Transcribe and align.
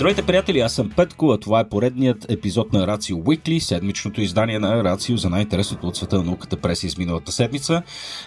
Здравейте, 0.00 0.26
приятели! 0.26 0.60
Аз 0.60 0.74
съм 0.74 0.90
Петко, 0.90 1.30
а 1.30 1.40
това 1.40 1.60
е 1.60 1.68
поредният 1.68 2.30
епизод 2.30 2.72
на 2.72 2.86
Рацио 2.86 3.16
Weekly, 3.16 3.58
седмичното 3.58 4.20
издание 4.20 4.58
на 4.58 4.84
Рацио 4.84 5.16
за 5.16 5.30
най-интересното 5.30 5.86
от 5.86 5.96
света 5.96 6.16
на 6.16 6.22
науката 6.22 6.56
през 6.56 6.82
изминалата 6.82 7.32
седмица. 7.32 7.82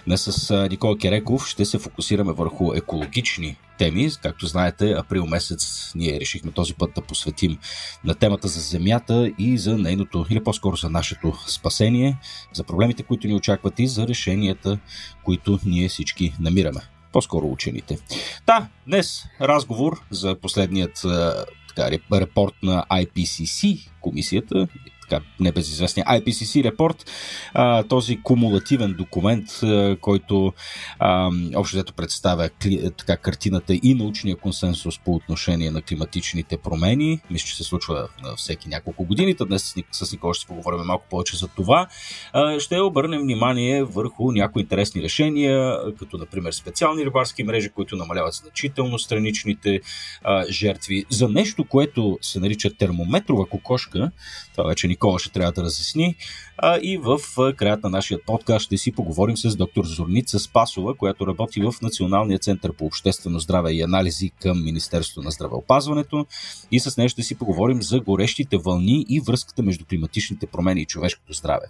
Днес 0.06 0.22
с 0.22 0.68
Никола 0.70 0.98
Кереков 0.98 1.46
ще 1.46 1.64
се 1.64 1.78
фокусираме 1.78 2.32
върху 2.32 2.74
екологични 2.74 3.56
теми. 3.78 4.10
Както 4.22 4.46
знаете, 4.46 4.92
април 4.92 5.26
месец 5.26 5.92
ние 5.94 6.20
решихме 6.20 6.52
този 6.52 6.74
път 6.74 6.90
да 6.94 7.02
посветим 7.02 7.58
на 8.04 8.14
темата 8.14 8.48
за 8.48 8.60
Земята 8.60 9.32
и 9.38 9.58
за 9.58 9.78
нейното, 9.78 10.26
или 10.30 10.44
по-скоро 10.44 10.76
за 10.76 10.90
нашето 10.90 11.32
спасение, 11.46 12.18
за 12.52 12.64
проблемите, 12.64 13.02
които 13.02 13.26
ни 13.26 13.34
очакват 13.34 13.78
и 13.78 13.86
за 13.86 14.08
решенията, 14.08 14.78
които 15.24 15.58
ние 15.64 15.88
всички 15.88 16.34
намираме 16.40 16.80
по-скоро 17.12 17.46
учените. 17.46 17.98
Да, 18.46 18.66
днес 18.86 19.24
разговор 19.40 20.02
за 20.10 20.36
последният 20.40 21.02
репорт 22.12 22.54
на 22.62 22.84
IPCC, 22.90 23.88
комисията, 24.00 24.68
така 25.08 25.24
небезизвестния 25.40 26.06
IPCC 26.06 26.64
репорт, 26.64 27.10
а, 27.54 27.82
този 27.82 28.22
кумулативен 28.22 28.92
документ, 28.92 29.48
а, 29.62 29.96
който 30.00 30.52
а, 30.98 31.30
общо 31.56 31.76
взето 31.76 31.92
представя 31.92 32.48
кли, 32.48 32.90
така, 32.98 33.16
картината 33.16 33.74
и 33.82 33.94
научния 33.94 34.36
консенсус 34.36 34.98
по 34.98 35.14
отношение 35.14 35.70
на 35.70 35.82
климатичните 35.82 36.56
промени. 36.56 37.20
Мисля, 37.30 37.46
че 37.46 37.56
се 37.56 37.64
случва 37.64 38.08
всеки 38.36 38.68
няколко 38.68 39.04
години. 39.04 39.34
Днес 39.46 39.74
с 39.92 40.12
Никола 40.12 40.34
ще 40.34 40.46
поговорим 40.46 40.80
малко 40.80 41.04
повече 41.10 41.36
за 41.36 41.48
това. 41.48 41.86
А, 42.32 42.60
ще 42.60 42.80
обърнем 42.80 43.20
внимание 43.20 43.84
върху 43.84 44.32
някои 44.32 44.62
интересни 44.62 45.02
решения, 45.02 45.78
като 45.98 46.18
например 46.18 46.52
специални 46.52 47.04
рибарски 47.04 47.42
мрежи, 47.42 47.68
които 47.68 47.96
намаляват 47.96 48.34
значително 48.34 48.98
страничните 48.98 49.80
а, 50.22 50.44
жертви. 50.50 51.04
За 51.10 51.28
нещо, 51.28 51.64
което 51.64 52.18
се 52.22 52.40
нарича 52.40 52.70
термометрова 52.78 53.46
кокошка, 53.46 54.10
това 54.52 54.68
вече 54.68 54.88
Никола 54.94 55.18
ще 55.18 55.30
трябва 55.32 55.52
да 55.52 55.62
разясни. 55.62 56.16
А, 56.58 56.78
и 56.82 56.98
в 56.98 57.18
краят 57.56 57.82
на 57.82 57.90
нашия 57.90 58.24
подкаст 58.26 58.64
ще 58.64 58.76
си 58.76 58.92
поговорим 58.92 59.36
с 59.36 59.56
доктор 59.56 59.84
Зорница 59.84 60.38
Спасова, 60.38 60.94
която 60.94 61.26
работи 61.26 61.60
в 61.60 61.74
Националния 61.82 62.38
център 62.38 62.72
по 62.72 62.86
обществено 62.86 63.38
здраве 63.38 63.72
и 63.72 63.82
анализи 63.82 64.30
към 64.30 64.64
Министерството 64.64 65.24
на 65.24 65.30
здравеопазването. 65.30 66.26
И 66.70 66.80
с 66.80 66.96
нея 66.96 67.08
ще 67.08 67.22
си 67.22 67.38
поговорим 67.38 67.82
за 67.82 68.00
горещите 68.00 68.56
вълни 68.56 69.06
и 69.08 69.20
връзката 69.20 69.62
между 69.62 69.84
климатичните 69.84 70.46
промени 70.46 70.82
и 70.82 70.86
човешкото 70.86 71.32
здраве. 71.32 71.66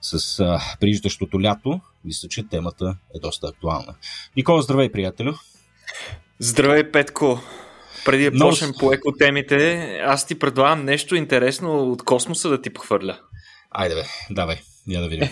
С 0.00 0.40
а, 0.40 0.60
прииждащото 0.80 1.40
лято, 1.40 1.80
мисля, 2.04 2.28
че 2.28 2.48
темата 2.48 2.96
е 3.14 3.18
доста 3.18 3.46
актуална. 3.46 3.94
Никола, 4.36 4.62
здравей, 4.62 4.92
приятелю! 4.92 5.32
Здравей, 6.38 6.92
Петко! 6.92 7.40
Преди 8.04 8.24
да 8.24 8.30
Но... 8.34 8.48
почнем 8.48 8.72
по 8.78 8.92
екотемите, 8.92 9.80
аз 10.04 10.26
ти 10.26 10.38
предлагам 10.38 10.84
нещо 10.84 11.16
интересно 11.16 11.92
от 11.92 12.02
космоса 12.02 12.48
да 12.48 12.62
ти 12.62 12.70
похвърля. 12.70 13.18
Айде 13.70 13.94
бе, 13.94 14.02
давай. 14.30 14.56
Я 14.88 15.00
да 15.00 15.08
видим. 15.08 15.28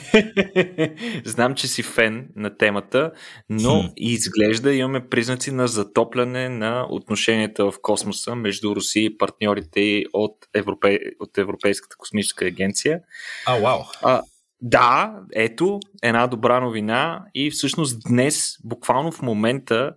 Знам, 1.24 1.54
че 1.54 1.68
си 1.68 1.82
фен 1.82 2.28
на 2.36 2.56
темата, 2.56 3.12
но 3.50 3.82
хм. 3.82 3.86
изглежда 3.96 4.74
имаме 4.74 5.08
признаци 5.08 5.50
на 5.50 5.68
затопляне 5.68 6.48
на 6.48 6.86
отношенията 6.90 7.70
в 7.70 7.74
космоса 7.82 8.34
между 8.34 8.76
Русия 8.76 9.04
и 9.04 9.18
партньорите 9.18 10.04
от, 10.12 10.36
Европе... 10.54 10.98
от 11.20 11.38
Европейската 11.38 11.96
космическа 11.96 12.46
агенция. 12.46 13.00
А, 13.46 13.58
вау! 13.58 13.80
А, 14.02 14.22
да, 14.60 15.14
ето 15.34 15.80
една 16.02 16.26
добра 16.26 16.60
новина 16.60 17.24
и 17.34 17.50
всъщност 17.50 18.02
днес, 18.08 18.56
буквално 18.64 19.12
в 19.12 19.22
момента, 19.22 19.92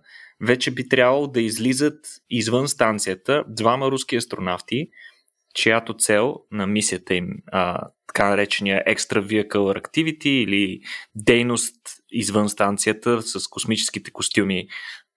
вече 0.46 0.70
би 0.70 0.88
трябвало 0.88 1.26
да 1.26 1.40
излизат 1.40 2.06
извън 2.30 2.68
станцията 2.68 3.44
двама 3.48 3.90
руски 3.90 4.16
астронавти, 4.16 4.88
чиято 5.54 5.94
цел 5.96 6.36
на 6.50 6.66
мисията 6.66 7.14
им, 7.14 7.28
а, 7.52 7.88
така 8.06 8.28
наречения 8.28 8.84
Extra 8.88 9.26
Vehicle 9.26 9.80
Activity 9.80 10.28
или 10.28 10.80
дейност 11.14 11.76
извън 12.10 12.48
станцията 12.48 13.22
с 13.22 13.48
космическите 13.48 14.10
костюми 14.10 14.68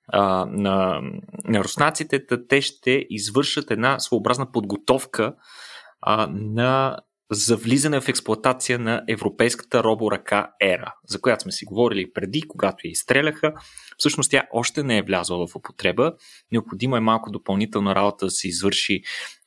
а, 0.08 0.46
на, 0.46 1.02
на 1.44 1.64
руснаците, 1.64 2.26
те 2.50 2.62
ще 2.62 3.06
извършат 3.10 3.72
една 3.72 4.00
своеобразна 4.00 4.52
подготовка 4.52 5.36
а, 6.02 6.28
на 6.32 6.98
за 7.32 7.58
влизане 7.58 8.02
в 8.02 8.10
експлоатация 8.10 8.80
на 8.80 9.04
европейската 9.10 9.84
роборъка 9.84 10.48
Ера, 10.62 10.94
за 11.08 11.22
която 11.22 11.44
сме 11.44 11.52
си 11.52 11.66
говорили 11.66 12.14
преди, 12.14 12.42
когато 12.42 12.88
я 12.88 12.92
изстреляха. 12.92 13.54
Всъщност 13.98 14.32
тя 14.32 14.44
още 14.52 14.84
не 14.84 14.98
е 14.98 15.02
влязла 15.02 15.48
в 15.48 15.56
употреба. 15.56 16.14
Необходимо 16.52 16.96
е 16.96 17.00
малко 17.00 17.32
допълнителна 17.32 17.96
работа 17.96 18.26
да 18.26 18.32
се 18.32 18.48
извърши 18.48 19.02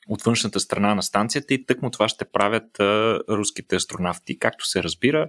от 0.09 0.23
външната 0.23 0.61
страна 0.61 0.95
на 0.95 1.03
станцията 1.03 1.55
и 1.55 1.67
тъкмо 1.67 1.91
това 1.91 2.09
ще 2.09 2.25
правят 2.25 2.81
а, 2.81 3.19
руските 3.29 3.77
астронавти. 3.77 4.39
Както 4.39 4.67
се 4.67 4.83
разбира, 4.83 5.29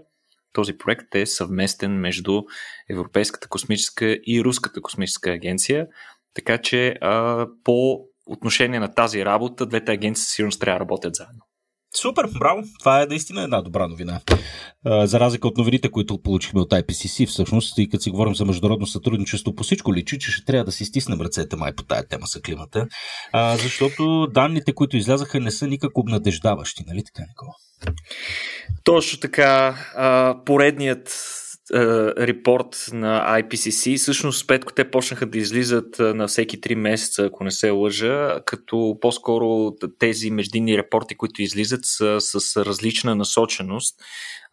този 0.53 0.77
проект 0.77 1.15
е 1.15 1.25
съвместен 1.25 1.91
между 1.91 2.41
Европейската 2.89 3.47
космическа 3.47 4.17
и 4.27 4.43
Руската 4.43 4.81
космическа 4.81 5.31
агенция, 5.31 5.87
така 6.33 6.57
че 6.57 6.95
а, 7.01 7.47
по 7.63 8.05
отношение 8.25 8.79
на 8.79 8.93
тази 8.93 9.25
работа 9.25 9.65
двете 9.65 9.91
агенции 9.91 10.25
сигурно 10.25 10.51
трябва 10.59 10.79
да 10.79 10.79
работят 10.79 11.15
заедно. 11.15 11.48
Супер, 11.95 12.27
браво! 12.39 12.63
Това 12.79 13.01
е 13.01 13.05
наистина 13.05 13.43
една 13.43 13.61
добра 13.61 13.87
новина. 13.87 14.19
За 14.85 15.19
разлика 15.19 15.47
от 15.47 15.57
новините, 15.57 15.91
които 15.91 16.21
получихме 16.21 16.61
от 16.61 16.71
IPCC, 16.71 17.27
всъщност, 17.27 17.77
и 17.77 17.89
като 17.89 18.03
си 18.03 18.09
говорим 18.09 18.35
за 18.35 18.45
международно 18.45 18.87
сътрудничество, 18.87 19.55
по 19.55 19.63
всичко 19.63 19.93
личи, 19.93 20.19
че 20.19 20.31
ще 20.31 20.45
трябва 20.45 20.65
да 20.65 20.71
си 20.71 20.85
стиснем 20.85 21.21
ръцете 21.21 21.55
май 21.55 21.75
по 21.75 21.83
тая 21.83 22.07
тема 22.07 22.25
за 22.25 22.41
климата, 22.41 22.87
защото 23.33 24.27
данните, 24.27 24.73
които 24.73 24.97
излязаха, 24.97 25.39
не 25.39 25.51
са 25.51 25.67
никак 25.67 25.97
обнадеждаващи, 25.97 26.83
нали 26.87 27.03
така, 27.03 27.27
Никола? 27.29 27.53
Точно 28.83 29.19
така. 29.19 29.75
Поредният 30.45 31.13
репорт 32.17 32.89
на 32.93 33.41
IPCC. 33.41 33.97
Всъщност, 33.97 34.47
петко 34.47 34.73
те 34.73 34.91
почнаха 34.91 35.25
да 35.25 35.37
излизат 35.37 35.99
на 35.99 36.27
всеки 36.27 36.61
3 36.61 36.75
месеца, 36.75 37.25
ако 37.25 37.43
не 37.43 37.51
се 37.51 37.69
лъжа, 37.69 38.39
като 38.45 38.97
по-скоро 39.01 39.71
тези 39.99 40.31
междинни 40.31 40.77
репорти, 40.77 41.17
които 41.17 41.41
излизат, 41.41 41.85
са 41.85 42.17
с 42.21 42.65
различна 42.65 43.15
насоченост. 43.15 43.95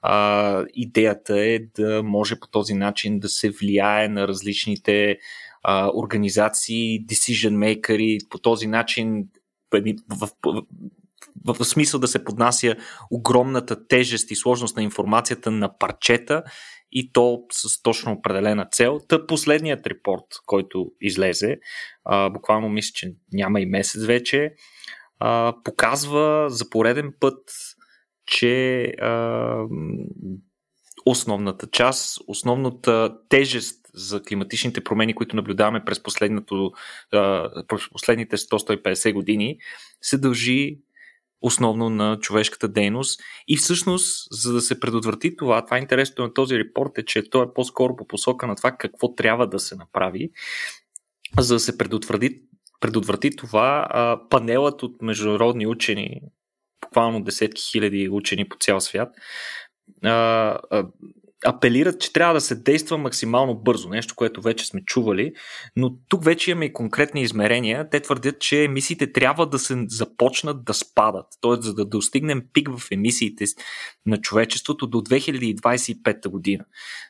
А, 0.02 0.64
идеята 0.74 1.38
е 1.40 1.58
да 1.58 2.02
може 2.02 2.40
по 2.40 2.48
този 2.48 2.74
начин 2.74 3.18
да 3.18 3.28
се 3.28 3.50
влияе 3.50 4.08
на 4.08 4.28
различните 4.28 5.18
а, 5.62 5.90
организации, 5.94 7.06
decision 7.06 7.80
makers, 7.80 8.28
по 8.28 8.38
този 8.38 8.66
начин 8.66 9.24
в, 9.72 9.80
в, 10.10 10.28
в, 11.44 11.54
в 11.58 11.64
смисъл 11.64 12.00
да 12.00 12.08
се 12.08 12.24
поднася 12.24 12.76
огромната 13.10 13.86
тежест 13.88 14.30
и 14.30 14.36
сложност 14.36 14.76
на 14.76 14.82
информацията 14.82 15.50
на 15.50 15.78
парчета 15.78 16.42
и 16.92 17.12
то 17.12 17.42
с 17.52 17.82
точно 17.82 18.12
определена 18.12 18.68
цел. 18.70 19.00
Та 19.08 19.26
последният 19.26 19.86
репорт, 19.86 20.24
който 20.46 20.92
излезе, 21.00 21.58
а, 22.04 22.30
буквално 22.30 22.68
мисля, 22.68 22.90
че 22.94 23.14
няма 23.32 23.60
и 23.60 23.66
месец 23.66 24.04
вече, 24.04 24.54
а, 25.18 25.54
показва 25.64 26.46
за 26.50 26.70
пореден 26.70 27.12
път, 27.20 27.38
че 28.26 28.84
а, 28.84 29.56
основната 31.06 31.66
част, 31.66 32.18
основната 32.26 33.18
тежест 33.28 33.86
за 33.94 34.22
климатичните 34.22 34.84
промени, 34.84 35.14
които 35.14 35.36
наблюдаваме 35.36 35.84
през, 35.84 36.02
през 36.02 37.90
последните 37.92 38.36
100-150 38.36 39.12
години, 39.12 39.58
се 40.02 40.18
дължи 40.18 40.78
основно 41.40 41.90
на 41.90 42.18
човешката 42.20 42.68
дейност. 42.68 43.20
И 43.48 43.56
всъщност, 43.56 44.28
за 44.30 44.52
да 44.52 44.60
се 44.60 44.80
предотврати 44.80 45.36
това, 45.36 45.64
това 45.64 45.76
е 45.76 45.80
интересното 45.80 46.22
на 46.22 46.34
този 46.34 46.58
репорт 46.58 46.98
е, 46.98 47.04
че 47.04 47.30
той 47.30 47.44
е 47.44 47.52
по-скоро 47.54 47.96
по 47.96 48.06
посока 48.06 48.46
на 48.46 48.56
това 48.56 48.72
какво 48.72 49.14
трябва 49.14 49.48
да 49.48 49.58
се 49.58 49.76
направи, 49.76 50.30
за 51.38 51.54
да 51.54 51.60
се 51.60 51.78
предотврати, 51.78 52.30
предотврати 52.80 53.36
това. 53.36 53.88
Панелът 54.30 54.82
от 54.82 55.02
международни 55.02 55.66
учени, 55.66 56.20
буквално 56.80 57.24
десетки 57.24 57.62
хиляди 57.62 58.08
учени 58.08 58.48
по 58.48 58.56
цял 58.60 58.80
свят, 58.80 59.08
апелират, 61.44 62.00
че 62.00 62.12
трябва 62.12 62.34
да 62.34 62.40
се 62.40 62.54
действа 62.54 62.98
максимално 62.98 63.54
бързо, 63.54 63.88
нещо, 63.88 64.14
което 64.14 64.42
вече 64.42 64.66
сме 64.66 64.84
чували, 64.84 65.32
но 65.76 65.96
тук 66.08 66.24
вече 66.24 66.50
имаме 66.50 66.64
и 66.64 66.72
конкретни 66.72 67.22
измерения. 67.22 67.90
Те 67.90 68.00
твърдят, 68.00 68.40
че 68.40 68.64
емисиите 68.64 69.12
трябва 69.12 69.46
да 69.46 69.58
се 69.58 69.84
започнат 69.88 70.64
да 70.64 70.74
спадат, 70.74 71.26
т.е. 71.42 71.62
за 71.62 71.74
да 71.74 71.84
достигнем 71.84 72.42
пик 72.52 72.68
в 72.76 72.90
емисиите 72.90 73.44
на 74.06 74.20
човечеството 74.20 74.86
до 74.86 74.98
2025 74.98 76.28
година. 76.28 76.64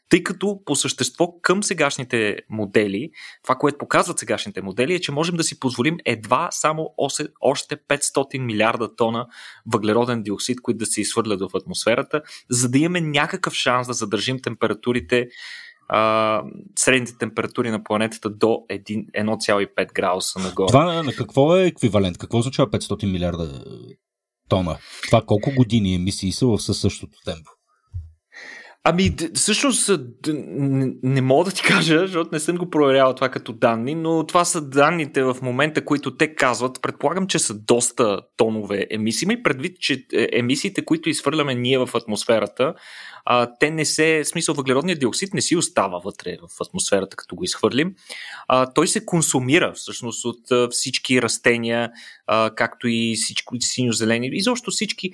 Тъй 0.08 0.22
като 0.22 0.60
по 0.64 0.76
същество 0.76 1.40
към 1.42 1.62
сегашните 1.62 2.38
модели, 2.50 3.10
това, 3.42 3.54
което 3.54 3.78
показват 3.78 4.18
сегашните 4.18 4.62
модели 4.62 4.94
е, 4.94 5.00
че 5.00 5.12
можем 5.12 5.36
да 5.36 5.44
си 5.44 5.60
позволим 5.60 5.96
едва 6.04 6.48
само 6.50 6.94
още 7.40 7.76
500 7.76 8.38
милиарда 8.38 8.96
тона 8.96 9.26
въглероден 9.66 10.22
диоксид, 10.22 10.60
които 10.60 10.78
да 10.78 10.86
се 10.86 11.00
изхвърлят 11.00 11.40
в 11.40 11.56
атмосферата, 11.56 12.22
за 12.50 12.68
да 12.68 12.78
имаме 12.78 13.00
някакъв 13.00 13.54
шанс 13.54 13.86
да 13.86 13.92
задържим 13.92 14.42
температурите 14.42 15.28
а, 15.88 16.42
средните 16.78 17.18
температури 17.18 17.70
на 17.70 17.84
планетата 17.84 18.30
до 18.30 18.46
1,5 18.46 19.92
градуса 19.94 20.38
нагоре. 20.38 20.66
Това 20.66 21.02
на 21.02 21.12
какво 21.12 21.56
е 21.56 21.66
еквивалент? 21.66 22.18
Какво 22.18 22.38
означава 22.38 22.70
500 22.70 23.12
милиарда 23.12 23.64
тона? 24.48 24.78
Това 25.06 25.22
колко 25.26 25.50
години 25.56 25.94
емисии 25.94 26.32
са 26.32 26.46
в 26.46 26.58
със 26.58 26.80
същото 26.80 27.18
темпо? 27.24 27.55
Ами, 28.88 29.16
всъщност 29.34 29.90
не 31.02 31.20
мога 31.20 31.44
да 31.44 31.50
ти 31.50 31.62
кажа, 31.66 31.98
защото 32.00 32.30
не 32.32 32.40
съм 32.40 32.56
го 32.56 32.70
проверявал 32.70 33.14
това 33.14 33.28
като 33.28 33.52
данни, 33.52 33.94
но 33.94 34.26
това 34.26 34.44
са 34.44 34.60
данните 34.60 35.22
в 35.22 35.36
момента, 35.42 35.84
които 35.84 36.16
те 36.16 36.34
казват. 36.34 36.82
Предполагам, 36.82 37.26
че 37.26 37.38
са 37.38 37.54
доста 37.54 38.20
тонове 38.36 38.86
емисии. 38.90 39.28
И 39.30 39.42
предвид, 39.42 39.80
че 39.80 40.06
е, 40.12 40.28
емисиите, 40.32 40.84
които 40.84 41.08
изхвърляме 41.08 41.54
ние 41.54 41.78
в 41.78 41.90
атмосферата, 41.94 42.74
те 43.60 43.70
не 43.70 43.84
се, 43.84 44.24
смисъл 44.24 44.54
въглеродният 44.54 45.00
диоксид 45.00 45.34
не 45.34 45.40
си 45.40 45.56
остава 45.56 45.98
вътре 45.98 46.36
в 46.42 46.60
атмосферата, 46.60 47.16
като 47.16 47.36
го 47.36 47.44
изхвърлим. 47.44 47.94
Той 48.74 48.88
се 48.88 49.06
консумира 49.06 49.72
всъщност 49.72 50.24
от 50.24 50.72
всички 50.72 51.22
растения, 51.22 51.90
както 52.56 52.88
и 52.88 53.14
всичко 53.16 53.56
синьо-зелени, 53.60 54.28
изобщо 54.32 54.70
всички 54.70 55.10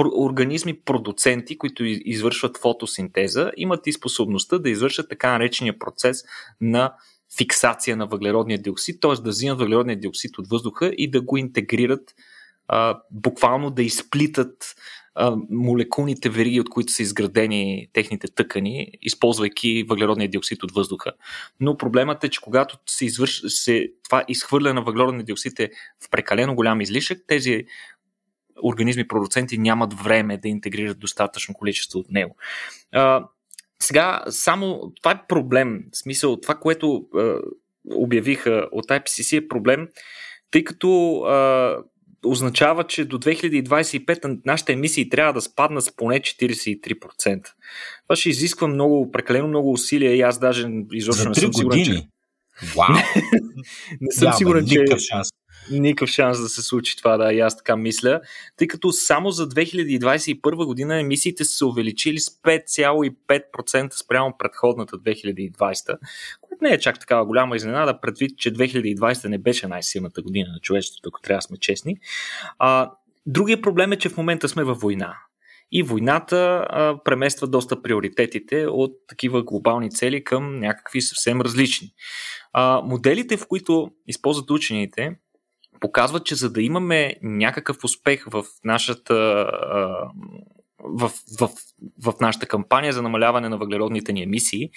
организми 0.00 0.80
продуценти, 0.80 1.58
които 1.58 1.84
извършват 1.84 2.58
фотосинтеза, 2.58 3.50
имат 3.56 3.86
и 3.86 3.92
способността 3.92 4.58
да 4.58 4.70
извършат 4.70 5.08
така 5.08 5.32
наречения 5.32 5.78
процес 5.78 6.24
на 6.60 6.94
фиксация 7.36 7.96
на 7.96 8.06
въглеродния 8.06 8.58
диоксид, 8.58 9.00
т.е. 9.00 9.22
да 9.22 9.30
взимат 9.30 9.58
въглеродния 9.58 10.00
диоксид 10.00 10.38
от 10.38 10.48
въздуха 10.48 10.92
и 10.98 11.10
да 11.10 11.20
го 11.20 11.36
интегрират, 11.36 12.14
буквално 13.10 13.70
да 13.70 13.82
изплитат 13.82 14.74
молекулните 15.50 16.28
вериги, 16.28 16.60
от 16.60 16.70
които 16.70 16.92
са 16.92 17.02
изградени 17.02 17.88
техните 17.92 18.28
тъкани, 18.34 18.92
използвайки 19.02 19.84
въглеродния 19.88 20.28
диоксид 20.28 20.62
от 20.62 20.72
въздуха. 20.72 21.12
Но 21.60 21.76
проблемът 21.76 22.24
е, 22.24 22.28
че 22.28 22.40
когато 22.40 22.78
се 22.86 23.04
извърш, 23.04 23.42
се, 23.46 23.88
това 24.04 24.24
изхвърляне 24.28 24.74
на 24.74 24.82
въглеродния 24.82 25.24
диоксид 25.24 25.60
е 25.60 25.70
в 26.04 26.10
прекалено 26.10 26.54
голям 26.54 26.80
излишък, 26.80 27.18
тези 27.26 27.64
организми 28.62 29.08
продуценти 29.08 29.58
нямат 29.58 29.94
време 29.94 30.36
да 30.36 30.48
интегрират 30.48 30.98
достатъчно 30.98 31.54
количество 31.54 31.98
от 31.98 32.10
него. 32.10 32.36
А, 32.92 33.24
сега, 33.78 34.22
само 34.30 34.92
това 35.02 35.10
е 35.10 35.26
проблем. 35.28 35.84
В 35.92 35.98
смисъл, 35.98 36.40
това, 36.40 36.54
което 36.54 37.06
а, 37.14 37.38
обявиха 37.94 38.68
от 38.72 38.86
IPCC 38.86 39.44
е 39.44 39.48
проблем, 39.48 39.88
тъй 40.50 40.64
като 40.64 41.20
а, 41.20 41.76
означава, 42.26 42.84
че 42.84 43.04
до 43.04 43.18
2025 43.18 44.40
нашите 44.46 44.72
емисии 44.72 45.08
трябва 45.08 45.32
да 45.32 45.40
спаднат 45.40 45.84
с 45.84 45.96
поне 45.96 46.20
43%. 46.20 47.46
Това 48.06 48.16
ще 48.16 48.28
изисква 48.28 48.68
много, 48.68 49.10
прекалено 49.10 49.48
много 49.48 49.72
усилия 49.72 50.16
и 50.16 50.20
аз 50.20 50.38
даже 50.38 50.68
изобщо 50.92 51.28
не 51.28 51.34
съм 51.34 51.54
сигурен, 51.54 51.84
че... 51.84 52.08
Вау! 52.76 52.96
не 54.00 54.12
съм 54.12 54.32
сигурен, 54.32 54.66
че... 54.66 54.84
Шанс 54.98 55.28
никакъв 55.70 56.08
шанс 56.08 56.40
да 56.40 56.48
се 56.48 56.62
случи 56.62 56.96
това, 56.96 57.16
да, 57.16 57.32
и 57.32 57.40
аз 57.40 57.56
така 57.56 57.76
мисля, 57.76 58.20
тъй 58.56 58.68
като 58.68 58.92
само 58.92 59.30
за 59.30 59.48
2021 59.48 60.66
година 60.66 61.00
емисиите 61.00 61.44
са 61.44 61.56
се 61.56 61.64
увеличили 61.64 62.18
с 62.18 62.30
5,5% 62.30 64.04
спрямо 64.04 64.34
предходната 64.38 64.96
2020, 64.96 65.98
което 66.40 66.64
не 66.64 66.70
е 66.70 66.78
чак 66.78 67.00
такава 67.00 67.26
голяма 67.26 67.56
изненада, 67.56 68.00
предвид, 68.00 68.38
че 68.38 68.52
2020 68.52 69.28
не 69.28 69.38
беше 69.38 69.66
най-силната 69.66 70.22
година 70.22 70.48
на 70.52 70.60
човечеството, 70.60 71.08
ако 71.08 71.20
трябва 71.20 71.38
да 71.38 71.42
сме 71.42 71.56
честни. 71.56 71.96
А, 72.58 72.90
другия 73.26 73.62
проблем 73.62 73.92
е, 73.92 73.96
че 73.96 74.08
в 74.08 74.16
момента 74.16 74.48
сме 74.48 74.64
във 74.64 74.80
война. 74.80 75.16
И 75.72 75.82
войната 75.82 76.66
а, 76.70 77.02
премества 77.04 77.46
доста 77.46 77.82
приоритетите 77.82 78.66
от 78.66 78.92
такива 79.08 79.42
глобални 79.42 79.90
цели 79.90 80.24
към 80.24 80.60
някакви 80.60 81.02
съвсем 81.02 81.40
различни. 81.40 81.88
А, 82.52 82.82
моделите, 82.84 83.36
в 83.36 83.46
които 83.48 83.90
използват 84.06 84.50
учените, 84.50 85.16
показват, 85.80 86.26
че 86.26 86.34
за 86.34 86.52
да 86.52 86.62
имаме 86.62 87.14
някакъв 87.22 87.84
успех 87.84 88.24
в 88.26 88.44
нашата 88.64 89.46
в, 90.84 91.12
в, 91.40 91.50
в 92.04 92.14
нашата 92.20 92.46
кампания 92.46 92.92
за 92.92 93.02
намаляване 93.02 93.48
на 93.48 93.58
въглеродните 93.58 94.12
ни 94.12 94.22
емисии, 94.22 94.70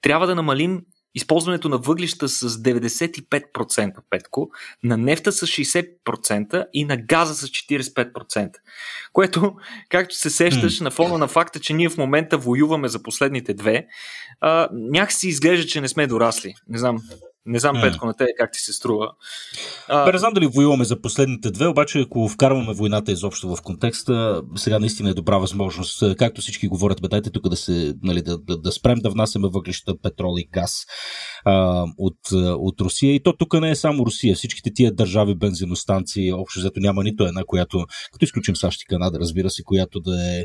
трябва 0.00 0.26
да 0.26 0.34
намалим 0.34 0.80
използването 1.14 1.68
на 1.68 1.78
въглища 1.78 2.28
с 2.28 2.48
95% 2.48 3.94
петко, 4.10 4.50
на 4.84 4.96
нефта 4.96 5.32
с 5.32 5.46
60% 5.46 6.66
и 6.72 6.84
на 6.84 6.96
газа 6.96 7.34
с 7.34 7.48
45%. 7.48 8.50
Което, 9.12 9.54
както 9.88 10.14
се 10.14 10.30
сещаш, 10.30 10.80
на 10.80 10.90
фона 10.90 11.18
на 11.18 11.28
факта, 11.28 11.60
че 11.60 11.74
ние 11.74 11.88
в 11.88 11.98
момента 11.98 12.38
воюваме 12.38 12.88
за 12.88 13.02
последните 13.02 13.54
две, 13.54 13.86
а, 14.40 14.68
някакси 14.72 15.28
изглежда, 15.28 15.66
че 15.66 15.80
не 15.80 15.88
сме 15.88 16.06
дорасли. 16.06 16.54
Не 16.68 16.78
знам. 16.78 16.98
Не 17.46 17.58
знам, 17.58 17.80
Петко, 17.80 18.06
на 18.06 18.14
те 18.14 18.26
как 18.38 18.52
ти 18.52 18.58
се 18.58 18.72
струва. 18.72 19.12
А... 19.88 20.12
Не 20.12 20.18
знам 20.18 20.34
дали 20.34 20.46
воюваме 20.46 20.84
за 20.84 21.00
последните 21.00 21.50
две, 21.50 21.66
обаче 21.66 22.00
ако 22.00 22.28
вкарваме 22.28 22.74
войната 22.74 23.12
изобщо 23.12 23.56
в 23.56 23.62
контекста, 23.62 24.42
сега 24.56 24.78
наистина 24.78 25.10
е 25.10 25.14
добра 25.14 25.38
възможност. 25.38 26.16
Както 26.18 26.40
всички 26.40 26.68
говорят, 26.68 27.02
бе, 27.02 27.08
дайте 27.08 27.30
тук 27.30 27.48
да, 27.48 27.56
се, 27.56 27.94
нали, 28.02 28.22
да, 28.22 28.38
да, 28.38 28.58
да 28.58 28.72
спрем 28.72 28.98
да 28.98 29.10
внасяме 29.10 29.48
въглища, 29.48 29.94
петрол 30.02 30.34
и 30.38 30.48
газ 30.52 30.84
а, 31.44 31.84
от, 31.98 32.18
от 32.42 32.80
Русия. 32.80 33.14
И 33.14 33.22
то 33.22 33.32
тук 33.32 33.60
не 33.60 33.70
е 33.70 33.76
само 33.76 34.06
Русия. 34.06 34.34
Всичките 34.34 34.70
тия 34.74 34.92
държави 34.92 35.34
бензиностанции, 35.34 36.32
общо 36.32 36.60
взето 36.60 36.80
няма 36.80 37.04
нито 37.04 37.24
една, 37.24 37.44
която, 37.46 37.86
като 38.12 38.24
изключим 38.24 38.56
САЩ 38.56 38.82
и 38.82 38.86
Канада, 38.86 39.18
разбира 39.20 39.50
се, 39.50 39.62
която 39.62 40.00
да 40.00 40.38
е 40.38 40.44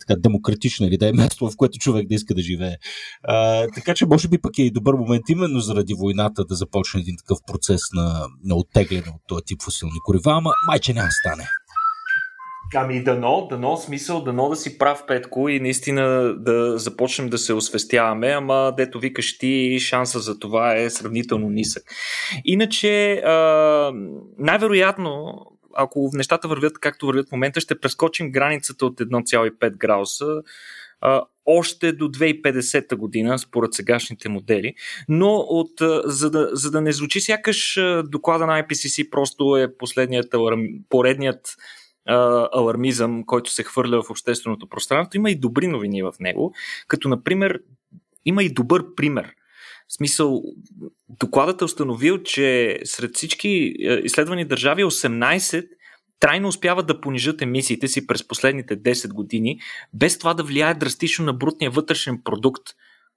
така, 0.00 0.20
демократична 0.20 0.86
или 0.86 0.98
да 0.98 1.08
е 1.08 1.12
място, 1.12 1.50
в 1.50 1.56
което 1.56 1.78
човек 1.78 2.08
да 2.08 2.14
иска 2.14 2.34
да 2.34 2.42
живее. 2.42 2.76
А, 3.22 3.66
така 3.74 3.94
че 3.94 4.06
може 4.06 4.28
би 4.28 4.38
пък 4.38 4.58
е 4.58 4.62
и 4.62 4.70
добър 4.70 4.94
момент 4.94 5.28
именно 5.28 5.60
заради 5.60 5.94
войната 5.94 6.44
да 6.44 6.54
започне 6.54 7.00
един 7.00 7.16
такъв 7.16 7.38
процес 7.46 7.80
на, 7.92 8.26
на 8.44 8.54
оттегляне 8.54 9.08
от 9.08 9.22
този 9.26 9.42
тип 9.46 9.62
фосилни 9.62 9.98
горива, 10.06 10.32
ама 10.32 10.50
майче 10.66 10.92
няма 10.92 11.08
стане. 11.10 11.48
Ами 12.74 13.02
дано, 13.02 13.46
дано, 13.50 13.76
смисъл, 13.76 14.22
дано 14.22 14.48
да 14.48 14.56
си 14.56 14.78
прав, 14.78 15.04
Петко, 15.06 15.48
и 15.48 15.60
наистина 15.60 16.34
да 16.38 16.78
започнем 16.78 17.28
да 17.28 17.38
се 17.38 17.52
освестяваме, 17.52 18.28
ама 18.28 18.74
дето 18.76 18.98
викаш 18.98 19.38
ти, 19.38 19.78
шанса 19.80 20.20
за 20.20 20.38
това 20.38 20.76
е 20.76 20.90
сравнително 20.90 21.50
нисък. 21.50 21.82
Иначе, 22.44 23.12
а, 23.12 23.92
най-вероятно, 24.38 25.34
ако 25.74 26.10
нещата 26.14 26.48
вървят 26.48 26.78
както 26.78 27.06
вървят 27.06 27.28
в 27.28 27.32
момента, 27.32 27.60
ще 27.60 27.80
прескочим 27.80 28.32
границата 28.32 28.86
от 28.86 29.00
1,5 29.00 29.76
градуса 29.76 30.42
а, 31.00 31.22
още 31.46 31.92
до 31.92 32.08
2050 32.08 32.96
година, 32.96 33.38
според 33.38 33.74
сегашните 33.74 34.28
модели. 34.28 34.74
Но 35.08 35.34
от, 35.34 35.70
за, 36.04 36.30
да, 36.30 36.50
за 36.52 36.70
да 36.70 36.80
не 36.80 36.92
звучи 36.92 37.20
сякаш 37.20 37.78
доклада 38.04 38.46
на 38.46 38.62
IPCC 38.62 39.10
просто 39.10 39.56
е 39.56 39.76
последният 39.76 40.34
поредният 40.88 41.56
алармизъм, 42.52 43.26
който 43.26 43.50
се 43.50 43.62
хвърля 43.62 44.02
в 44.02 44.10
общественото 44.10 44.66
пространство, 44.66 45.16
има 45.16 45.30
и 45.30 45.40
добри 45.40 45.66
новини 45.66 46.02
в 46.02 46.12
него, 46.20 46.54
като 46.88 47.08
например 47.08 47.60
има 48.24 48.42
и 48.44 48.52
добър 48.52 48.84
пример. 48.96 49.34
В 49.90 49.94
смисъл, 49.94 50.42
докладът 51.08 51.60
е 51.60 51.64
установил, 51.64 52.22
че 52.22 52.78
сред 52.84 53.14
всички 53.14 53.48
изследвани 54.04 54.44
държави 54.44 54.84
18 54.84 55.68
трайно 56.20 56.48
успяват 56.48 56.86
да 56.86 57.00
понижат 57.00 57.42
емисиите 57.42 57.88
си 57.88 58.06
през 58.06 58.28
последните 58.28 58.82
10 58.82 59.08
години, 59.08 59.60
без 59.94 60.18
това 60.18 60.34
да 60.34 60.42
влияе 60.42 60.74
драстично 60.74 61.24
на 61.24 61.32
брутния 61.32 61.70
вътрешен 61.70 62.20
продукт, 62.24 62.62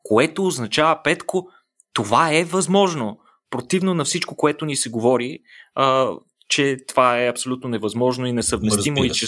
което 0.04 0.46
означава, 0.46 1.04
Петко, 1.04 1.50
това 1.94 2.34
е 2.34 2.44
възможно. 2.44 3.20
Противно 3.50 3.94
на 3.94 4.04
всичко, 4.04 4.36
което 4.36 4.66
ни 4.66 4.76
се 4.76 4.90
говори, 4.90 5.40
а, 5.76 6.12
че 6.50 6.78
това 6.88 7.22
е 7.22 7.30
абсолютно 7.30 7.70
невъзможно 7.70 8.26
и 8.26 8.34
несъвместимо. 8.34 9.04
И 9.04 9.10
че... 9.10 9.28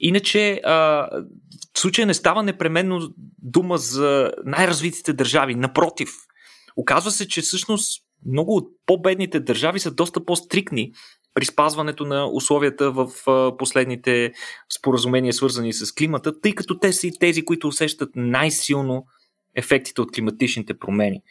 Иначе, 0.00 0.60
а, 0.64 1.08
в 1.76 1.78
случая 1.78 2.06
не 2.06 2.14
става 2.14 2.42
непременно 2.42 3.14
дума 3.42 3.78
за 3.78 4.32
най-развитите 4.44 5.12
държави. 5.12 5.54
Напротив, 5.54 6.10
оказва 6.76 7.10
се, 7.10 7.28
че 7.28 7.40
всъщност 7.40 8.02
много 8.26 8.56
от 8.56 8.68
по-бедните 8.86 9.40
държави 9.40 9.80
са 9.80 9.90
доста 9.90 10.24
по-стрикни 10.24 10.92
при 11.34 11.44
спазването 11.44 12.04
на 12.04 12.30
условията 12.32 12.92
в 12.92 13.10
последните 13.58 14.32
споразумения, 14.78 15.32
свързани 15.32 15.72
с 15.72 15.92
климата, 15.92 16.40
тъй 16.40 16.54
като 16.54 16.78
те 16.78 16.92
са 16.92 17.06
и 17.06 17.18
тези, 17.18 17.44
които 17.44 17.68
усещат 17.68 18.10
най-силно 18.14 19.04
ефектите 19.56 20.00
от 20.00 20.12
климатичните 20.12 20.74
промени. 20.74 21.22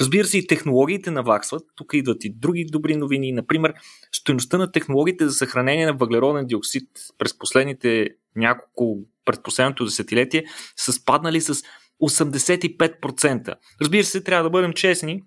Разбира 0.00 0.24
се, 0.24 0.38
и 0.38 0.46
технологиите 0.46 1.10
наваксват. 1.10 1.62
Тук 1.74 1.94
идват 1.94 2.24
и 2.24 2.30
други 2.30 2.64
добри 2.64 2.96
новини. 2.96 3.32
Например, 3.32 3.74
стоеността 4.12 4.58
на 4.58 4.72
технологиите 4.72 5.28
за 5.28 5.34
съхранение 5.34 5.86
на 5.86 5.92
въглероден 5.92 6.46
диоксид 6.46 6.88
през 7.18 7.38
последните 7.38 8.08
няколко, 8.36 8.98
през 9.24 9.42
последното 9.42 9.84
десетилетие 9.84 10.44
са 10.76 10.92
спаднали 10.92 11.40
с 11.40 11.62
85%. 12.02 13.54
Разбира 13.80 14.04
се, 14.04 14.24
трябва 14.24 14.44
да 14.44 14.50
бъдем 14.50 14.72
честни, 14.72 15.22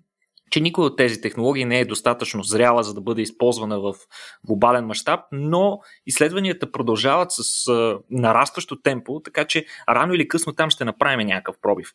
че 0.56 0.60
никой 0.60 0.84
от 0.84 0.96
тези 0.96 1.20
технологии 1.20 1.64
не 1.64 1.80
е 1.80 1.84
достатъчно 1.84 2.42
зряла, 2.42 2.82
за 2.82 2.94
да 2.94 3.00
бъде 3.00 3.22
използвана 3.22 3.80
в 3.80 3.94
глобален 4.46 4.86
мащаб, 4.86 5.20
но 5.32 5.78
изследванията 6.06 6.72
продължават 6.72 7.28
с 7.30 7.68
а, 7.68 7.98
нарастващо 8.10 8.80
темпо, 8.82 9.20
така 9.24 9.44
че 9.44 9.66
рано 9.88 10.14
или 10.14 10.28
късно 10.28 10.52
там 10.52 10.70
ще 10.70 10.84
направим 10.84 11.26
някакъв 11.26 11.56
пробив. 11.62 11.88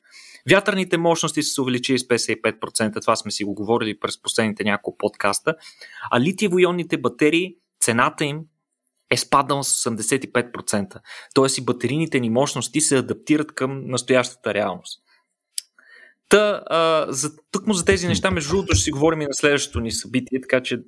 Вятърните 0.51 0.97
мощности 0.97 1.43
са 1.43 1.53
се 1.53 1.61
увеличили 1.61 1.99
с 1.99 2.03
55%, 2.03 3.01
това 3.01 3.15
сме 3.15 3.31
си 3.31 3.43
го 3.43 3.53
говорили 3.53 3.99
през 3.99 4.21
последните 4.21 4.63
няколко 4.63 4.97
подкаста, 4.97 5.55
а 6.11 6.19
литиево-ионните 6.19 7.01
батерии, 7.01 7.55
цената 7.79 8.25
им 8.25 8.39
е 9.11 9.17
спаднала 9.17 9.63
с 9.63 9.89
85%. 9.89 10.99
Тоест 11.33 11.57
и 11.57 11.65
батерийните 11.65 12.19
ни 12.19 12.29
мощности 12.29 12.81
се 12.81 12.97
адаптират 12.97 13.55
към 13.55 13.81
настоящата 13.87 14.53
реалност. 14.53 15.01
Та, 16.31 16.63
а, 16.65 17.05
за, 17.09 17.29
тъкмо 17.51 17.73
за 17.73 17.85
тези 17.85 18.07
неща, 18.07 18.31
между 18.31 18.49
другото, 18.49 18.75
ще 18.75 18.83
си 18.83 18.91
говорим 18.91 19.21
и 19.21 19.25
на 19.25 19.33
следващото 19.33 19.79
ни 19.79 19.91
събитие, 19.91 20.41
така 20.41 20.63
че 20.63 20.79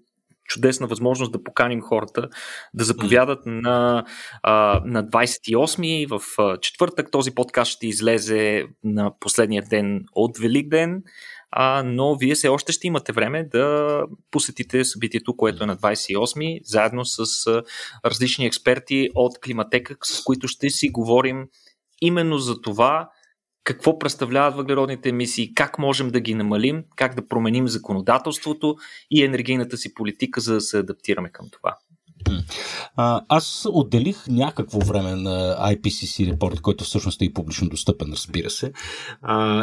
чудесна 0.45 0.87
възможност 0.87 1.31
да 1.31 1.43
поканим 1.43 1.81
хората 1.81 2.29
да 2.73 2.83
заповядат 2.83 3.39
на, 3.45 4.05
а, 4.43 4.81
на 4.85 5.03
28 5.03 6.07
в 6.07 6.21
а, 6.37 6.57
четвъртък. 6.57 7.11
Този 7.11 7.31
подкаст 7.31 7.71
ще 7.71 7.87
излезе 7.87 8.65
на 8.83 9.11
последния 9.19 9.63
ден 9.69 10.05
от 10.13 10.37
Велик 10.37 10.69
ден, 10.69 11.03
а, 11.51 11.83
но 11.85 12.15
вие 12.15 12.35
все 12.35 12.47
още 12.47 12.71
ще 12.71 12.87
имате 12.87 13.11
време 13.11 13.43
да 13.43 13.99
посетите 14.31 14.85
събитието, 14.85 15.37
което 15.37 15.63
е 15.63 15.67
на 15.67 15.77
28 15.77 16.59
заедно 16.63 17.05
с 17.05 17.47
а, 17.47 17.63
различни 18.05 18.45
експерти 18.45 19.09
от 19.15 19.39
Климатека, 19.39 19.95
с 20.03 20.23
които 20.23 20.47
ще 20.47 20.69
си 20.69 20.89
говорим 20.89 21.47
именно 22.01 22.37
за 22.37 22.61
това, 22.61 23.09
какво 23.63 23.99
представляват 23.99 24.55
въглеродните 24.55 25.09
емисии, 25.09 25.53
как 25.53 25.79
можем 25.79 26.09
да 26.09 26.19
ги 26.19 26.33
намалим, 26.33 26.83
как 26.95 27.15
да 27.15 27.27
променим 27.27 27.67
законодателството 27.67 28.75
и 29.11 29.23
енергийната 29.23 29.77
си 29.77 29.93
политика, 29.93 30.41
за 30.41 30.53
да 30.53 30.61
се 30.61 30.77
адаптираме 30.77 31.29
към 31.29 31.45
това. 31.51 31.77
Аз 33.27 33.65
отделих 33.69 34.27
някакво 34.27 34.79
време 34.79 35.15
на 35.15 35.57
IPCC 35.75 36.31
репорт, 36.31 36.61
който 36.61 36.83
всъщност 36.83 37.21
е 37.21 37.25
и 37.25 37.33
публично 37.33 37.69
достъпен, 37.69 38.07
разбира 38.11 38.49
се. 38.49 38.71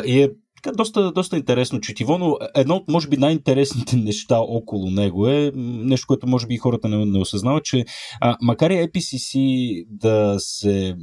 И 0.05 0.23
е 0.23 0.31
доста, 0.75 1.13
доста 1.13 1.37
интересно 1.37 1.81
четиво, 1.81 2.19
но 2.19 2.37
едно 2.55 2.77
от, 2.77 2.89
може 2.89 3.09
би, 3.09 3.17
най-интересните 3.17 3.97
неща 3.97 4.39
около 4.39 4.91
него 4.91 5.29
е 5.29 5.53
нещо, 5.55 6.07
което 6.07 6.27
може 6.27 6.47
би 6.47 6.57
хората 6.57 6.89
не, 6.89 7.05
не 7.05 7.19
осъзнават, 7.19 7.65
че 7.65 7.85
а, 8.21 8.37
макар 8.41 8.71
и 8.71 8.75
IPCC 8.75 9.85
да 9.89 10.37
се 10.39 10.97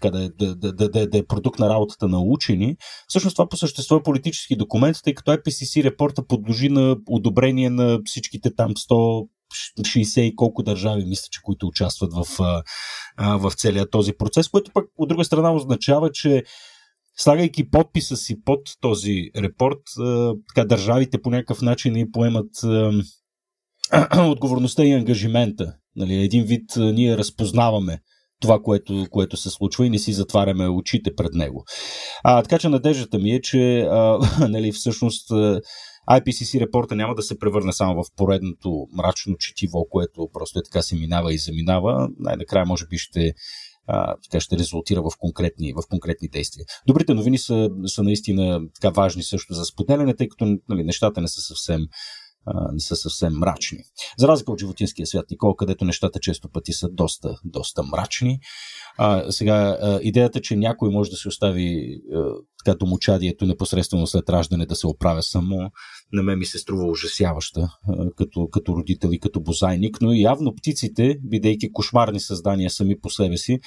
така, 0.00 0.18
да, 0.18 0.28
да, 0.28 0.72
да, 0.72 0.88
да, 0.88 1.06
да 1.06 1.18
е 1.18 1.26
продукт 1.26 1.58
на 1.58 1.68
работата 1.68 2.08
на 2.08 2.20
учени. 2.20 2.76
Всъщност 3.08 3.36
това 3.36 3.48
по 3.48 3.56
същество 3.56 3.96
е 3.96 4.02
политически 4.02 4.56
документ, 4.56 4.96
тъй 5.04 5.14
като 5.14 5.30
IPCC 5.30 5.84
репорта 5.84 6.26
подложи 6.26 6.68
на 6.68 6.96
одобрение 7.08 7.70
на 7.70 8.00
всичките 8.04 8.54
там 8.54 8.74
100 8.74 9.28
60 9.80 10.20
и 10.20 10.36
колко 10.36 10.62
държави, 10.62 11.04
мисля, 11.04 11.26
че 11.30 11.40
които 11.42 11.66
участват 11.66 12.12
в, 12.12 12.24
в 13.18 13.52
целия 13.56 13.90
този 13.90 14.12
процес, 14.12 14.48
което 14.48 14.70
пък 14.74 14.86
от 14.98 15.08
друга 15.08 15.24
страна 15.24 15.54
означава, 15.54 16.12
че 16.12 16.44
слагайки 17.16 17.70
подписа 17.70 18.16
си 18.16 18.44
под 18.44 18.60
този 18.80 19.30
репорт, 19.36 19.80
така 20.48 20.66
държавите 20.66 21.22
по 21.22 21.30
някакъв 21.30 21.62
начин 21.62 21.96
и 21.96 22.10
поемат 22.10 22.50
отговорността 24.18 24.84
и 24.84 24.92
ангажимента. 24.92 25.74
Нали, 25.96 26.14
един 26.14 26.44
вид 26.44 26.70
ние 26.76 27.16
разпознаваме 27.16 28.00
това, 28.40 28.58
което, 28.62 29.06
което 29.10 29.36
се 29.36 29.50
случва 29.50 29.86
и 29.86 29.90
не 29.90 29.98
си 29.98 30.12
затваряме 30.12 30.68
очите 30.68 31.14
пред 31.16 31.34
него. 31.34 31.64
А, 32.24 32.42
така 32.42 32.58
че 32.58 32.68
надеждата 32.68 33.18
ми 33.18 33.30
е, 33.30 33.40
че 33.40 33.80
а, 33.80 34.18
нали, 34.48 34.72
всъщност 34.72 35.30
IPCC 36.10 36.60
репорта 36.60 36.96
няма 36.96 37.14
да 37.14 37.22
се 37.22 37.38
превърне 37.38 37.72
само 37.72 38.02
в 38.02 38.06
поредното 38.16 38.86
мрачно 38.92 39.36
четиво, 39.38 39.86
което 39.90 40.28
просто 40.32 40.58
е 40.58 40.62
така 40.62 40.82
се 40.82 40.96
минава 40.96 41.34
и 41.34 41.38
заминава. 41.38 42.08
Най-накрая 42.18 42.66
може 42.66 42.86
би 42.86 42.98
ще 42.98 43.34
тя 44.30 44.40
ще 44.40 44.58
резултира 44.58 45.02
в 45.02 45.10
конкретни, 45.18 45.72
в 45.72 45.82
конкретни 45.90 46.28
действия. 46.28 46.66
Добрите 46.86 47.14
новини 47.14 47.38
са, 47.38 47.70
са 47.86 48.02
наистина 48.02 48.60
така 48.80 48.90
важни 48.94 49.22
също 49.22 49.54
за 49.54 49.64
споделяне, 49.64 50.16
тъй 50.16 50.28
като 50.28 50.56
нали, 50.68 50.84
нещата 50.84 51.20
не 51.20 51.28
са 51.28 51.40
съвсем 51.40 51.80
не 52.72 52.80
са 52.80 52.96
съвсем 52.96 53.32
мрачни. 53.32 53.78
За 54.18 54.28
разлика 54.28 54.52
от 54.52 54.60
животинския 54.60 55.06
свят, 55.06 55.26
Никола, 55.30 55.56
където 55.56 55.84
нещата 55.84 56.20
често 56.20 56.48
пъти 56.48 56.72
са 56.72 56.88
доста, 56.88 57.36
доста 57.44 57.82
мрачни. 57.82 58.38
А, 58.98 59.32
сега, 59.32 59.78
а, 59.80 59.98
идеята, 60.02 60.40
че 60.40 60.56
някой 60.56 60.90
може 60.90 61.10
да 61.10 61.16
се 61.16 61.28
остави 61.28 62.00
така 62.68 62.78
домочадието 62.78 63.46
непосредствено 63.46 64.06
след 64.06 64.30
раждане 64.30 64.66
да 64.66 64.76
се 64.76 64.86
оправя 64.86 65.22
само, 65.22 65.70
на 66.12 66.22
мен 66.22 66.38
ми 66.38 66.46
се 66.46 66.58
струва 66.58 66.90
ужасяваща 66.90 67.68
като, 68.16 68.48
като 68.48 68.76
родител 68.76 69.08
и 69.12 69.20
като 69.20 69.40
бозайник, 69.40 70.00
но 70.00 70.12
явно 70.12 70.54
птиците, 70.54 71.16
бидейки 71.24 71.72
кошмарни 71.72 72.20
създания 72.20 72.70
сами 72.70 73.00
по 73.00 73.10
себе 73.10 73.36
си, 73.36 73.58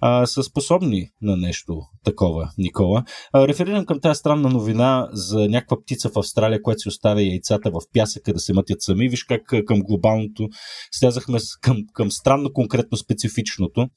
а, 0.00 0.26
са 0.26 0.42
способни 0.42 1.08
на 1.22 1.36
нещо 1.36 1.80
такова, 2.04 2.50
Никола. 2.58 3.04
А, 3.32 3.48
реферирам 3.48 3.86
към 3.86 4.00
тази 4.00 4.18
странна 4.18 4.48
новина 4.48 5.08
за 5.12 5.48
някаква 5.48 5.76
птица 5.80 6.08
в 6.08 6.18
Австралия, 6.18 6.62
която 6.62 6.80
си 6.80 6.88
оставя 6.88 7.22
яйцата 7.22 7.70
в 7.70 7.80
пясъка 7.92 8.32
да 8.32 8.40
се 8.40 8.52
мътят 8.52 8.82
сами. 8.82 9.08
Виж 9.08 9.24
как 9.24 9.42
към 9.66 9.80
глобалното 9.80 10.48
слязахме 10.92 11.38
към, 11.60 11.76
към 11.92 12.10
странно 12.10 12.52
конкретно 12.52 12.98
специфичното. 12.98 13.88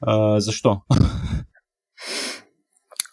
А, 0.00 0.40
защо? 0.40 0.76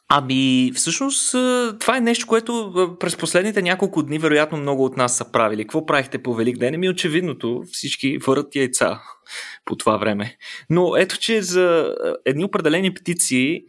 Ами, 0.10 0.72
всъщност, 0.76 1.32
това 1.80 1.98
е 1.98 2.02
нещо, 2.02 2.28
което 2.28 2.96
през 3.00 3.18
последните 3.18 3.62
няколко 3.62 4.04
дни, 4.04 4.20
вероятно, 4.20 4.58
много 4.58 4.86
от 4.86 4.98
нас 4.98 5.18
са 5.18 5.32
правили. 5.32 5.64
Какво 5.64 5.86
правихте 5.86 6.24
по 6.24 6.34
Велик 6.34 6.58
ден? 6.58 6.74
Ами, 6.74 6.90
очевидното, 6.90 7.64
всички 7.72 8.18
върят 8.18 8.56
яйца 8.56 9.02
по 9.66 9.76
това 9.76 9.98
време. 9.98 10.38
Но 10.70 10.96
ето, 10.98 11.20
че 11.20 11.42
за 11.42 11.96
едни 12.26 12.44
определени 12.44 12.94
птици, 12.94 13.66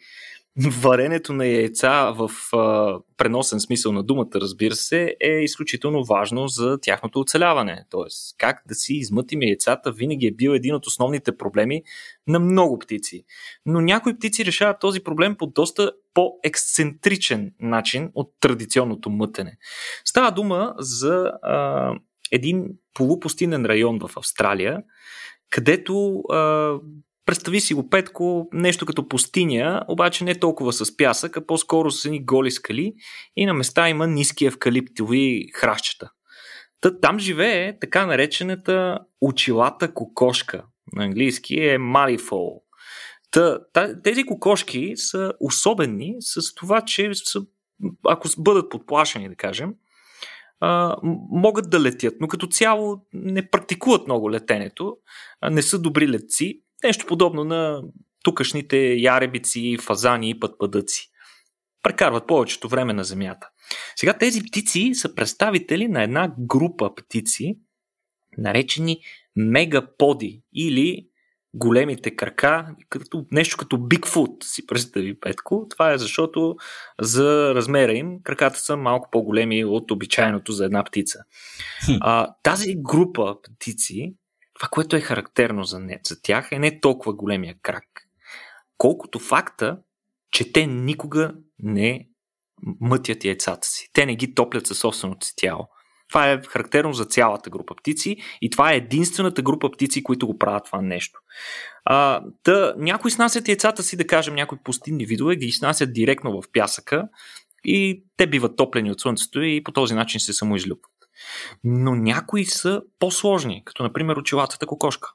варенето 0.81 1.33
на 1.33 1.47
яйца 1.47 2.13
в 2.17 2.31
а, 2.57 2.99
преносен 3.17 3.61
смисъл 3.61 3.93
на 3.93 4.03
думата, 4.03 4.31
разбира 4.35 4.75
се, 4.75 5.17
е 5.21 5.31
изключително 5.31 6.05
важно 6.05 6.49
за 6.49 6.79
тяхното 6.83 7.21
оцеляване. 7.21 7.85
Тоест, 7.91 8.37
как 8.39 8.63
да 8.69 8.75
си 8.75 8.95
измътим 8.95 9.43
яйцата 9.43 9.93
винаги 9.93 10.27
е 10.27 10.35
бил 10.35 10.51
един 10.51 10.75
от 10.75 10.87
основните 10.87 11.37
проблеми 11.37 11.83
на 12.27 12.39
много 12.39 12.79
птици. 12.79 13.25
Но 13.67 13.81
някои 13.81 14.17
птици 14.17 14.45
решават 14.45 14.81
този 14.81 15.01
проблем 15.01 15.37
по 15.37 15.47
доста 15.47 15.93
по-ексцентричен 16.15 17.53
начин 17.61 18.11
от 18.15 18.33
традиционното 18.41 19.11
мътене. 19.11 19.59
Става 20.05 20.31
дума 20.31 20.75
за 20.79 21.33
а, 21.43 21.93
един 22.33 22.69
полупустинен 22.95 23.67
район 23.67 23.99
в 23.99 24.11
Австралия, 24.17 24.83
където 25.51 26.19
а, 26.19 26.73
Представи 27.27 27.61
си 27.61 27.75
го, 27.75 27.91
Петко, 27.91 28.49
нещо 28.53 28.87
като 28.87 29.09
пустиня, 29.09 29.85
обаче 29.89 30.25
не 30.25 30.35
толкова 30.35 30.73
с 30.73 30.97
пясък, 30.97 31.37
а 31.37 31.47
по-скоро 31.47 31.91
с 31.91 32.05
едни 32.05 32.25
голи 32.25 32.51
скали 32.51 32.95
и 33.37 33.47
на 33.47 33.55
места 33.55 33.89
има 33.89 34.07
ниски 34.07 34.47
евкалиптови 34.47 35.49
хращчета. 35.55 36.11
Та, 36.81 37.01
там 37.01 37.19
живее 37.19 37.79
така 37.79 38.07
наречената 38.07 38.99
очилата 39.21 39.95
кокошка. 39.95 40.65
На 40.93 41.05
английски 41.05 41.61
е 41.61 41.79
малифол. 41.79 42.63
Та, 43.31 43.59
тези 44.05 44.25
кокошки 44.25 44.93
са 44.97 45.33
особени 45.41 46.17
с 46.21 46.55
това, 46.55 46.81
че 46.81 47.11
са, 47.15 47.41
ако 48.09 48.29
бъдат 48.39 48.71
подплашени, 48.71 49.29
да 49.29 49.37
кажем, 49.37 49.75
а, 50.61 50.97
могат 51.31 51.71
да 51.71 51.81
летят, 51.81 52.15
но 52.21 52.29
като 52.29 52.47
цяло 52.47 53.07
не 53.13 53.51
практикуват 53.51 54.07
много 54.07 54.31
летенето, 54.31 54.97
не 55.51 55.63
са 55.63 55.79
добри 55.79 56.09
летци 56.09 56.63
Нещо 56.87 57.07
подобно 57.07 57.45
на 57.45 57.83
тукашните 58.25 58.77
яребици, 58.95 59.79
фазани 59.81 60.31
и 60.31 60.41
пътпадъци. 60.41 61.11
Прекарват 61.83 62.27
повечето 62.27 62.69
време 62.69 62.93
на 62.93 63.05
Земята. 63.05 63.49
Сега 63.97 64.19
тези 64.19 64.43
птици 64.43 64.91
са 64.95 65.15
представители 65.15 65.89
на 65.89 66.03
една 66.03 66.33
група 66.39 66.95
птици, 66.95 67.59
наречени 68.39 69.01
мегаподи 69.37 70.43
или 70.55 71.07
големите 71.55 72.17
крака, 72.17 72.75
като, 72.89 73.27
нещо 73.33 73.57
като 73.57 73.79
Бигфут, 73.79 74.45
си 74.45 74.67
представи 74.67 75.21
Петко. 75.21 75.67
Това 75.71 75.93
е 75.93 75.99
защото 75.99 76.57
за 77.01 77.55
размера 77.55 77.93
им 77.93 78.23
краката 78.23 78.59
са 78.59 78.77
малко 78.77 79.09
по-големи 79.13 79.65
от 79.65 79.91
обичайното 79.91 80.53
за 80.53 80.65
една 80.65 80.85
птица. 80.85 81.19
А, 82.01 82.35
тази 82.43 82.75
група 82.77 83.37
птици 83.43 84.15
това, 84.59 84.69
което 84.69 84.97
е 84.97 85.01
характерно 85.01 85.65
за, 85.65 85.81
не, 85.81 86.01
за 86.07 86.23
тях 86.23 86.49
е 86.53 86.59
не 86.59 86.81
толкова 86.81 87.15
големия 87.15 87.57
крак, 87.63 87.85
колкото 88.79 89.19
факта, 89.19 89.79
че 90.33 90.53
те 90.53 90.67
никога 90.67 91.35
не 91.59 92.09
мътят 92.81 93.25
яйцата 93.25 93.69
си. 93.69 93.91
Те 93.93 94.07
не 94.07 94.17
ги 94.17 94.35
топлят 94.35 94.67
със 94.67 94.79
собственото 94.79 95.27
си 95.27 95.33
тяло. 95.37 95.69
Това 96.09 96.31
е 96.31 96.43
характерно 96.43 96.93
за 96.93 97.05
цялата 97.05 97.51
група 97.51 97.75
птици 97.75 98.17
и 98.41 98.51
това 98.51 98.73
е 98.73 98.77
единствената 98.77 99.43
група 99.43 99.71
птици, 99.71 100.03
които 100.03 100.27
го 100.27 100.39
правят 100.39 100.65
това 100.65 100.83
нещо. 100.83 101.21
А, 101.85 102.23
да, 102.45 102.75
някои 102.79 103.11
снасят 103.11 103.49
яйцата 103.49 103.83
си, 103.83 103.97
да 103.97 104.07
кажем, 104.07 104.35
някои 104.35 104.59
пустинни 104.65 105.07
видове, 105.07 105.37
ги 105.37 105.53
снасят 105.53 105.93
директно 105.93 106.43
в 106.43 106.49
пясъка 106.53 107.09
и 107.65 108.05
те 108.17 108.27
биват 108.27 108.57
топлени 108.57 108.91
от 108.91 109.01
слънцето 109.01 109.43
и 109.43 109.65
по 109.65 109.73
този 109.73 109.95
начин 109.95 110.21
се 110.21 110.33
самоизлюпват. 110.33 110.96
Но 111.65 111.95
някои 111.95 112.45
са 112.45 112.83
по-сложни, 112.99 113.63
като 113.65 113.83
например 113.83 114.17
очилатата 114.17 114.67
кокошка. 114.67 115.13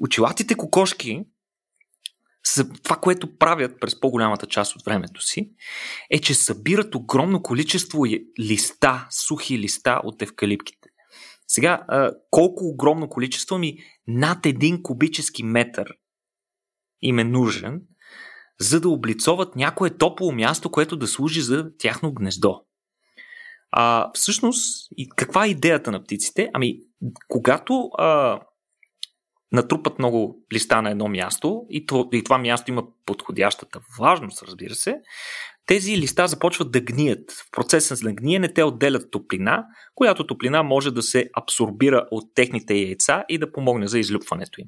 Очилатите 0.00 0.54
кокошки 0.54 1.24
са, 2.44 2.68
това, 2.82 2.96
което 2.96 3.36
правят 3.38 3.80
през 3.80 4.00
по-голямата 4.00 4.46
част 4.46 4.76
от 4.76 4.84
времето 4.84 5.22
си, 5.22 5.50
е, 6.10 6.20
че 6.20 6.34
събират 6.34 6.94
огромно 6.94 7.42
количество 7.42 8.06
листа, 8.40 9.06
сухи 9.10 9.58
листа 9.58 10.00
от 10.04 10.22
евкалиптите. 10.22 10.88
Сега, 11.48 11.86
колко 12.30 12.64
огромно 12.64 13.08
количество 13.08 13.58
ми 13.58 13.78
над 14.06 14.46
един 14.46 14.82
кубически 14.82 15.42
метър 15.42 15.92
им 17.02 17.18
е 17.18 17.24
нужен, 17.24 17.82
за 18.60 18.80
да 18.80 18.88
облицоват 18.88 19.56
някое 19.56 19.90
топло 19.96 20.32
място, 20.32 20.70
което 20.70 20.96
да 20.96 21.06
служи 21.06 21.40
за 21.40 21.70
тяхно 21.78 22.14
гнездо. 22.14 22.64
А, 23.72 24.10
всъщност, 24.14 24.88
и 24.96 25.08
каква 25.08 25.46
е 25.46 25.48
идеята 25.48 25.90
на 25.90 26.02
птиците? 26.02 26.50
Ами, 26.54 26.80
когато 27.28 27.90
а, 27.98 28.40
натрупат 29.52 29.98
много 29.98 30.44
листа 30.52 30.82
на 30.82 30.90
едно 30.90 31.08
място 31.08 31.66
и 31.70 31.86
това, 31.86 32.04
и 32.12 32.24
това 32.24 32.38
място 32.38 32.70
има 32.70 32.82
подходящата 33.06 33.80
влажност, 33.98 34.42
разбира 34.42 34.74
се, 34.74 35.00
тези 35.66 35.98
листа 35.98 36.28
започват 36.28 36.70
да 36.70 36.80
гният. 36.80 37.30
В 37.30 37.50
процеса 37.52 37.96
на 38.02 38.12
гниене 38.12 38.52
те 38.52 38.62
отделят 38.64 39.10
топлина, 39.10 39.64
която 39.94 40.26
топлина 40.26 40.62
може 40.62 40.90
да 40.90 41.02
се 41.02 41.30
абсорбира 41.36 42.08
от 42.10 42.34
техните 42.34 42.74
яйца 42.74 43.24
и 43.28 43.38
да 43.38 43.52
помогне 43.52 43.88
за 43.88 43.98
излюпването 43.98 44.60
им. 44.60 44.66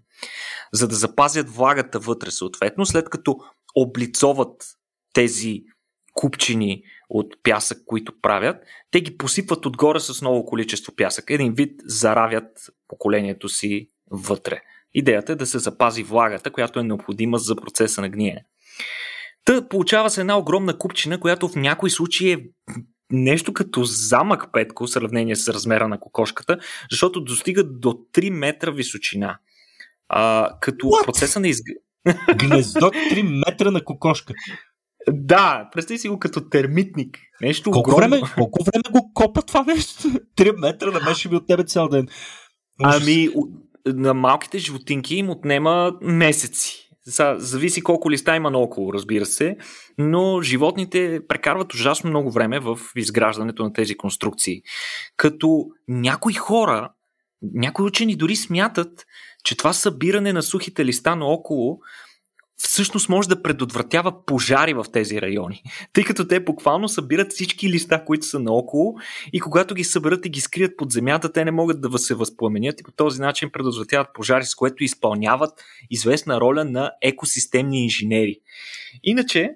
За 0.73 0.89
да 0.89 0.95
запазят 0.95 1.51
влагата 1.51 1.99
вътре 1.99 2.31
съответно, 2.31 2.87
след 2.87 3.11
като 3.11 3.37
облицоват 3.75 4.65
тези 5.13 5.63
купчини 6.13 6.83
от 7.15 7.35
пясък, 7.43 7.79
които 7.87 8.13
правят, 8.23 8.57
те 8.91 9.01
ги 9.01 9.17
посипват 9.17 9.67
отгоре 9.67 10.01
с 10.01 10.23
много 10.23 10.47
количество 10.47 10.93
пясък. 10.97 11.31
Един 11.31 11.55
вид 11.55 11.81
заравят 11.85 12.71
поколението 12.89 13.49
си 13.49 13.91
вътре. 14.11 14.61
Идеята 14.95 15.33
е 15.33 15.37
да 15.37 15.47
се 15.47 15.59
запази 15.59 16.03
влагата, 16.03 16.51
която 16.51 16.81
е 16.81 16.85
необходима 16.85 17.39
за 17.39 17.57
процеса 17.57 18.01
на 18.01 18.09
гниене. 18.09 18.45
Та 19.45 19.69
получава 19.69 20.11
се 20.11 20.21
една 20.21 20.39
огромна 20.39 20.79
купчина, 20.79 21.21
която 21.21 21.49
в 21.49 21.57
някои 21.57 21.91
случаи 21.91 22.33
е 22.33 22.45
нещо 23.11 23.53
като 23.53 23.85
замък 23.85 24.53
петко 24.53 24.87
в 24.87 24.91
сравнение 24.91 25.37
с 25.37 25.49
размера 25.55 25.89
на 25.89 26.01
кокошката, 26.01 26.59
защото 26.91 27.21
достига 27.21 27.65
до 27.65 27.89
3 27.89 28.31
метра 28.31 28.71
височина. 28.71 29.39
А, 30.09 30.51
като 30.61 30.87
What? 30.87 31.05
процеса 31.05 31.41
на 31.41 31.49
изг... 31.49 31.65
Гнездо 32.37 32.87
3 32.87 33.45
метра 33.47 33.71
на 33.71 33.85
кокошка. 33.85 34.35
Да, 35.11 35.69
представи 35.73 35.99
си 35.99 36.09
го 36.09 36.19
като 36.19 36.49
термитник. 36.49 37.19
Нещо 37.41 37.71
колко 37.71 37.91
огромно. 37.91 38.17
Време, 38.17 38.33
колко 38.35 38.65
време 38.65 38.83
го 38.91 39.11
копа 39.15 39.43
това 39.43 39.63
нещо? 39.63 40.03
3 40.37 40.61
метра 40.61 40.91
да 40.91 41.01
беше 41.01 41.29
би 41.29 41.37
от 41.37 41.47
тебе 41.47 41.65
цял 41.65 41.89
ден. 41.89 42.09
Ами, 42.83 43.29
на 43.87 44.15
малките 44.15 44.59
животинки 44.59 45.15
им 45.15 45.31
отнема 45.31 45.93
месеци. 46.03 46.89
Зависи 47.37 47.83
колко 47.83 48.11
листа 48.11 48.37
има 48.37 48.51
наоколо, 48.51 48.93
разбира 48.93 49.27
се, 49.27 49.57
но 49.99 50.43
животните 50.43 51.21
прекарват 51.29 51.75
ужасно 51.75 52.11
много 52.11 52.31
време 52.31 52.61
в 52.61 52.79
изграждането 52.97 53.65
на 53.65 53.73
тези 53.73 53.97
конструкции. 53.97 54.63
Като 55.17 55.67
някои 55.89 56.35
хора, 56.35 56.93
някои 57.55 57.87
учени 57.87 58.17
дори 58.17 58.37
смятат, 58.37 59.07
че 59.45 59.57
това 59.57 59.73
събиране 59.73 60.33
на 60.33 60.43
сухите 60.43 60.85
листа 60.85 61.17
наоколо 61.17 61.79
всъщност 62.57 63.09
може 63.09 63.29
да 63.29 63.43
предотвратява 63.43 64.27
пожари 64.27 64.75
в 64.75 64.87
тези 64.93 65.23
райони. 65.23 65.63
Тъй 65.93 66.05
като 66.05 66.29
те 66.29 66.41
буквално 66.41 66.89
събират 66.89 67.33
всички 67.33 67.71
листа, 67.71 68.05
които 68.05 68.27
са 68.27 68.41
наоколо 68.41 68.95
и 69.33 69.41
когато 69.41 69.75
ги 69.75 69.85
съберат 69.85 70.27
и 70.27 70.31
ги 70.31 70.41
скрият 70.41 70.77
под 70.77 70.93
земята, 70.93 71.33
те 71.33 71.45
не 71.45 71.51
могат 71.51 71.81
да 71.81 71.99
се 71.99 72.15
възпламенят 72.15 72.81
и 72.81 72.83
по 72.83 72.93
този 72.93 73.21
начин 73.21 73.51
предотвратяват 73.53 74.09
пожари, 74.15 74.45
с 74.45 74.55
което 74.55 74.85
изпълняват 74.85 75.65
известна 75.91 76.41
роля 76.41 76.65
на 76.65 76.93
екосистемни 77.03 77.83
инженери. 77.85 78.39
Иначе, 79.03 79.51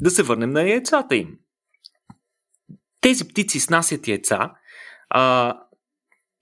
да 0.00 0.10
се 0.10 0.22
върнем 0.22 0.50
на 0.50 0.62
яйцата 0.62 1.16
им. 1.16 1.28
Тези 3.00 3.28
птици 3.28 3.60
снасят 3.60 4.08
яйца, 4.08 4.50
а, 5.10 5.54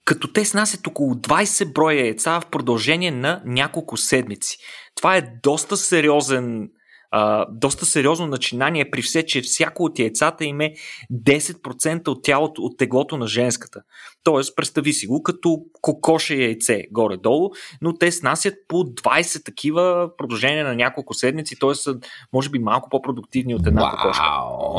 като 0.05 0.33
те 0.33 0.45
снасят 0.45 0.87
около 0.87 1.15
20 1.15 1.73
броя 1.73 2.05
яйца 2.05 2.39
в 2.39 2.49
продължение 2.49 3.11
на 3.11 3.41
няколко 3.45 3.97
седмици. 3.97 4.57
Това 4.97 5.17
е 5.17 5.21
доста 5.43 5.77
сериозен 5.77 6.69
а, 7.11 7.45
доста 7.51 7.85
сериозно 7.85 8.27
начинание 8.27 8.89
при 8.89 9.01
все, 9.01 9.25
че 9.25 9.41
всяко 9.41 9.83
от 9.83 9.99
яйцата 9.99 10.45
им 10.45 10.61
е 10.61 10.73
10% 11.13 12.07
от 12.07 12.23
тялото, 12.23 12.61
от 12.61 12.77
теглото 12.77 13.17
на 13.17 13.27
женската. 13.27 13.81
Тоест, 14.23 14.55
представи 14.55 14.93
си 14.93 15.07
го 15.07 15.23
като 15.23 15.57
кокоше 15.81 16.35
яйце 16.35 16.83
горе-долу, 16.91 17.49
но 17.81 17.93
те 17.93 18.11
снасят 18.11 18.53
по 18.67 18.75
20 18.75 19.45
такива 19.45 20.09
продължение 20.17 20.63
на 20.63 20.75
няколко 20.75 21.13
седмици, 21.13 21.59
т.е. 21.59 21.75
са 21.75 21.95
може 22.33 22.49
би 22.49 22.59
малко 22.59 22.89
по-продуктивни 22.89 23.55
от 23.55 23.67
една 23.67 23.81
wow. 23.81 23.91
кокошка. 23.91 24.23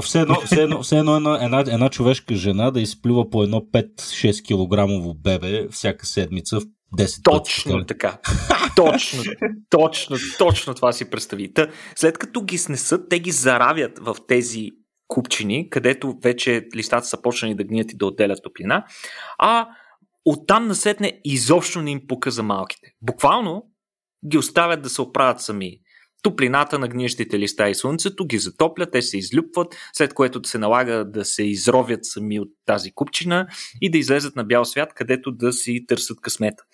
Все 0.03 0.21
едно, 0.21 0.35
все 0.45 0.63
едно, 0.63 0.83
все 0.83 0.99
едно 0.99 1.17
една, 1.17 1.45
една, 1.45 1.61
една 1.61 1.91
човешка 1.91 2.35
жена 2.35 2.71
да 2.71 2.81
изплюва 2.81 3.31
по 3.31 3.43
едно 3.43 3.61
5-6 3.61 4.43
килограмово 4.43 5.15
бебе 5.15 5.69
всяка 5.71 6.07
седмица 6.07 6.61
в 6.61 6.65
10 6.97 7.25
Точно 7.25 7.73
пъти, 7.73 7.87
така. 7.87 8.19
точно, 8.77 9.23
точно, 9.71 10.17
точно 10.39 10.75
това 10.75 10.93
си 10.93 11.11
представи. 11.11 11.55
Та, 11.55 11.69
след 11.97 12.19
като 12.19 12.43
ги 12.43 12.59
снесат, 12.59 13.09
те 13.09 13.19
ги 13.19 13.31
заравят 13.31 13.99
в 13.99 14.17
тези 14.29 14.71
купчини, 15.09 15.71
където 15.71 16.19
вече 16.23 16.67
листата 16.77 17.07
са 17.07 17.23
почнали 17.23 17.55
да 17.55 17.65
гният 17.65 17.93
и 17.93 17.97
да 17.97 18.07
отделят 18.07 18.43
топлина, 18.43 18.85
а 19.39 19.69
оттам 20.25 20.67
насетне 20.67 21.21
изобщо 21.25 21.83
не 21.83 21.91
им 21.91 22.01
пука 22.09 22.31
за 22.31 22.43
малките. 22.43 22.93
Буквално 23.03 23.63
ги 24.29 24.39
оставят 24.39 24.83
да 24.83 24.89
се 24.89 25.03
оправят 25.03 25.41
сами 25.41 25.79
топлината 26.23 26.79
на 26.79 26.89
гнищите 26.89 27.39
листа 27.39 27.69
и 27.69 27.75
слънцето 27.75 28.27
ги 28.27 28.39
затоплят, 28.39 28.91
те 28.93 29.03
се 29.03 29.19
излюпват, 29.19 29.77
след 29.93 30.15
което 30.15 30.49
се 30.49 30.59
налага 30.59 31.05
да 31.05 31.25
се 31.25 31.43
изровят 31.43 32.05
сами 32.05 32.41
от 32.41 32.49
тази 32.67 32.93
купчина 32.93 33.47
и 33.81 33.91
да 33.91 33.99
излезат 33.99 34.37
на 34.37 34.45
бял 34.45 34.65
свят, 34.65 34.95
където 34.95 35.33
да 35.33 35.53
си 35.53 35.85
търсят 35.89 36.21
късмета. 36.21 36.65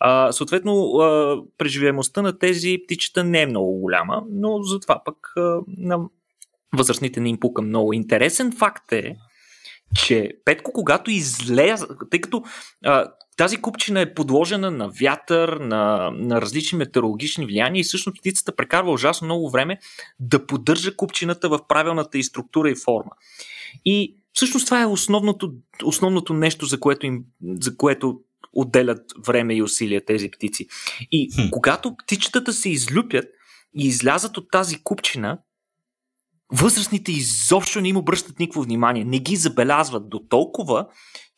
А, 0.00 0.32
съответно, 0.32 0.72
а, 0.72 1.36
преживеемостта 1.58 2.22
на 2.22 2.38
тези 2.38 2.78
птичета 2.84 3.24
не 3.24 3.42
е 3.42 3.46
много 3.46 3.78
голяма, 3.78 4.22
но 4.30 4.62
затова 4.62 5.02
пък 5.04 5.16
а, 5.36 5.60
на 5.66 5.98
възрастните 6.76 7.20
не 7.20 7.28
им 7.28 7.40
пука 7.40 7.62
много. 7.62 7.92
Интересен 7.92 8.52
факт 8.52 8.92
е, 8.92 9.16
че 9.96 10.30
Петко, 10.44 10.72
когато 10.72 11.10
излезе, 11.10 11.86
тъй 12.10 12.20
като 12.20 12.42
а, 12.84 13.12
тази 13.36 13.56
купчина 13.56 14.00
е 14.00 14.14
подложена 14.14 14.70
на 14.70 14.88
вятър, 14.88 15.48
на, 15.48 16.10
на 16.14 16.40
различни 16.40 16.78
метеорологични 16.78 17.46
влияния 17.46 17.80
и 17.80 17.84
всъщност 17.84 18.18
птицата 18.18 18.56
прекарва 18.56 18.92
ужасно 18.92 19.24
много 19.24 19.50
време 19.50 19.78
да 20.20 20.46
поддържа 20.46 20.96
купчината 20.96 21.48
в 21.48 21.60
правилната 21.68 22.18
и 22.18 22.22
структура 22.22 22.70
и 22.70 22.74
форма. 22.74 23.10
И 23.84 24.16
всъщност 24.32 24.66
това 24.66 24.82
е 24.82 24.86
основното, 24.86 25.52
основното 25.84 26.34
нещо, 26.34 26.66
за 26.66 26.80
което, 26.80 27.06
им, 27.06 27.24
за 27.60 27.76
което 27.76 28.20
отделят 28.52 29.02
време 29.26 29.54
и 29.54 29.62
усилия 29.62 30.04
тези 30.04 30.30
птици. 30.30 30.66
И 31.12 31.30
хм. 31.34 31.42
когато 31.50 31.96
птичетата 31.96 32.52
се 32.52 32.70
излюпят 32.70 33.24
и 33.78 33.86
излязат 33.86 34.36
от 34.36 34.50
тази 34.50 34.82
купчина, 34.82 35.38
възрастните 36.54 37.12
изобщо 37.12 37.80
не 37.80 37.88
им 37.88 37.96
обръщат 37.96 38.38
никакво 38.38 38.62
внимание, 38.62 39.04
не 39.04 39.18
ги 39.18 39.36
забелязват 39.36 40.08
до 40.08 40.20
толкова, 40.28 40.86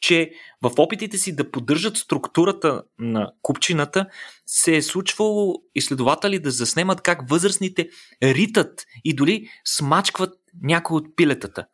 че 0.00 0.30
в 0.62 0.72
опитите 0.78 1.18
си 1.18 1.36
да 1.36 1.50
поддържат 1.50 1.96
структурата 1.96 2.82
на 2.98 3.30
купчината 3.42 4.06
се 4.46 4.76
е 4.76 4.82
случвало 4.82 5.54
изследователи 5.74 6.38
да 6.38 6.50
заснемат 6.50 7.00
как 7.00 7.30
възрастните 7.30 7.88
ритат 8.22 8.84
и 9.04 9.14
дори 9.14 9.48
смачкват 9.64 10.34
някои 10.62 10.96
от 10.96 11.16
пилетата. 11.16 11.66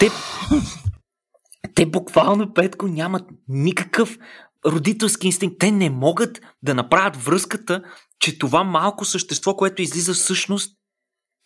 Те, 0.00 0.10
те 1.74 1.86
буквално, 1.86 2.54
Петко, 2.54 2.88
нямат 2.88 3.24
никакъв 3.48 4.18
родителски 4.66 5.26
инстинкт. 5.26 5.58
Те 5.58 5.70
не 5.70 5.90
могат 5.90 6.40
да 6.62 6.74
направят 6.74 7.16
връзката, 7.16 7.82
че 8.20 8.38
това 8.38 8.64
малко 8.64 9.04
същество, 9.04 9.56
което 9.56 9.82
излиза 9.82 10.14
всъщност, 10.14 10.76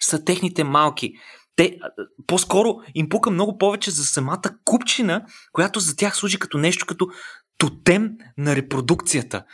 са 0.01 0.25
техните 0.25 0.65
малки 0.65 1.13
те 1.59 1.79
по-скоро 2.27 2.75
им 2.95 3.09
пука 3.09 3.31
много 3.31 3.59
повече 3.59 3.91
за 3.91 4.05
самата 4.05 4.43
купчина, 4.65 5.25
която 5.53 5.81
за 5.81 5.97
тях 5.97 6.17
служи 6.17 6.39
като 6.39 6.59
нещо 6.59 6.87
като 6.87 7.09
тотем 7.59 8.11
на 8.39 8.57
репродукцията. 8.57 9.45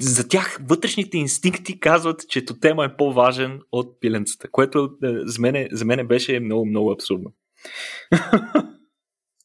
За 0.00 0.28
тях 0.28 0.58
вътрешните 0.68 1.18
инстинкти 1.18 1.80
казват, 1.80 2.28
че 2.28 2.44
тотема 2.44 2.84
е 2.84 2.96
по-важен 2.96 3.60
от 3.72 4.00
пиленцата, 4.00 4.50
което 4.50 4.90
е, 5.04 5.08
за 5.24 5.40
мен, 5.40 5.68
за 5.72 5.84
мен 5.84 6.06
беше 6.06 6.40
много, 6.40 6.66
много 6.66 6.92
абсурдно. 6.92 7.32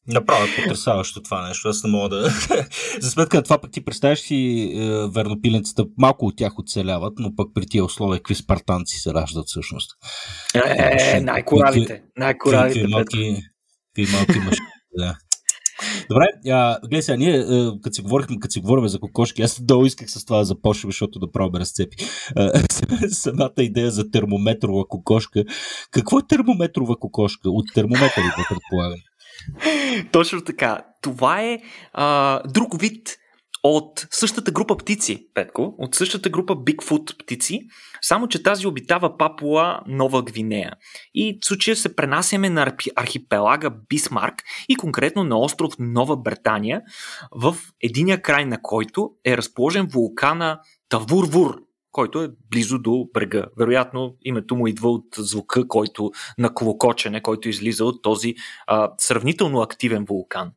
Направо 0.08 0.44
е 0.44 0.56
потрясаващо 0.56 1.22
това 1.22 1.48
нещо. 1.48 1.68
Аз 1.68 1.84
не 1.84 1.90
мога 1.90 2.10
да... 2.10 2.30
За 3.00 3.12
сметка 3.12 3.38
на 3.38 3.44
това 3.44 3.58
пък 3.58 3.72
ти 3.72 3.86
представяш 3.86 4.20
си 4.20 4.72
е, 4.76 5.08
вернопиленцата, 5.08 5.86
малко 5.98 6.26
от 6.26 6.38
тях 6.38 6.60
оцеляват, 6.60 7.14
но 7.20 7.36
пък 7.36 7.48
при 7.54 7.66
тия 7.66 7.86
условия 7.86 8.20
какви 8.20 8.36
спартанци 8.36 8.98
се 8.98 9.14
раждат 9.14 9.46
всъщност. 9.48 9.92
Е, 10.56 11.18
е, 11.18 11.20
най-коравите. 11.20 12.04
Най-коравите. 12.18 12.88
Малки, 12.88 13.44
малки 14.14 14.40
мъжи. 14.40 14.60
Да. 14.98 15.18
Добре, 16.10 16.26
а, 16.52 16.80
гледай 16.82 17.02
сега, 17.02 17.18
ние, 17.18 17.40
а, 17.40 17.72
като 17.84 17.94
си 17.94 18.02
говорихме, 18.02 18.40
като 18.40 18.52
си 18.52 18.60
говорим 18.60 18.88
за 18.88 19.00
кокошки, 19.00 19.42
аз 19.42 19.62
долу 19.62 19.86
исках 19.86 20.12
с 20.12 20.26
това 20.26 20.38
да 20.38 20.46
започвам, 20.46 20.92
защото 20.92 21.20
да 21.20 21.32
пробваме 21.32 21.60
разцепи. 21.60 21.98
А, 22.36 22.52
самата 23.10 23.54
идея 23.60 23.92
за 23.92 24.12
термометрова 24.12 24.88
кокошка. 24.88 25.44
Какво 25.92 26.20
е 26.20 26.28
термометрова 26.28 27.00
кокошка? 27.00 27.50
От 27.50 27.66
термометър 27.74 28.24
да 28.24 28.46
предполагам. 28.50 29.00
Точно 30.12 30.42
така. 30.42 30.80
Това 31.02 31.42
е 31.42 31.60
а, 31.94 32.42
друг 32.48 32.82
вид 32.82 33.18
от 33.64 34.08
същата 34.12 34.52
група 34.52 34.78
птици, 34.78 35.28
Петко, 35.34 35.76
от 35.78 35.96
същата 35.96 36.30
група 36.30 36.56
Бигфут 36.56 37.18
птици, 37.20 37.62
само 38.02 38.28
че 38.28 38.44
тази 38.44 38.68
обитава 38.68 39.18
Папуа 39.18 39.80
Нова 39.88 40.24
Гвинея. 40.24 40.74
И 41.14 41.40
в 41.42 41.46
случая 41.46 41.76
се 41.76 41.96
пренасяме 41.96 42.50
на 42.50 42.74
архипелага 42.96 43.72
Бисмарк 43.90 44.44
и 44.70 44.76
конкретно 44.76 45.24
на 45.24 45.40
остров 45.40 45.74
Нова 45.80 46.18
Британия, 46.18 46.82
в 47.32 47.56
единия 47.84 48.22
край 48.22 48.46
на 48.46 48.62
който 48.62 49.12
е 49.26 49.38
разположен 49.38 49.88
вулкана 49.88 50.60
Тавурвур, 50.90 51.63
който 51.94 52.24
е 52.24 52.30
близо 52.50 52.80
до 52.80 53.08
брега. 53.14 53.46
Вероятно, 53.58 54.16
името 54.22 54.56
му 54.56 54.68
идва 54.68 54.90
от 54.90 55.06
звука, 55.18 55.68
който 55.68 56.12
на 56.38 56.54
клокочене, 56.54 57.22
който 57.22 57.50
излиза 57.50 57.86
от 57.86 58.02
този 58.02 58.36
а, 58.68 58.92
сравнително 58.98 59.62
активен 59.62 60.06
вулкан. 60.06 60.52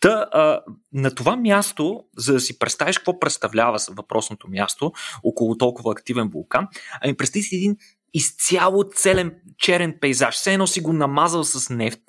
Та, 0.00 0.26
а, 0.32 0.60
на 0.92 1.14
това 1.14 1.36
място, 1.36 2.04
за 2.16 2.32
да 2.32 2.40
си 2.40 2.58
представиш 2.58 2.98
какво 2.98 3.20
представлява 3.20 3.78
въпросното 3.90 4.48
място, 4.48 4.92
около 5.24 5.58
толкова 5.58 5.92
активен 5.92 6.28
вулкан, 6.28 6.68
ами 7.02 7.16
представи 7.16 7.42
си 7.42 7.56
един 7.56 7.76
изцяло 8.14 8.84
целен 8.94 9.34
черен 9.58 9.98
пейзаж. 10.00 10.34
Все 10.34 10.52
едно 10.52 10.66
си 10.66 10.80
го 10.80 10.92
намазал 10.92 11.44
с 11.44 11.74
нефт. 11.74 12.00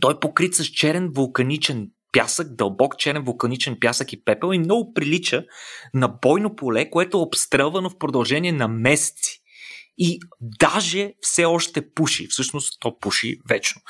Той 0.00 0.14
е 0.14 0.20
покрит 0.20 0.54
с 0.54 0.64
черен 0.64 1.10
вулканичен 1.14 1.90
пясък, 2.12 2.56
дълбок 2.56 2.98
черен 2.98 3.24
вулканичен 3.24 3.76
пясък 3.80 4.12
и 4.12 4.24
пепел 4.24 4.54
и 4.54 4.58
много 4.58 4.94
прилича 4.94 5.44
на 5.94 6.08
бойно 6.08 6.56
поле, 6.56 6.90
което 6.90 7.16
е 7.16 7.20
обстрелвано 7.20 7.90
в 7.90 7.98
продължение 7.98 8.52
на 8.52 8.68
месеци 8.68 9.42
и 9.98 10.20
даже 10.40 11.12
все 11.20 11.44
още 11.44 11.90
пуши. 11.94 12.26
Всъщност 12.30 12.80
то 12.80 12.98
пуши 13.00 13.38
вечно. 13.48 13.80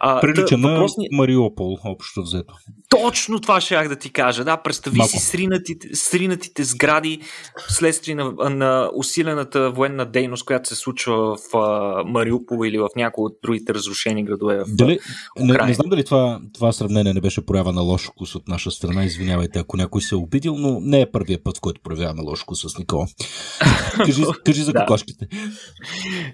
А, 0.00 0.20
Прилича 0.20 0.56
да, 0.56 0.58
на 0.58 0.70
въпросни... 0.70 1.08
Мариупол, 1.12 1.78
общо 1.84 2.22
взето. 2.22 2.54
Точно 2.88 3.40
това 3.40 3.60
ще 3.60 3.88
да 3.88 3.96
ти 3.96 4.10
кажа. 4.10 4.44
Да, 4.44 4.56
представи 4.56 4.96
Малко. 4.96 5.10
си 5.10 5.18
сринатите, 5.18 5.88
сринатите 5.94 6.64
сгради 6.64 7.20
вследствие 7.68 8.14
на, 8.14 8.32
на 8.50 8.90
усилената 8.94 9.70
военна 9.70 10.06
дейност, 10.06 10.44
която 10.44 10.68
се 10.68 10.74
случва 10.74 11.36
в 11.36 11.56
а, 11.56 12.04
Мариупол 12.04 12.66
или 12.66 12.78
в 12.78 12.88
някои 12.96 13.24
от 13.24 13.32
другите 13.42 13.74
разрушени 13.74 14.24
градове. 14.24 14.64
В, 14.64 14.66
дали, 14.68 14.98
не, 15.38 15.58
не 15.66 15.74
знам 15.74 15.88
дали 15.88 16.04
това, 16.04 16.40
това 16.54 16.72
сравнение 16.72 17.14
не 17.14 17.20
беше 17.20 17.46
проява 17.46 17.72
на 17.72 17.80
лош 17.80 18.06
вкус 18.06 18.34
от 18.34 18.48
наша 18.48 18.70
страна. 18.70 19.04
Извинявайте, 19.04 19.58
ако 19.58 19.76
някой 19.76 20.02
се 20.02 20.14
е 20.14 20.18
обидил, 20.18 20.54
но 20.58 20.80
не 20.80 21.00
е 21.00 21.10
първият 21.10 21.44
път, 21.44 21.56
в 21.56 21.60
който 21.60 21.80
проявяваме 21.80 22.22
лош 22.22 22.42
вкус 22.42 22.60
с 22.60 22.78
Никола. 22.78 23.06
кажи, 23.96 24.22
кажи 24.44 24.62
за 24.62 24.72
кокошките. 24.74 25.26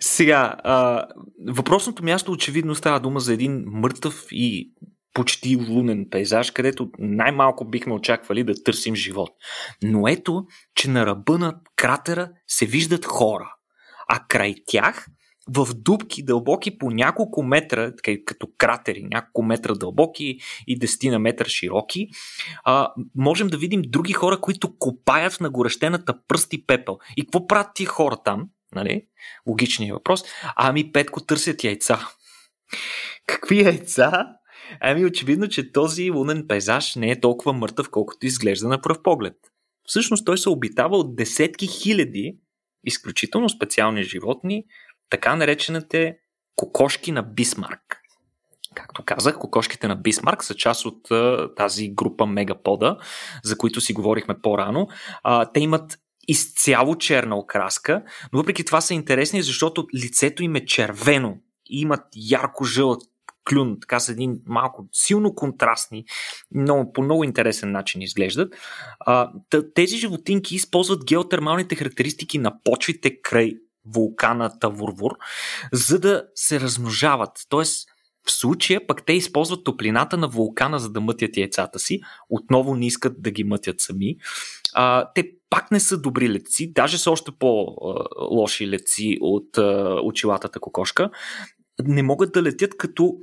Сега, 0.00 0.56
а, 0.64 1.06
въпросното 1.48 2.04
място 2.04 2.32
очевидно 2.32 2.74
става 2.74 3.00
дума 3.00 3.20
за 3.20 3.32
един 3.32 3.64
мъртъв 3.66 4.26
и 4.30 4.72
почти 5.14 5.56
лунен 5.56 6.06
пейзаж, 6.10 6.50
където 6.50 6.90
най-малко 6.98 7.64
бихме 7.64 7.94
очаквали 7.94 8.44
да 8.44 8.62
търсим 8.64 8.94
живот. 8.94 9.30
Но 9.82 10.08
ето, 10.08 10.46
че 10.74 10.90
на 10.90 11.06
ръба 11.06 11.38
на 11.38 11.56
кратера 11.76 12.30
се 12.48 12.66
виждат 12.66 13.04
хора, 13.04 13.54
а 14.08 14.24
край 14.28 14.54
тях 14.66 15.06
в 15.48 15.74
дубки 15.74 16.24
дълбоки 16.24 16.78
по 16.78 16.90
няколко 16.90 17.42
метра, 17.42 17.92
като 18.24 18.48
кратери, 18.58 19.02
няколко 19.10 19.42
метра 19.42 19.74
дълбоки 19.74 20.38
и 20.66 20.78
10 20.78 21.10
на 21.10 21.18
метра 21.18 21.48
широки, 21.48 22.08
можем 23.14 23.48
да 23.48 23.56
видим 23.56 23.82
други 23.86 24.12
хора, 24.12 24.40
които 24.40 24.78
копаят 24.78 25.40
на 25.40 25.50
горещената 25.50 26.14
пръст 26.28 26.52
и 26.52 26.66
пепел. 26.66 26.98
И 27.16 27.22
какво 27.24 27.46
правят 27.46 27.70
тия 27.74 27.86
хора 27.86 28.16
там? 28.24 28.48
Нали? 28.74 29.06
Логичният 29.46 29.94
въпрос. 29.94 30.22
Ами, 30.56 30.92
Петко 30.92 31.20
търсят 31.20 31.64
яйца. 31.64 32.08
Какви 33.26 33.64
яйца? 33.64 34.26
Ами, 34.80 35.04
очевидно, 35.04 35.48
че 35.48 35.72
този 35.72 36.10
лунен 36.10 36.44
пейзаж 36.48 36.94
не 36.94 37.10
е 37.10 37.20
толкова 37.20 37.52
мъртъв, 37.52 37.90
колкото 37.90 38.26
изглежда 38.26 38.68
на 38.68 38.80
пръв 38.80 39.02
поглед. 39.02 39.36
Всъщност 39.86 40.26
той 40.26 40.38
се 40.38 40.48
обитава 40.48 40.96
от 40.96 41.16
десетки 41.16 41.66
хиляди 41.66 42.36
изключително 42.84 43.48
специални 43.48 44.02
животни, 44.02 44.64
така 45.10 45.36
наречените 45.36 46.16
кокошки 46.56 47.12
на 47.12 47.22
Бисмарк. 47.22 48.00
Както 48.74 49.02
казах, 49.04 49.38
кокошките 49.38 49.88
на 49.88 49.96
Бисмарк 49.96 50.44
са 50.44 50.54
част 50.54 50.86
от 50.86 51.10
а, 51.10 51.54
тази 51.54 51.88
група 51.88 52.26
мегапода, 52.26 52.98
за 53.44 53.58
които 53.58 53.80
си 53.80 53.92
говорихме 53.92 54.38
по-рано. 54.42 54.88
А, 55.22 55.52
те 55.52 55.60
имат 55.60 55.98
изцяло 56.28 56.98
черна 56.98 57.38
окраска, 57.38 58.02
но 58.32 58.38
въпреки 58.38 58.64
това 58.64 58.80
са 58.80 58.94
интересни, 58.94 59.42
защото 59.42 59.86
лицето 59.94 60.42
им 60.42 60.56
е 60.56 60.66
червено 60.66 61.36
и 61.70 61.80
имат 61.80 62.04
ярко 62.16 62.64
жълт 62.64 63.02
клюн, 63.50 63.76
така 63.80 64.00
са 64.00 64.12
един 64.12 64.40
малко 64.46 64.88
силно 64.92 65.34
контрастни, 65.34 66.04
но 66.50 66.92
по 66.92 67.02
много 67.02 67.24
интересен 67.24 67.72
начин 67.72 68.02
изглеждат. 68.02 68.54
Тези 69.74 69.96
животинки 69.96 70.54
използват 70.54 71.04
геотермалните 71.04 71.74
характеристики 71.74 72.38
на 72.38 72.62
почвите 72.64 73.20
край 73.22 73.56
вулкана 73.86 74.58
Тавурвур, 74.58 75.12
за 75.72 75.98
да 76.00 76.24
се 76.34 76.60
размножават. 76.60 77.30
Тоест, 77.48 77.88
в 78.26 78.32
случая 78.32 78.86
пък 78.86 79.06
те 79.06 79.12
използват 79.12 79.64
топлината 79.64 80.16
на 80.16 80.28
вулкана, 80.28 80.78
за 80.78 80.90
да 80.90 81.00
мътят 81.00 81.36
яйцата 81.36 81.78
си. 81.78 82.00
Отново 82.30 82.74
не 82.74 82.86
искат 82.86 83.22
да 83.22 83.30
ги 83.30 83.44
мътят 83.44 83.80
сами. 83.80 84.16
А, 84.74 85.10
те 85.14 85.30
пак 85.50 85.70
не 85.70 85.80
са 85.80 86.00
добри 86.00 86.28
леци, 86.30 86.72
даже 86.72 86.98
са 86.98 87.10
още 87.10 87.30
по-лоши 87.38 88.68
леци 88.68 89.18
от 89.20 89.58
очилатата 90.02 90.60
кокошка. 90.60 91.10
Не 91.82 92.02
могат 92.02 92.32
да 92.32 92.42
летят 92.42 92.76
като 92.76 93.16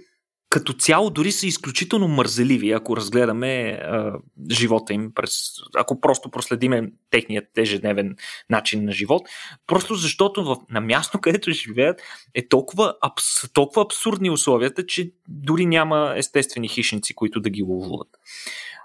като 0.52 0.74
цяло 0.74 1.10
дори 1.10 1.32
са 1.32 1.48
изключително 1.48 2.08
мързеливи, 2.08 2.72
ако 2.72 2.98
разгледаме 2.98 3.80
а, 3.84 4.14
живота 4.52 4.94
им, 4.94 5.12
през, 5.16 5.52
ако 5.76 6.02
просто 6.02 6.32
проследиме 6.32 6.92
техният 7.10 7.58
ежедневен 7.58 8.16
начин 8.50 8.86
на 8.86 8.92
живот. 8.92 9.22
Просто 9.68 9.96
защото 9.96 10.44
в, 10.44 10.58
на 10.70 10.82
място, 10.82 11.20
където 11.22 11.52
живеят, 11.52 12.02
е 12.34 12.48
толкова, 12.48 12.94
абс, 13.02 13.52
толкова 13.54 13.82
абсурдни 13.82 14.30
условията, 14.30 14.86
че 14.86 15.12
дори 15.28 15.66
няма 15.66 16.14
естествени 16.18 16.68
хищници, 16.68 17.16
които 17.16 17.40
да 17.40 17.50
ги 17.50 17.64
ловуват. 17.64 18.10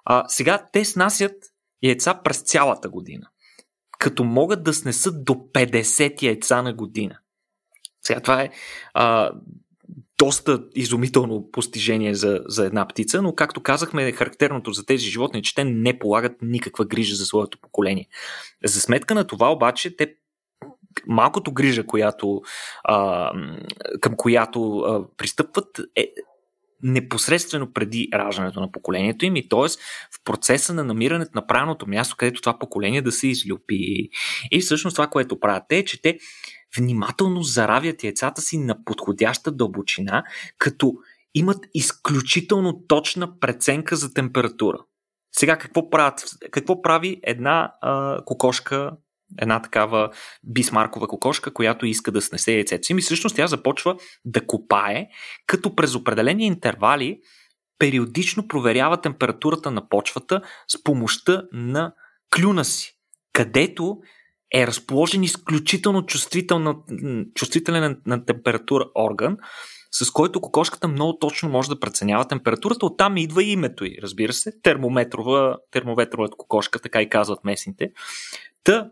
А, 0.04 0.24
сега 0.28 0.66
те 0.72 0.84
снасят 0.84 1.36
яйца 1.82 2.20
през 2.24 2.42
цялата 2.42 2.88
година, 2.88 3.28
като 3.98 4.24
могат 4.24 4.62
да 4.62 4.74
снесат 4.74 5.24
до 5.24 5.32
50 5.32 6.22
яйца 6.22 6.62
на 6.62 6.74
година. 6.74 7.18
Сега 8.02 8.20
това 8.20 8.42
е 8.42 8.50
а, 8.94 9.30
доста 10.18 10.64
изумително 10.74 11.50
постижение 11.50 12.14
за, 12.14 12.40
за 12.46 12.66
една 12.66 12.88
птица, 12.88 13.22
но 13.22 13.34
както 13.34 13.62
казахме, 13.62 14.12
характерното 14.12 14.72
за 14.72 14.86
тези 14.86 15.06
животни 15.06 15.38
е, 15.38 15.42
че 15.42 15.54
те 15.54 15.64
не 15.64 15.98
полагат 15.98 16.32
никаква 16.42 16.84
грижа 16.84 17.14
за 17.14 17.26
своето 17.26 17.58
поколение. 17.58 18.08
За 18.64 18.80
сметка 18.80 19.14
на 19.14 19.26
това 19.26 19.52
обаче, 19.52 19.96
те 19.96 20.14
малкото 21.06 21.52
грижа, 21.52 21.86
която, 21.86 22.42
а, 22.84 23.30
към 24.00 24.16
която 24.16 24.78
а, 24.78 25.16
пристъпват, 25.16 25.80
е 25.96 26.12
непосредствено 26.82 27.72
преди 27.72 28.08
раждането 28.14 28.60
на 28.60 28.72
поколението 28.72 29.24
им 29.24 29.36
и 29.36 29.48
т.е. 29.48 29.68
в 30.12 30.24
процеса 30.24 30.74
на 30.74 30.84
намирането 30.84 31.30
на 31.34 31.46
правилното 31.46 31.88
място, 31.88 32.16
където 32.18 32.40
това 32.40 32.58
поколение 32.58 33.02
да 33.02 33.12
се 33.12 33.28
излюпи. 33.28 34.08
И 34.50 34.60
всъщност 34.60 34.94
това, 34.94 35.06
което 35.06 35.40
правят 35.40 35.62
те, 35.68 35.78
е, 35.78 35.84
че 35.84 36.02
те 36.02 36.18
внимателно 36.76 37.42
заравят 37.42 38.04
яйцата 38.04 38.40
си 38.40 38.58
на 38.58 38.84
подходяща 38.84 39.52
дълбочина, 39.52 40.24
като 40.58 40.94
имат 41.34 41.66
изключително 41.74 42.84
точна 42.88 43.38
преценка 43.38 43.96
за 43.96 44.14
температура. 44.14 44.78
Сега 45.32 45.58
какво, 45.58 45.90
правят, 45.90 46.24
какво 46.50 46.82
прави 46.82 47.20
една 47.22 47.74
а, 47.80 48.20
кокошка, 48.24 48.90
една 49.38 49.62
такава 49.62 50.10
бисмаркова 50.44 51.08
кокошка, 51.08 51.54
която 51.54 51.86
иска 51.86 52.12
да 52.12 52.22
снесе 52.22 52.52
яйцето 52.52 52.86
си? 52.86 52.94
Ми 52.94 53.02
всъщност 53.02 53.36
тя 53.36 53.46
започва 53.46 53.96
да 54.24 54.46
копае, 54.46 55.06
като 55.46 55.76
през 55.76 55.94
определени 55.94 56.46
интервали 56.46 57.20
периодично 57.78 58.48
проверява 58.48 59.00
температурата 59.00 59.70
на 59.70 59.88
почвата 59.88 60.42
с 60.68 60.84
помощта 60.84 61.42
на 61.52 61.92
клюна 62.36 62.64
си, 62.64 62.98
където 63.32 63.98
е 64.54 64.66
разположен 64.66 65.22
изключително 65.22 66.06
чувствителен 67.34 68.00
на 68.06 68.24
температура 68.24 68.84
орган, 68.94 69.36
с 69.90 70.10
който 70.10 70.40
кокошката 70.40 70.88
много 70.88 71.18
точно 71.18 71.48
може 71.48 71.68
да 71.68 71.80
преценява 71.80 72.28
температурата. 72.28 72.86
Оттам 72.86 73.16
идва 73.16 73.42
и 73.42 73.52
името 73.52 73.84
й, 73.84 73.98
разбира 74.02 74.32
се. 74.32 74.60
Термометрова, 74.62 75.58
термометрова 75.70 76.28
кокошка, 76.30 76.78
така 76.78 77.02
и 77.02 77.08
казват 77.08 77.44
местните. 77.44 77.90
Та, 78.64 78.90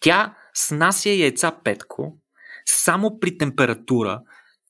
тя 0.00 0.36
снася 0.54 1.10
яйца 1.10 1.52
петко 1.64 2.18
само 2.66 3.20
при 3.20 3.38
температура 3.38 4.20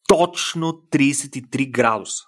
точно 0.09 0.67
33 0.93 1.71
градуса. 1.71 2.25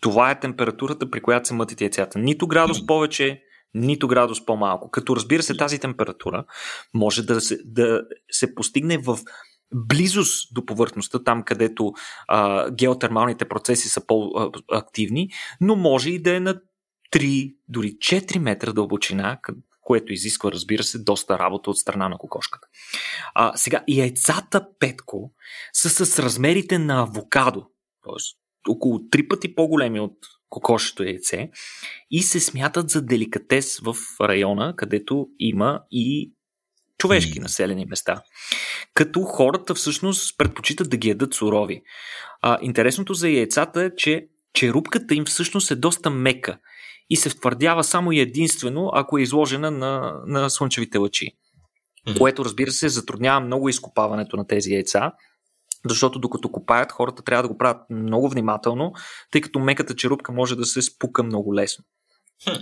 Това 0.00 0.30
е 0.30 0.40
температурата, 0.40 1.10
при 1.10 1.22
която 1.22 1.48
се 1.48 1.54
мътят 1.54 1.80
яйцата. 1.80 2.18
Нито 2.18 2.46
градус 2.46 2.86
повече, 2.86 3.42
нито 3.74 4.08
градус 4.08 4.44
по-малко. 4.44 4.90
Като 4.90 5.16
разбира 5.16 5.42
се, 5.42 5.56
тази 5.56 5.78
температура 5.78 6.44
може 6.94 7.22
да 7.22 7.40
се, 7.40 7.58
да 7.64 8.02
се 8.30 8.54
постигне 8.54 8.98
в 8.98 9.18
близост 9.74 10.54
до 10.54 10.66
повърхността, 10.66 11.24
там 11.24 11.42
където 11.42 11.92
а, 12.28 12.70
геотермалните 12.70 13.44
процеси 13.44 13.88
са 13.88 14.06
по-активни, 14.06 15.30
но 15.60 15.76
може 15.76 16.10
и 16.10 16.22
да 16.22 16.36
е 16.36 16.40
на 16.40 16.60
3, 17.12 17.54
дори 17.68 17.88
4 17.88 18.38
метра 18.38 18.72
дълбочина, 18.72 19.38
което 19.80 20.12
изисква, 20.12 20.52
разбира 20.52 20.82
се, 20.82 20.98
доста 20.98 21.38
работа 21.38 21.70
от 21.70 21.78
страна 21.78 22.08
на 22.08 22.18
кокошката. 22.18 22.68
А, 23.34 23.56
сега, 23.56 23.84
яйцата 23.88 24.66
петко 24.78 25.32
са 25.72 26.06
с 26.06 26.18
размерите 26.18 26.78
на 26.78 27.02
авокадо, 27.02 27.60
т.е. 28.04 28.70
около 28.70 28.98
3 28.98 29.28
пъти 29.28 29.54
по-големи 29.54 30.00
от 30.00 30.16
кокошето 30.54 31.04
яйце 31.04 31.50
и 32.10 32.22
се 32.22 32.40
смятат 32.40 32.90
за 32.90 33.02
деликатес 33.02 33.78
в 33.78 33.96
района, 34.20 34.74
където 34.76 35.26
има 35.38 35.80
и 35.90 36.32
човешки 36.98 37.40
населени 37.40 37.84
места. 37.84 38.22
Като 38.94 39.22
хората 39.22 39.74
всъщност 39.74 40.38
предпочитат 40.38 40.90
да 40.90 40.96
ги 40.96 41.08
ядат 41.08 41.34
сурови. 41.34 41.82
А, 42.42 42.58
интересното 42.62 43.14
за 43.14 43.28
яйцата 43.28 43.82
е, 43.82 43.90
че 43.96 44.28
черупката 44.54 45.14
им 45.14 45.24
всъщност 45.24 45.70
е 45.70 45.76
доста 45.76 46.10
мека 46.10 46.58
и 47.10 47.16
се 47.16 47.30
втвърдява 47.30 47.84
само 47.84 48.12
и 48.12 48.20
единствено, 48.20 48.90
ако 48.94 49.18
е 49.18 49.22
изложена 49.22 49.70
на, 49.70 50.20
на 50.26 50.50
слънчевите 50.50 50.98
лъчи. 50.98 51.30
Което, 52.18 52.44
разбира 52.44 52.70
се, 52.70 52.88
затруднява 52.88 53.40
много 53.40 53.68
изкопаването 53.68 54.36
на 54.36 54.46
тези 54.46 54.72
яйца, 54.72 55.12
защото 55.88 56.18
докато 56.18 56.52
копаят, 56.52 56.92
хората 56.92 57.22
трябва 57.22 57.42
да 57.42 57.48
го 57.48 57.58
правят 57.58 57.82
много 57.90 58.28
внимателно, 58.28 58.92
тъй 59.30 59.40
като 59.40 59.58
меката 59.58 59.96
черупка 59.96 60.32
може 60.32 60.56
да 60.56 60.66
се 60.66 60.82
спука 60.82 61.22
много 61.22 61.54
лесно. 61.54 61.84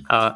А, 0.09 0.35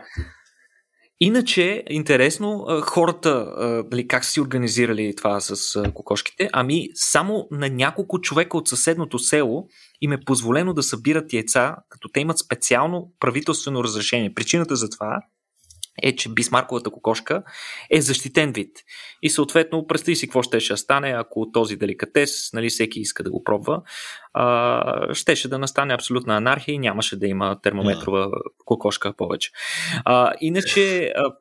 Иначе, 1.21 1.85
интересно, 1.91 2.67
хората, 2.83 3.55
дали, 3.91 4.09
как 4.09 4.25
са 4.25 4.31
си 4.31 4.41
организирали 4.41 5.17
това 5.17 5.41
с 5.41 5.83
кокошките? 5.95 6.49
Ами, 6.53 6.89
само 6.95 7.49
на 7.51 7.69
няколко 7.69 8.21
човека 8.21 8.57
от 8.57 8.69
съседното 8.69 9.19
село 9.19 9.69
им 10.01 10.13
е 10.13 10.21
позволено 10.21 10.75
да 10.75 10.83
събират 10.83 11.33
яйца, 11.33 11.77
като 11.89 12.09
те 12.09 12.21
имат 12.21 12.39
специално 12.39 13.13
правителствено 13.21 13.85
разрешение. 13.85 14.35
Причината 14.35 14.77
за 14.77 14.91
това 14.91 15.21
е, 16.03 16.17
че 16.17 16.29
бисмарковата 16.29 16.91
кокошка 16.91 17.43
е 17.91 18.01
защитен 18.01 18.53
вид. 18.53 18.77
И 19.23 19.31
съответно, 19.31 19.87
представи 19.87 20.17
си 20.17 20.27
какво 20.27 20.43
ще 20.43 20.61
ще 20.61 20.77
стане, 20.77 21.09
ако 21.09 21.51
този 21.53 21.77
деликатес, 21.77 22.53
нали, 22.53 22.71
всеки 22.71 23.01
иска 23.01 23.23
да 23.23 23.31
го 23.31 23.45
пробва, 23.45 23.83
а, 24.35 25.15
щеше 25.15 25.49
да 25.49 25.59
настане 25.59 25.95
абсолютна 25.95 26.37
анархия 26.37 26.75
и 26.75 26.79
нямаше 26.79 27.19
да 27.19 27.27
има 27.27 27.61
термометрова 27.63 28.31
кокошка 28.65 29.13
повече. 29.17 29.51
А, 30.05 30.33
иначе, 30.41 31.13
а, 31.17 31.33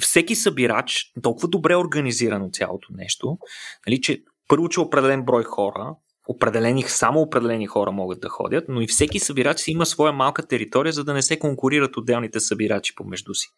всеки 0.00 0.34
събирач, 0.34 1.12
толкова 1.22 1.48
добре 1.48 1.76
организирано 1.76 2.50
цялото 2.52 2.88
нещо, 2.90 3.38
нали, 3.86 4.00
че 4.00 4.22
първо, 4.48 4.68
че 4.68 4.80
определен 4.80 5.24
брой 5.24 5.44
хора 5.44 5.94
определени, 6.28 6.82
само 6.82 7.20
определени 7.20 7.66
хора 7.66 7.92
могат 7.92 8.20
да 8.20 8.28
ходят, 8.28 8.64
но 8.68 8.80
и 8.80 8.86
всеки 8.86 9.18
събирач 9.18 9.60
си 9.60 9.70
има 9.70 9.86
своя 9.86 10.12
малка 10.12 10.46
територия, 10.46 10.92
за 10.92 11.04
да 11.04 11.14
не 11.14 11.22
се 11.22 11.38
конкурират 11.38 11.96
отделните 11.96 12.40
събирачи 12.40 12.94
помежду 12.94 13.34
си. 13.34 13.48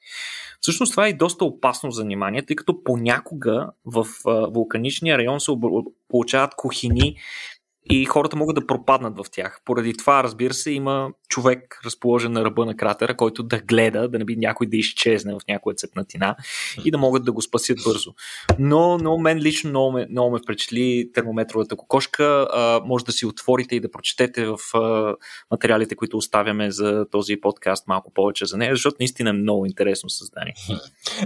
Всъщност 0.61 0.93
това 0.93 1.07
е 1.07 1.13
доста 1.13 1.45
опасно 1.45 1.91
занимание, 1.91 2.47
тъй 2.47 2.57
като 2.57 2.85
понякога 2.85 3.71
в 3.85 4.07
вулканичния 4.55 5.19
район 5.19 5.41
се 5.41 5.53
получават 6.09 6.55
кухини, 6.57 7.17
и 7.91 8.05
хората 8.05 8.37
могат 8.37 8.55
да 8.55 8.67
пропаднат 8.67 9.17
в 9.17 9.25
тях. 9.33 9.61
Поради 9.65 9.95
това, 9.97 10.25
разбира 10.25 10.55
се, 10.55 10.71
има 10.71 11.11
човек 11.29 11.81
разположен 11.85 12.33
на 12.33 12.45
ръба 12.45 12.67
на 12.67 12.77
кратера, 12.77 13.17
който 13.17 13.43
да 13.43 13.59
гледа, 13.59 14.09
да 14.09 14.19
не 14.19 14.25
би 14.25 14.37
някой 14.37 14.67
да 14.67 14.77
изчезне 14.77 15.35
в 15.35 15.41
някоя 15.49 15.77
цепнатина 15.77 16.37
и 16.85 16.91
да 16.91 16.99
могат 16.99 17.25
да 17.25 17.33
го 17.33 17.43
спасят 17.43 17.79
бързо. 17.85 18.15
Но, 18.59 18.99
но 18.99 19.19
мен 19.19 19.39
лично 19.39 19.71
много 19.71 19.93
ме, 19.93 20.07
много 20.11 20.31
ме 20.31 20.39
впечатли 20.39 21.11
термометровата 21.15 21.77
кокошка. 21.77 22.49
А, 22.53 22.81
може 22.85 23.05
да 23.05 23.13
си 23.13 23.27
отворите 23.27 23.77
и 23.77 23.81
да 23.81 23.91
прочетете 23.91 24.47
в 24.47 24.59
а, 24.75 25.15
материалите, 25.51 25.97
които 25.97 26.17
оставяме 26.17 26.71
за 26.71 27.07
този 27.11 27.37
подкаст 27.41 27.89
малко 27.89 28.13
повече 28.15 28.47
за 28.47 28.57
нея, 28.57 28.75
защото 28.75 28.97
наистина 29.01 29.31
е 29.31 29.33
много 29.33 29.67
интересно 29.67 30.11
създание. 30.11 30.55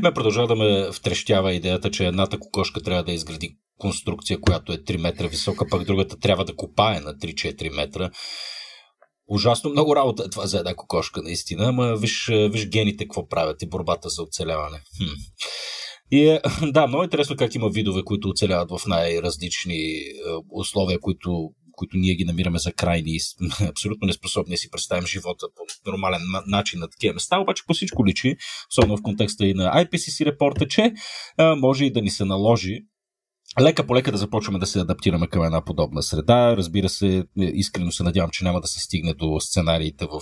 Ме 0.02 0.14
продължава 0.14 0.46
да 0.46 0.56
ме 0.56 0.92
втрещява 0.92 1.52
идеята, 1.52 1.90
че 1.90 2.06
едната 2.06 2.38
кокошка 2.38 2.80
трябва 2.80 3.04
да 3.04 3.12
изгради 3.12 3.56
конструкция, 3.80 4.40
която 4.40 4.72
е 4.72 4.76
3 4.76 4.96
метра 4.96 5.26
висока, 5.26 5.66
пък 5.70 5.84
другата 5.84 6.18
трябва 6.18 6.44
да 6.44 6.49
копае 6.56 7.00
на 7.00 7.14
3-4 7.14 7.76
метра. 7.76 8.10
Ужасно 9.28 9.70
много 9.70 9.96
работа 9.96 10.24
е 10.26 10.30
това 10.30 10.46
за 10.46 10.58
една 10.58 10.74
кокошка, 10.74 11.22
наистина, 11.22 11.68
ама 11.68 11.96
виж, 11.96 12.30
виж 12.32 12.68
гените 12.68 13.04
какво 13.04 13.28
правят 13.28 13.62
и 13.62 13.68
борбата 13.68 14.08
за 14.08 14.22
оцеляване. 14.22 14.78
Хм. 14.98 15.04
И 16.10 16.28
е, 16.28 16.40
да, 16.72 16.86
много 16.86 17.04
интересно 17.04 17.36
как 17.36 17.54
има 17.54 17.68
видове, 17.68 18.02
които 18.04 18.28
оцеляват 18.28 18.70
в 18.70 18.86
най-различни 18.86 19.74
е, 19.74 20.12
условия, 20.50 21.00
които, 21.00 21.50
които 21.72 21.96
ние 21.96 22.14
ги 22.14 22.24
намираме 22.24 22.58
за 22.58 22.72
крайни 22.72 23.10
и 23.10 23.20
абсолютно 23.68 24.06
неспособни 24.06 24.54
да 24.54 24.58
си 24.58 24.70
представим 24.70 25.06
живота 25.06 25.46
по 25.56 25.90
нормален 25.90 26.20
начин 26.46 26.80
на 26.80 26.88
такива 26.88 27.14
места. 27.14 27.40
Обаче 27.40 27.62
по 27.66 27.74
всичко 27.74 28.06
личи, 28.06 28.36
особено 28.70 28.96
в 28.96 29.02
контекста 29.02 29.46
и 29.46 29.54
на 29.54 29.84
IPCC 29.84 30.24
репорта, 30.24 30.68
че 30.68 30.92
а, 31.36 31.56
може 31.56 31.84
и 31.84 31.92
да 31.92 32.02
ни 32.02 32.10
се 32.10 32.24
наложи 32.24 32.78
лека 33.60 33.86
по 33.86 33.94
лека 33.94 34.12
да 34.12 34.18
започваме 34.18 34.58
да 34.58 34.66
се 34.66 34.80
адаптираме 34.80 35.26
към 35.26 35.44
една 35.44 35.64
подобна 35.64 36.02
среда. 36.02 36.56
Разбира 36.56 36.88
се, 36.88 37.24
искрено 37.36 37.92
се 37.92 38.02
надявам, 38.02 38.30
че 38.30 38.44
няма 38.44 38.60
да 38.60 38.68
се 38.68 38.80
стигне 38.80 39.14
до 39.14 39.40
сценариите 39.40 40.06
в 40.06 40.20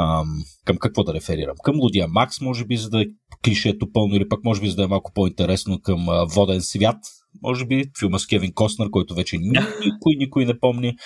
ам, 0.00 0.44
към 0.64 0.76
какво 0.76 1.04
да 1.04 1.14
реферирам? 1.14 1.56
Към 1.64 1.80
Лудия 1.80 2.08
Макс, 2.08 2.40
може 2.40 2.64
би, 2.64 2.76
за 2.76 2.90
да 2.90 3.02
е 3.02 3.06
клишето 3.44 3.92
пълно, 3.92 4.14
или 4.14 4.28
пък 4.28 4.44
може 4.44 4.60
би, 4.60 4.68
за 4.68 4.76
да 4.76 4.82
е 4.82 4.86
малко 4.86 5.12
по-интересно 5.14 5.80
към 5.82 6.08
а, 6.08 6.26
Воден 6.34 6.62
свят, 6.62 6.96
може 7.42 7.66
би, 7.66 7.84
филма 7.98 8.18
с 8.18 8.26
Кевин 8.26 8.52
Костнер, 8.54 8.90
който 8.90 9.14
вече 9.14 9.38
никой, 9.38 10.14
никой 10.18 10.44
не 10.44 10.58
помни. 10.58 10.96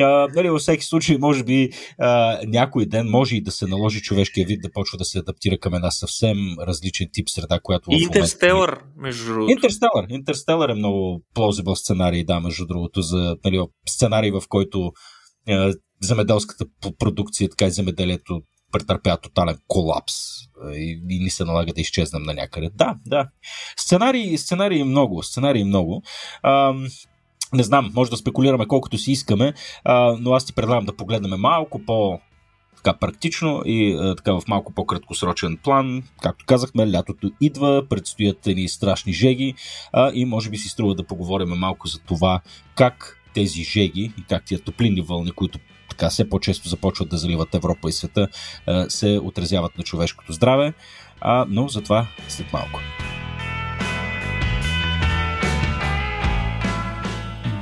А, 0.00 0.28
нали, 0.34 0.50
във 0.50 0.60
всеки 0.60 0.84
случай, 0.84 1.18
може 1.18 1.44
би 1.44 1.70
а, 1.98 2.38
някой 2.46 2.86
ден 2.86 3.06
може 3.06 3.36
и 3.36 3.42
да 3.42 3.50
се 3.50 3.66
наложи 3.66 4.02
човешкия 4.02 4.46
вид 4.46 4.60
да 4.62 4.70
почва 4.72 4.98
да 4.98 5.04
се 5.04 5.18
адаптира 5.18 5.58
към 5.58 5.74
една 5.74 5.90
съвсем 5.90 6.36
различен 6.66 7.08
тип 7.12 7.28
среда, 7.28 7.60
която. 7.62 7.90
Интерстелър, 7.90 8.70
момента... 8.70 8.92
между 8.96 9.24
другото. 9.24 9.52
Интерстелър. 9.52 10.06
Интерстелър 10.10 10.68
е 10.68 10.74
много 10.74 11.22
плозибъл 11.34 11.76
сценарий, 11.76 12.24
да, 12.24 12.40
между 12.40 12.66
другото, 12.66 13.02
за 13.02 13.36
нали, 13.44 13.64
сценарий, 13.88 14.30
в 14.30 14.42
който 14.48 14.92
земеделската 16.02 16.64
продукция, 16.98 17.50
така 17.50 17.66
и 17.66 17.70
земеделието 17.70 18.42
претърпя 18.72 19.16
тотален 19.16 19.58
колапс 19.68 20.14
и, 20.72 21.02
и 21.10 21.18
ни 21.18 21.30
се 21.30 21.44
налага 21.44 21.72
да 21.72 21.80
изчезнем 21.80 22.22
на 22.22 22.34
някъде. 22.34 22.70
Да, 22.74 22.96
да. 23.06 23.28
Сценарии, 23.76 24.38
сценарии 24.38 24.84
много, 24.84 25.22
сценарии 25.22 25.64
много. 25.64 26.02
Ам, 26.42 26.86
не 27.52 27.62
знам, 27.62 27.90
може 27.94 28.10
да 28.10 28.16
спекулираме 28.16 28.66
колкото 28.66 28.98
си 28.98 29.12
искаме, 29.12 29.54
а, 29.84 30.16
но 30.20 30.32
аз 30.32 30.44
ти 30.44 30.52
предлагам 30.52 30.84
да 30.84 30.96
погледнем 30.96 31.40
малко 31.40 31.78
по 31.86 32.20
така 32.76 32.98
практично 32.98 33.62
и 33.66 33.96
а, 34.00 34.16
така 34.16 34.32
в 34.32 34.42
малко 34.48 34.74
по-краткосрочен 34.74 35.58
план. 35.64 36.02
Както 36.22 36.44
казахме, 36.46 36.92
лятото 36.92 37.30
идва, 37.40 37.86
предстоят 37.88 38.46
ни 38.46 38.68
страшни 38.68 39.12
жеги 39.12 39.54
а, 39.92 40.10
и 40.14 40.24
може 40.24 40.50
би 40.50 40.56
си 40.56 40.68
струва 40.68 40.94
да 40.94 41.06
поговорим 41.06 41.48
малко 41.48 41.88
за 41.88 41.98
това 41.98 42.40
как 42.74 43.14
тези 43.34 43.64
жеги 43.64 44.12
и 44.18 44.24
как 44.28 44.44
тия 44.44 44.60
топлинни 44.60 45.00
вълни, 45.00 45.30
които 45.30 45.58
така 45.98 46.10
все 46.10 46.28
по-често 46.28 46.68
започват 46.68 47.08
да 47.08 47.18
заливат 47.18 47.54
Европа 47.54 47.88
и 47.88 47.92
света, 47.92 48.28
се 48.88 49.20
отразяват 49.22 49.78
на 49.78 49.84
човешкото 49.84 50.32
здраве. 50.32 50.72
А, 51.20 51.46
но 51.48 51.68
за 51.68 51.82
това 51.82 52.06
след 52.28 52.52
малко. 52.52 52.80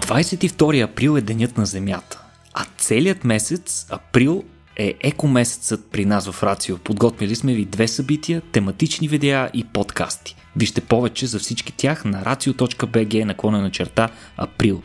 22 0.01 0.85
април 0.85 1.17
е 1.17 1.21
денят 1.21 1.59
на 1.59 1.67
Земята, 1.67 2.23
а 2.55 2.65
целият 2.79 3.25
месец, 3.25 3.87
април, 3.91 4.45
е 4.77 4.95
екомесецът 5.01 5.91
при 5.91 6.05
нас 6.05 6.31
в 6.31 6.43
Рацио. 6.43 6.79
Подготвили 6.79 7.35
сме 7.35 7.55
ви 7.55 7.65
две 7.65 7.89
събития, 7.89 8.41
тематични 8.53 9.09
видеа 9.09 9.51
и 9.55 9.65
подкасти. 9.65 10.37
Вижте 10.57 10.81
повече 10.81 11.27
за 11.27 11.39
всички 11.39 11.73
тях 11.73 12.05
на 12.05 12.25
racio.bg 12.25 13.25
наклона 13.25 13.61
на 13.61 13.71
черта 13.71 14.09
април. 14.37 14.83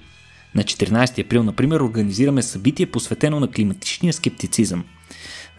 На 0.55 0.63
14 0.63 1.25
април, 1.25 1.43
например, 1.43 1.79
организираме 1.79 2.41
събитие 2.41 2.85
посветено 2.85 3.39
на 3.39 3.47
климатичния 3.47 4.13
скептицизъм. 4.13 4.83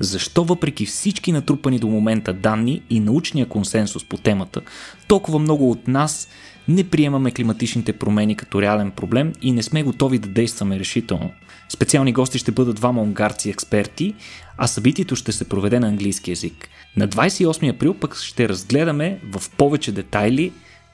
защо 0.01 0.45
въпреки 0.45 0.87
всички 0.87 1.33
натрупани 1.33 1.79
до 1.79 1.89
момента 1.89 2.33
данни 2.33 2.83
и 2.91 3.01
научния 3.01 3.49
консенсус 3.49 4.05
по 4.05 4.17
темата, 4.17 4.61
толкова 5.09 5.39
много 5.39 5.71
от 5.71 5.89
нас 5.89 6.29
не 6.69 6.85
приемаме 6.85 7.31
климатичните 7.31 7.93
промени 7.93 8.37
като 8.37 8.63
реален 8.63 8.91
проблем 8.91 9.33
и 9.43 9.53
не 9.53 9.63
сме 9.63 9.83
готови 9.83 10.19
да 10.19 10.29
действаме 10.29 10.79
решително. 10.79 11.31
Специални 11.69 12.13
гости 12.13 12.39
ще 12.39 12.53
бъдат 12.53 12.77
двама 12.77 13.03
унгарци 13.03 13.51
експерти, 13.51 14.15
а 14.59 14.67
събитието 14.67 15.17
ще 15.17 15.33
се 15.33 15.49
проведе 15.49 15.81
на 15.81 15.89
английски 15.89 16.31
язик. 16.31 16.69
На 16.97 17.09
28 17.09 17.71
април 17.71 17.95
пък 17.95 18.17
ще 18.17 18.49
разгледаме 18.49 19.21
в 19.33 19.51
повече 19.51 19.93
детайли 19.93 20.53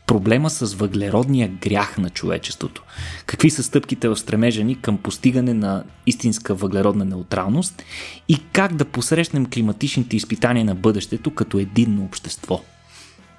проблема 0.09 0.51
с 0.51 0.75
въглеродния 0.75 1.49
грях 1.49 1.99
на 1.99 2.11
човечеството. 2.11 2.83
Какви 3.27 3.51
са 3.51 3.63
стъпките 3.63 4.09
в 4.09 4.17
стремежа 4.17 4.65
ни 4.65 4.81
към 4.81 4.99
постигане 4.99 5.55
на 5.55 5.85
истинска 6.07 6.55
въглеродна 6.55 7.05
неутралност 7.05 7.83
и 8.29 8.39
как 8.53 8.75
да 8.75 8.85
посрещнем 8.85 9.47
климатичните 9.47 10.17
изпитания 10.17 10.65
на 10.65 10.75
бъдещето 10.75 11.35
като 11.35 11.59
единно 11.59 12.05
общество. 12.05 12.61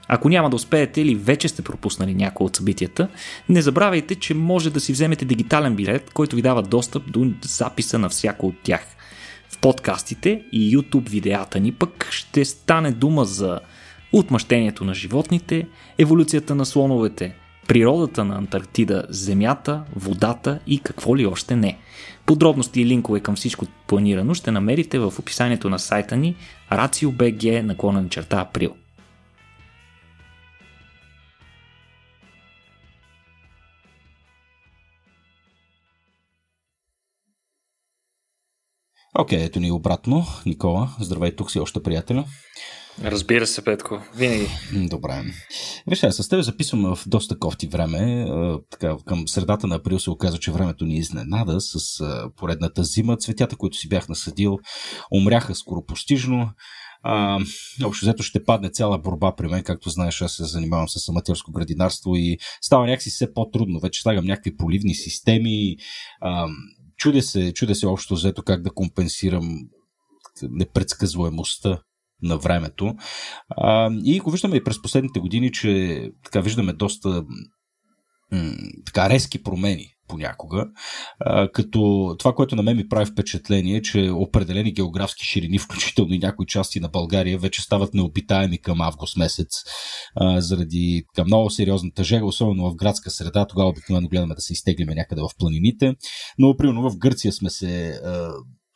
Ако 0.08 0.30
няма 0.30 0.50
да 0.50 0.56
успеете 0.56 1.02
или 1.02 1.16
вече 1.16 1.48
сте 1.48 1.62
пропуснали 1.62 2.16
някои 2.16 2.46
от 2.46 2.56
събитията, 2.56 3.08
не 3.50 3.62
забравяйте, 3.62 4.16
че 4.16 4.34
може 4.34 4.70
да 4.70 4.80
си 4.80 4.94
вземете 4.94 5.26
дигитален 5.26 5.76
билет, 5.76 6.10
който 6.14 6.36
ви 6.36 6.42
дава 6.42 6.62
достъп 6.64 7.12
до 7.12 7.32
записа 7.42 8.00
на 8.00 8.10
всяко 8.10 8.48
от 8.48 8.56
тях. 8.64 8.86
В 9.50 9.58
подкастите 9.58 10.44
и 10.52 10.78
YouTube 10.78 11.10
видеята 11.10 11.60
ни 11.60 11.72
пък 11.72 12.08
ще 12.12 12.46
стане 12.46 12.92
дума 12.92 13.26
за 13.26 13.60
отмъщението 14.14 14.86
на 14.86 14.94
животните, 14.94 15.68
еволюцията 15.98 16.56
на 16.56 16.66
слоновете, 16.66 17.36
природата 17.68 18.26
на 18.26 18.38
Антарктида, 18.38 19.06
земята, 19.10 19.84
водата 19.96 20.60
и 20.68 20.80
какво 20.80 21.18
ли 21.18 21.26
още 21.26 21.56
не. 21.56 21.78
Подробности 22.26 22.82
и 22.82 22.86
линкове 22.86 23.20
към 23.20 23.36
всичко 23.36 23.66
планирано 23.88 24.34
ще 24.34 24.52
намерите 24.52 25.00
в 25.00 25.14
описанието 25.20 25.70
на 25.70 25.80
сайта 25.80 26.18
ни 26.18 26.36
RACIO.BG 26.72 27.62
наклонен 27.62 28.10
черта 28.10 28.42
април. 28.42 28.76
Окей, 39.20 39.40
okay, 39.40 39.46
ето 39.46 39.60
ни 39.60 39.72
обратно. 39.72 40.26
Никола, 40.46 40.90
здравей, 41.00 41.36
тук 41.36 41.52
си 41.52 41.60
още 41.60 41.84
приятеля. 41.84 42.26
Разбира 43.04 43.48
се, 43.48 43.64
Петко. 43.64 44.02
Винаги. 44.16 44.48
Добре. 44.74 45.24
Виж, 45.88 46.00
с 46.00 46.30
теб 46.30 46.42
записваме 46.42 46.96
в 46.96 47.00
доста 47.08 47.40
кофти 47.40 47.68
време. 47.68 48.28
Така, 48.72 48.98
към 49.06 49.28
средата 49.28 49.68
на 49.68 49.76
април 49.76 50.00
се 50.00 50.10
оказа, 50.10 50.38
че 50.38 50.52
времето 50.52 50.86
ни 50.86 50.98
изненада 50.98 51.62
с 51.62 52.04
поредната 52.36 52.84
зима. 52.84 53.18
Цветята, 53.18 53.56
които 53.56 53.78
си 53.78 53.90
бях 53.90 54.10
насъдил, 54.10 54.58
умряха 55.12 55.56
скоро 55.56 55.86
постижно. 55.86 56.52
А, 57.04 57.40
общо 57.86 58.06
взето 58.06 58.24
ще 58.24 58.44
падне 58.44 58.70
цяла 58.70 59.00
борба 59.00 59.36
при 59.36 59.48
мен, 59.48 59.64
както 59.64 59.90
знаеш, 59.90 60.22
аз 60.22 60.32
се 60.34 60.44
занимавам 60.44 60.90
с 60.90 61.10
аматерско 61.10 61.52
градинарство 61.52 62.16
и 62.16 62.38
става 62.62 62.86
някакси 62.86 63.10
все 63.10 63.34
по-трудно. 63.34 63.80
Вече 63.80 64.02
слагам 64.02 64.26
някакви 64.26 64.58
поливни 64.58 64.96
системи. 64.96 65.76
А, 66.22 66.48
чудя 66.98 67.22
се, 67.22 67.54
чудя 67.54 67.76
се 67.76 67.88
общо 67.88 68.14
взето 68.14 68.44
как 68.44 68.62
да 68.62 68.70
компенсирам 68.72 69.60
непредсказуемостта 70.42 71.82
на 72.22 72.38
времето. 72.38 72.96
А, 73.50 73.92
и 74.06 74.20
го 74.20 74.32
виждаме 74.32 74.56
и 74.56 74.64
през 74.64 74.82
последните 74.82 75.20
години, 75.20 75.52
че 75.52 76.12
така 76.24 76.42
виждаме 76.42 76.74
доста 76.74 77.10
м- 78.32 78.54
така 78.86 79.10
резки 79.10 79.44
промени 79.44 79.88
понякога, 80.10 80.66
а, 81.20 81.52
като 81.52 82.16
това, 82.20 82.34
което 82.34 82.56
на 82.56 82.64
мен 82.64 82.78
ми 82.78 82.88
прави 82.88 83.06
впечатление, 83.06 83.78
е, 83.78 83.82
че 83.82 84.10
определени 84.10 84.74
географски 84.74 85.26
ширини, 85.26 85.60
включително 85.60 86.14
и 86.14 86.20
някои 86.20 86.46
части 86.46 86.80
на 86.80 86.90
България, 86.90 87.40
вече 87.40 87.62
стават 87.62 87.94
необитаеми 87.94 88.62
към 88.62 88.82
август 88.82 89.18
месец, 89.18 89.48
а, 90.16 90.42
заради 90.42 91.04
така, 91.16 91.26
много 91.26 91.50
сериозната 91.50 92.04
жега, 92.04 92.26
особено 92.26 92.72
в 92.72 92.76
градска 92.76 93.10
среда, 93.10 93.46
тогава 93.46 93.70
обикновено 93.70 94.08
гледаме 94.08 94.36
да 94.36 94.42
се 94.42 94.54
изтеглиме 94.54 94.96
някъде 94.96 95.22
в 95.22 95.30
планините, 95.40 95.96
но 96.38 96.58
примерно 96.58 96.90
в 96.90 96.98
Гърция 96.98 97.34
сме 97.34 97.50
се 97.50 97.90
а, 97.90 98.32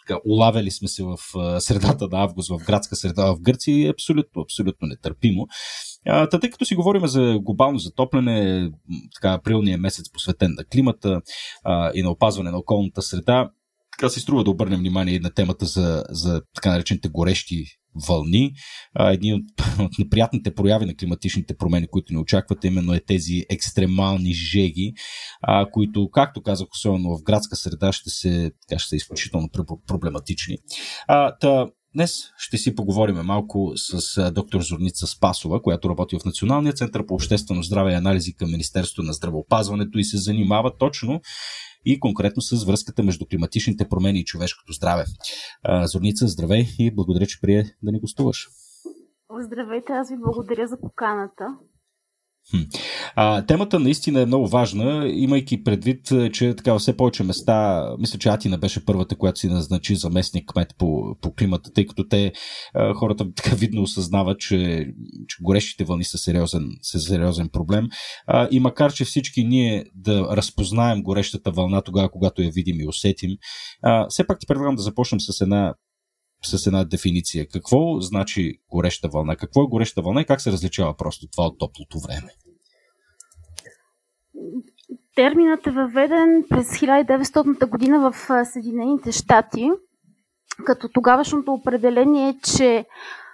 така, 0.08 0.20
улавяли 0.26 0.72
сме 0.72 0.88
се 0.88 1.04
в 1.04 1.18
средата 1.62 2.08
на 2.12 2.24
август, 2.24 2.50
в 2.50 2.66
градска 2.66 2.96
среда 2.96 3.26
в 3.26 3.40
Гърция 3.42 3.78
и 3.78 3.86
е 3.86 3.90
абсолютно, 3.90 4.42
абсолютно 4.42 4.88
нетърпимо. 4.88 5.48
А, 6.08 6.30
тъй 6.30 6.50
като 6.50 6.66
си 6.66 6.76
говорим 6.76 7.08
за 7.08 7.40
глобално 7.42 7.80
затопляне, 7.80 8.70
така, 9.16 9.34
априлния 9.34 9.78
месец 9.78 10.12
посветен 10.12 10.54
на 10.58 10.66
климата 10.66 11.22
а, 11.64 11.92
и 11.96 12.04
на 12.04 12.12
опазване 12.12 12.52
на 12.52 12.58
околната 12.58 13.02
среда, 13.02 13.50
така 13.98 14.10
се 14.10 14.20
струва 14.20 14.44
да 14.44 14.50
обърнем 14.50 14.80
внимание 14.80 15.20
на 15.20 15.34
темата 15.34 15.66
за, 15.66 16.04
за 16.10 16.42
така 16.56 16.72
наречените 16.72 17.10
горещи 17.10 17.66
вълни. 18.08 18.54
Едни 19.00 19.34
от, 19.34 19.44
от 19.80 20.00
неприятните 20.00 20.56
прояви 20.56 20.86
на 20.86 20.96
климатичните 20.96 21.58
промени, 21.58 21.88
които 21.88 22.14
ни 22.14 22.20
очакват, 22.20 22.64
именно 22.64 22.94
е 22.94 23.00
тези 23.00 23.46
екстремални 23.50 24.34
жеги, 24.34 24.94
а, 25.42 25.70
които, 25.72 26.10
както 26.10 26.42
казах, 26.42 26.68
особено 26.72 27.18
в 27.18 27.24
градска 27.24 27.56
среда, 27.56 27.92
ще, 27.92 28.10
се, 28.10 28.52
така, 28.68 28.80
ще 28.80 28.90
са 28.90 28.96
изключително 28.96 29.50
проблематични. 29.88 30.58
А, 31.08 31.36
та, 31.38 31.68
Днес 31.96 32.24
ще 32.38 32.58
си 32.58 32.76
поговорим 32.76 33.16
малко 33.16 33.72
с 33.76 34.32
доктор 34.32 34.62
Зорница 34.62 35.08
Спасова, 35.08 35.62
която 35.62 35.90
работи 35.90 36.18
в 36.20 36.26
Националния 36.26 36.74
център 36.74 37.06
по 37.06 37.14
обществено 37.14 37.64
здраве 37.64 37.92
и 37.92 37.96
анализи 37.96 38.34
към 38.34 38.52
Министерството 38.52 39.04
на 39.04 39.14
здравеопазването 39.14 40.00
и 40.00 40.04
се 40.04 40.18
занимава 40.18 40.78
точно 40.78 41.22
и 41.86 42.00
конкретно 42.00 42.42
с 42.42 42.66
връзката 42.66 43.04
между 43.04 43.26
климатичните 43.26 43.90
промени 43.90 44.20
и 44.20 44.26
човешкото 44.26 44.74
здраве. 44.74 45.06
Зорница, 45.84 46.28
здравей 46.28 46.66
и 46.80 46.96
благодаря, 46.96 47.26
че 47.26 47.42
прие 47.42 47.66
да 47.84 47.92
ни 47.92 48.00
гостуваш. 48.00 48.48
Здравейте, 49.40 49.94
аз 49.94 50.10
ви 50.10 50.18
благодаря 50.18 50.68
за 50.68 50.80
поканата. 50.80 51.46
А, 53.16 53.46
темата 53.46 53.80
наистина 53.80 54.22
е 54.22 54.26
много 54.26 54.48
важна, 54.48 55.08
имайки 55.08 55.64
предвид, 55.64 56.08
че 56.34 56.56
така 56.56 56.80
все 56.80 56.98
повече 56.98 57.24
места, 57.24 57.88
мисля, 58.00 58.20
че 58.20 58.30
Атина 58.30 58.58
беше 58.58 58.86
първата, 58.86 59.16
която 59.16 59.40
си 59.40 59.48
назначи 59.48 59.96
заместник 59.96 60.50
кмет 60.50 60.76
по, 60.78 61.16
по 61.22 61.34
климата, 61.34 61.74
тъй 61.74 61.86
като 61.86 62.08
те, 62.08 62.34
хората 62.96 63.26
така 63.36 63.56
видно 63.56 63.82
осъзнават, 63.82 64.40
че, 64.40 64.88
че 65.28 65.38
горещите 65.42 65.84
вълни 65.84 66.04
са 66.04 66.18
сериозен, 66.18 66.70
са 66.82 67.00
сериозен 67.00 67.50
проблем. 67.50 67.88
А, 68.28 68.48
и 68.52 68.60
макар, 68.60 68.94
че 68.94 69.06
всички 69.06 69.44
ние 69.44 69.86
да 69.96 70.22
разпознаем 70.38 71.04
горещата 71.04 71.52
вълна 71.52 71.82
тогава, 71.82 72.10
когато 72.12 72.42
я 72.42 72.52
видим 72.52 72.80
и 72.80 72.88
усетим, 72.88 73.32
а, 73.82 74.08
все 74.10 74.28
пак 74.28 74.40
ти 74.40 74.48
предлагам 74.48 74.76
да 74.76 74.82
започнем 74.82 75.20
с 75.20 75.42
една 75.42 75.74
с 76.46 76.68
една 76.68 76.84
дефиниция. 76.84 77.48
Какво 77.54 78.02
значи 78.02 78.60
гореща 78.70 79.10
вълна? 79.14 79.36
Какво 79.36 79.64
е 79.64 79.68
гореща 79.68 80.02
вълна 80.02 80.22
и 80.22 80.26
как 80.26 80.42
се 80.42 80.52
различава 80.52 80.98
просто 80.98 81.28
това 81.28 81.44
от 81.44 81.60
топлото 81.60 82.00
време? 82.00 82.30
Терминът 85.16 85.68
е 85.68 85.72
въведен 85.72 86.44
през 86.50 86.68
1900 86.68 87.70
година 87.70 88.12
в 88.12 88.46
Съединените 88.46 89.12
щати, 89.12 89.72
като 90.66 90.90
тогавашното 90.90 91.54
определение 91.54 92.30
е, 92.30 92.40
че 92.40 92.86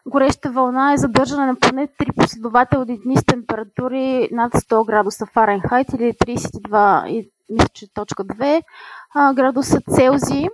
гореща 0.05 0.51
вълна 0.51 0.93
е 0.93 0.97
задържане 0.97 1.45
на 1.45 1.55
поне 1.55 1.87
три 1.97 2.11
последователни 2.17 2.99
дни 3.03 3.17
с 3.17 3.25
температури 3.25 4.29
над 4.31 4.53
100 4.53 4.85
градуса 4.85 5.25
Фаренхайт 5.25 5.87
или 5.93 6.13
32, 6.13 7.29
мисля, 7.49 7.67
че 7.73 7.93
точка 7.93 8.25
2 8.25 8.63
градуса 9.33 9.81
Целзий, 9.81 10.47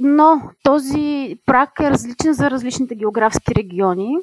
но 0.00 0.42
този 0.62 1.36
прак 1.46 1.70
е 1.80 1.90
различен 1.90 2.32
за 2.32 2.50
различните 2.50 2.94
географски 2.94 3.54
региони 3.54 4.16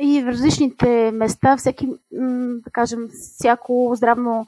и 0.00 0.22
в 0.22 0.28
различните 0.28 1.10
места, 1.14 1.56
всеки, 1.56 1.88
да 2.64 2.70
кажем, 2.72 3.08
всяко 3.10 3.92
здравно, 3.94 4.46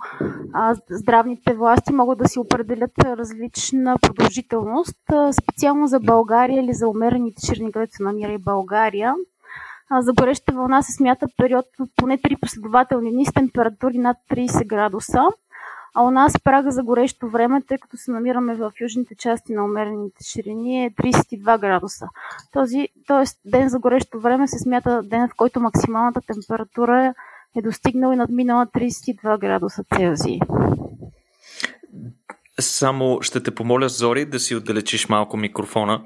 здравните 0.90 1.54
власти 1.54 1.92
могат 1.92 2.18
да 2.18 2.28
си 2.28 2.38
определят 2.38 2.98
различна 2.98 3.96
продължителност. 4.02 4.98
Специално 5.32 5.86
за 5.86 6.00
България 6.00 6.62
или 6.62 6.72
за 6.72 6.88
умерените 6.88 7.46
ширини, 7.46 7.72
където 7.72 7.94
се 7.94 8.02
намира 8.02 8.32
и 8.32 8.38
България, 8.38 9.14
за 10.00 10.12
гореща 10.12 10.52
вълна 10.52 10.82
се 10.82 10.92
смята 10.92 11.26
период 11.36 11.66
от 11.80 11.90
поне 11.96 12.18
3 12.18 12.40
последователни 12.40 13.12
дни 13.12 13.26
с 13.26 13.32
температури 13.32 13.98
над 13.98 14.16
30 14.30 14.66
градуса. 14.66 15.20
А 15.94 16.02
у 16.02 16.10
нас 16.10 16.32
прага 16.44 16.70
за 16.70 16.82
горещо 16.82 17.28
време, 17.28 17.62
тъй 17.68 17.78
като 17.78 17.96
се 17.96 18.10
намираме 18.10 18.54
в 18.54 18.72
южните 18.80 19.14
части 19.14 19.52
на 19.52 19.64
умерените 19.64 20.24
ширини, 20.24 20.84
е 20.84 20.90
32 20.90 21.60
градуса. 21.60 22.06
Този, 22.52 22.88
тоест 23.06 23.38
ден 23.44 23.68
за 23.68 23.78
горещо 23.78 24.20
време 24.20 24.48
се 24.48 24.58
смята 24.58 25.02
ден, 25.02 25.28
в 25.28 25.34
който 25.36 25.60
максималната 25.60 26.20
температура 26.20 27.14
е 27.56 27.62
достигнала 27.62 28.14
и 28.14 28.16
надминала 28.16 28.66
32 28.66 29.38
градуса 29.38 29.84
Целзий. 29.96 30.38
Само 32.60 33.22
ще 33.22 33.42
те 33.42 33.54
помоля, 33.54 33.88
Зори, 33.88 34.24
да 34.24 34.40
си 34.40 34.54
отдалечиш 34.54 35.08
малко 35.08 35.36
микрофона 35.36 36.04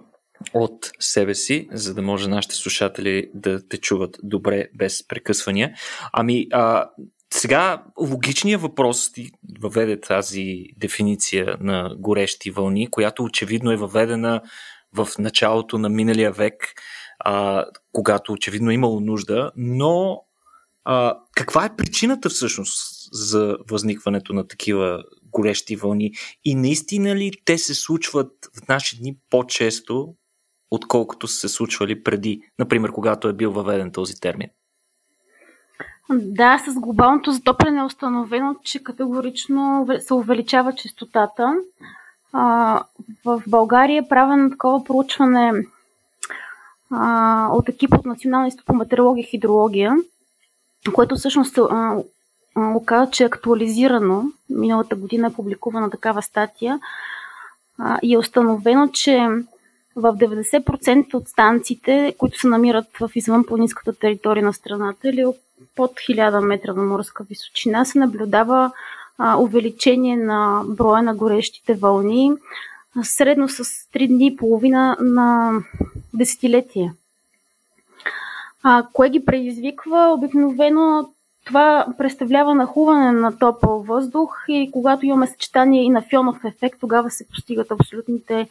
от 0.55 0.91
себе 1.01 1.35
си, 1.35 1.69
за 1.73 1.95
да 1.95 2.03
може 2.03 2.29
нашите 2.29 2.55
слушатели 2.55 3.31
да 3.35 3.69
те 3.69 3.79
чуват 3.79 4.17
добре 4.23 4.69
без 4.75 5.09
прекъсвания. 5.09 5.75
Ами, 6.13 6.47
а, 6.53 6.91
сега 7.33 7.85
логичният 8.01 8.63
въпрос 8.63 9.13
ти 9.13 9.31
въведе 9.61 10.01
тази 10.01 10.65
дефиниция 10.77 11.57
на 11.61 11.97
горещи 11.99 12.51
вълни, 12.51 12.91
която 12.91 13.25
очевидно 13.25 13.73
е 13.73 13.77
въведена 13.77 14.43
в 14.95 15.09
началото 15.19 15.79
на 15.79 15.89
миналия 15.89 16.33
век, 16.33 16.75
а, 17.19 17.65
когато 17.93 18.33
очевидно 18.33 18.71
е 18.71 18.75
имало 18.75 19.01
нужда, 19.01 19.51
но 19.57 20.23
а, 20.85 21.19
каква 21.37 21.65
е 21.65 21.77
причината 21.77 22.29
всъщност 22.29 23.09
за 23.13 23.57
възникването 23.71 24.33
на 24.33 24.49
такива 24.49 25.05
горещи 25.25 25.77
вълни? 25.77 26.13
И 26.45 26.55
наистина 26.55 27.17
ли 27.17 27.33
те 27.45 27.59
се 27.59 27.75
случват 27.75 28.33
в 28.57 28.69
наши 28.69 28.99
дни 28.99 29.17
по-често, 29.31 30.15
отколкото 30.71 31.29
са 31.29 31.37
се 31.37 31.49
случвали 31.49 32.03
преди, 32.03 32.41
например, 32.59 32.91
когато 32.91 33.29
е 33.29 33.33
бил 33.33 33.53
въведен 33.53 33.93
този 33.93 34.15
термин? 34.21 34.49
Да, 36.11 36.59
с 36.67 36.75
глобалното 36.75 37.33
затопляне 37.33 37.81
е 37.81 37.85
установено, 37.85 38.57
че 38.65 38.85
категорично 38.85 39.89
се 40.01 40.15
увеличава 40.15 40.73
частотата. 40.73 41.55
в 43.25 43.43
България 43.47 44.03
е 44.03 44.09
правено 44.09 44.51
такова 44.51 44.85
проучване 44.85 45.53
от 47.51 47.69
екип 47.69 47.95
от 47.95 48.07
Националния 48.07 48.47
институт 48.47 48.67
по 48.67 48.75
метеорология 48.75 49.23
и 49.23 49.31
хидрология, 49.31 49.97
което 50.95 51.17
всъщност 51.17 51.59
оказа, 52.57 53.11
че 53.11 53.23
е 53.23 53.27
актуализирано. 53.27 54.25
Миналата 54.51 54.97
година 54.97 55.27
е 55.27 55.33
публикувана 55.33 55.91
такава 55.91 56.23
статия 56.23 56.81
и 58.03 58.15
е 58.15 58.19
установено, 58.19 58.89
че 58.89 59.29
в 59.99 60.13
90% 60.13 61.15
от 61.15 61.29
станциите, 61.29 62.15
които 62.19 62.39
се 62.39 62.47
намират 62.47 62.87
в 63.01 63.11
извънпланинската 63.15 63.93
територия 63.93 64.45
на 64.45 64.53
страната 64.53 65.09
или 65.09 65.27
под 65.77 65.91
1000 65.91 66.41
метра 66.41 66.73
на 66.73 66.83
морска 66.83 67.25
височина, 67.25 67.85
се 67.85 67.99
наблюдава 67.99 68.73
а, 69.19 69.37
увеличение 69.39 70.17
на 70.17 70.63
броя 70.67 71.03
на 71.03 71.15
горещите 71.15 71.75
вълни 71.75 72.33
средно 73.03 73.49
с 73.49 73.65
3 73.65 74.09
дни 74.09 74.27
и 74.27 74.37
половина 74.37 74.97
на 75.01 75.53
десетилетие. 76.15 76.93
А, 78.63 78.87
кое 78.93 79.09
ги 79.09 79.25
предизвиква? 79.25 80.15
Обикновено 80.19 81.09
това 81.45 81.87
представлява 81.99 82.55
нахуване 82.55 83.13
на 83.13 83.39
топъл 83.39 83.83
въздух 83.83 84.45
и 84.49 84.71
когато 84.73 85.07
имаме 85.07 85.27
съчетание 85.27 85.83
и 85.83 85.91
на 85.91 86.03
фионов 86.03 86.45
ефект, 86.45 86.81
тогава 86.81 87.11
се 87.11 87.29
постигат 87.29 87.71
абсолютните 87.71 88.49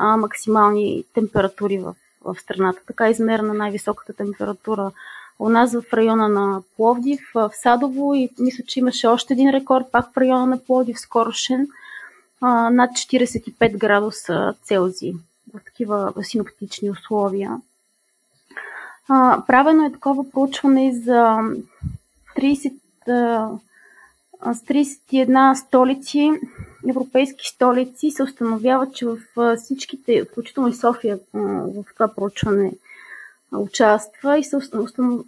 а, 0.00 0.16
максимални 0.16 1.04
температури 1.14 1.78
в, 1.78 1.94
в 2.24 2.36
страната. 2.40 2.80
Така 2.86 3.10
измерена 3.10 3.54
най-високата 3.54 4.12
температура 4.12 4.90
у 5.38 5.48
нас 5.48 5.72
в 5.72 5.92
района 5.92 6.28
на 6.28 6.62
Пловдив, 6.76 7.20
в 7.34 7.50
Садово 7.54 8.14
и 8.14 8.28
мисля, 8.38 8.64
че 8.66 8.80
имаше 8.80 9.06
още 9.06 9.32
един 9.32 9.50
рекорд 9.50 9.84
пак 9.92 10.12
в 10.12 10.16
района 10.16 10.46
на 10.46 10.58
Пловдив, 10.58 11.00
скорошен, 11.00 11.68
а, 12.40 12.70
над 12.70 12.90
45 12.90 13.76
градуса 13.76 14.54
Целзий 14.62 15.14
в 15.54 15.64
такива 15.64 16.12
синоптични 16.22 16.90
условия. 16.90 17.60
А, 19.08 19.42
правено 19.46 19.86
е 19.86 19.92
такова 19.92 20.30
проучване 20.30 20.92
за 20.94 21.38
30, 22.36 22.72
а, 23.08 24.54
с 24.54 24.62
31 24.62 25.54
столици, 25.54 26.30
европейски 26.88 27.48
столици, 27.48 28.10
се 28.10 28.22
установява, 28.22 28.92
че 28.92 29.06
в 29.06 29.18
всичките, 29.56 30.24
включително 30.24 30.68
и 30.68 30.74
София 30.74 31.18
в 31.34 31.84
това 31.94 32.14
проучване 32.14 32.72
участва 33.52 34.38
и 34.38 34.44
се 34.44 34.56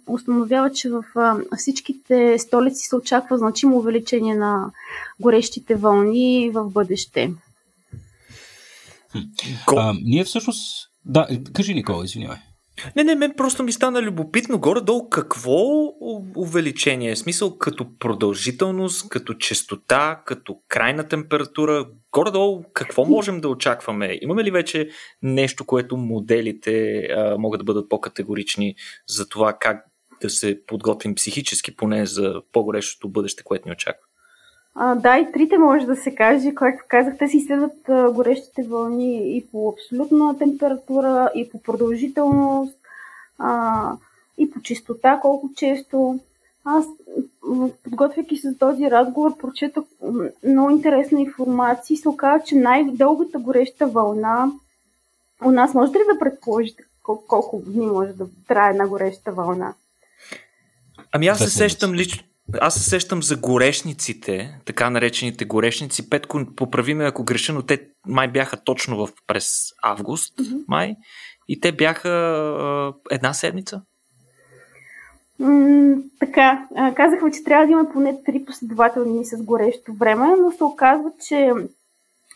установява, 0.07 0.71
че 0.71 0.89
в 0.89 1.03
всичките 1.57 2.39
столици 2.39 2.87
се 2.87 2.95
очаква 2.95 3.37
значимо 3.37 3.77
увеличение 3.77 4.35
на 4.35 4.71
горещите 5.19 5.75
вълни 5.75 6.51
в 6.53 6.69
бъдеще. 6.69 7.33
А, 9.67 9.93
ние 10.03 10.23
всъщност... 10.23 10.89
Да, 11.05 11.27
кажи 11.53 11.73
Никола, 11.73 12.05
извинявай. 12.05 12.37
Не, 12.95 13.03
не, 13.03 13.15
мен 13.15 13.33
просто 13.37 13.63
ми 13.63 13.71
стана 13.71 14.01
любопитно 14.01 14.59
горе-долу 14.59 15.09
какво 15.09 15.53
увеличение 16.35 17.11
е. 17.11 17.15
Смисъл 17.15 17.57
като 17.57 17.97
продължителност, 17.99 19.09
като 19.09 19.33
частота, 19.33 20.21
като 20.25 20.59
крайна 20.67 21.07
температура. 21.07 21.87
Горе-долу 22.11 22.63
какво 22.73 23.05
можем 23.05 23.41
да 23.41 23.49
очакваме? 23.49 24.19
Имаме 24.21 24.43
ли 24.43 24.51
вече 24.51 24.89
нещо, 25.21 25.65
което 25.65 25.97
моделите 25.97 27.01
а, 27.01 27.37
могат 27.37 27.59
да 27.59 27.63
бъдат 27.63 27.89
по-категорични 27.89 28.75
за 29.07 29.29
това 29.29 29.57
как 29.59 29.85
да 30.21 30.29
се 30.29 30.65
подготвим 30.67 31.15
психически 31.15 31.75
поне 31.75 32.05
за 32.05 32.41
по-горещото 32.51 33.09
бъдеще, 33.09 33.43
което 33.43 33.67
ни 33.67 33.71
очаква? 33.71 34.07
А, 34.75 34.95
да, 34.95 35.17
и 35.17 35.31
трите 35.31 35.57
може 35.57 35.85
да 35.85 35.95
се 35.95 36.15
каже. 36.15 36.53
Както 36.55 36.85
казах, 36.87 37.17
те 37.17 37.27
си 37.27 37.37
изследват 37.37 38.13
горещите 38.13 38.63
вълни 38.63 39.37
и 39.37 39.47
по 39.51 39.69
абсолютна 39.69 40.37
температура, 40.37 41.31
и 41.35 41.49
по 41.49 41.61
продължителност, 41.61 42.77
а, 43.37 43.91
и 44.37 44.51
по 44.51 44.61
чистота, 44.61 45.19
колко 45.21 45.49
често. 45.55 46.19
Аз, 46.65 46.85
подготвяйки 47.83 48.37
се 48.37 48.49
за 48.49 48.57
този 48.57 48.91
разговор, 48.91 49.37
прочетах 49.37 49.83
много 50.43 50.69
интересна 50.69 51.21
информация 51.21 51.95
и 51.95 51.97
се 51.97 52.09
оказа, 52.09 52.43
че 52.45 52.55
най-дългата 52.55 53.39
гореща 53.39 53.87
вълна 53.87 54.51
у 55.45 55.51
нас 55.51 55.73
можете 55.73 55.97
ли 55.97 56.03
да 56.13 56.19
предположите 56.19 56.83
колко, 57.03 57.27
колко 57.27 57.61
дни 57.65 57.85
може 57.85 58.13
да 58.13 58.25
трае 58.47 58.69
една 58.69 58.87
гореща 58.87 59.31
вълна? 59.31 59.73
Ами 61.11 61.27
аз 61.27 61.39
се 61.39 61.49
сещам 61.49 61.93
лично, 61.93 62.23
аз 62.61 62.73
се 62.73 62.89
сещам 62.89 63.23
за 63.23 63.37
горешниците, 63.37 64.59
така 64.65 64.89
наречените 64.89 65.45
горешници. 65.45 66.09
Петко, 66.09 66.41
поправи 66.55 66.93
ме 66.93 67.05
ако 67.05 67.23
греша, 67.23 67.53
но 67.53 67.61
те 67.61 67.87
май 68.07 68.27
бяха 68.27 68.57
точно 68.57 68.97
в, 68.97 69.09
през 69.27 69.49
август, 69.83 70.37
mm-hmm. 70.37 70.63
май. 70.67 70.95
И 71.47 71.59
те 71.59 71.71
бяха 71.71 72.09
а, 72.09 72.93
една 73.11 73.33
седмица. 73.33 73.81
М- 75.39 75.95
така, 76.19 76.67
казахме, 76.95 77.31
че 77.31 77.43
трябва 77.43 77.65
да 77.65 77.71
има 77.71 77.89
поне 77.93 78.23
три 78.25 78.45
последователни 78.45 79.13
дни 79.13 79.25
с 79.25 79.43
горещо 79.43 79.93
време, 79.93 80.27
но 80.39 80.51
се 80.51 80.63
оказва, 80.63 81.11
че 81.27 81.51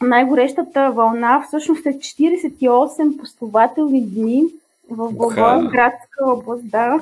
най-горещата 0.02 0.92
вълна 0.92 1.44
всъщност 1.48 1.86
е 1.86 1.90
48 1.90 3.20
последователни 3.20 4.06
дни 4.06 4.44
в 4.90 5.14
Благоевградска 5.14 6.26
област, 6.26 6.70
да. 6.70 7.00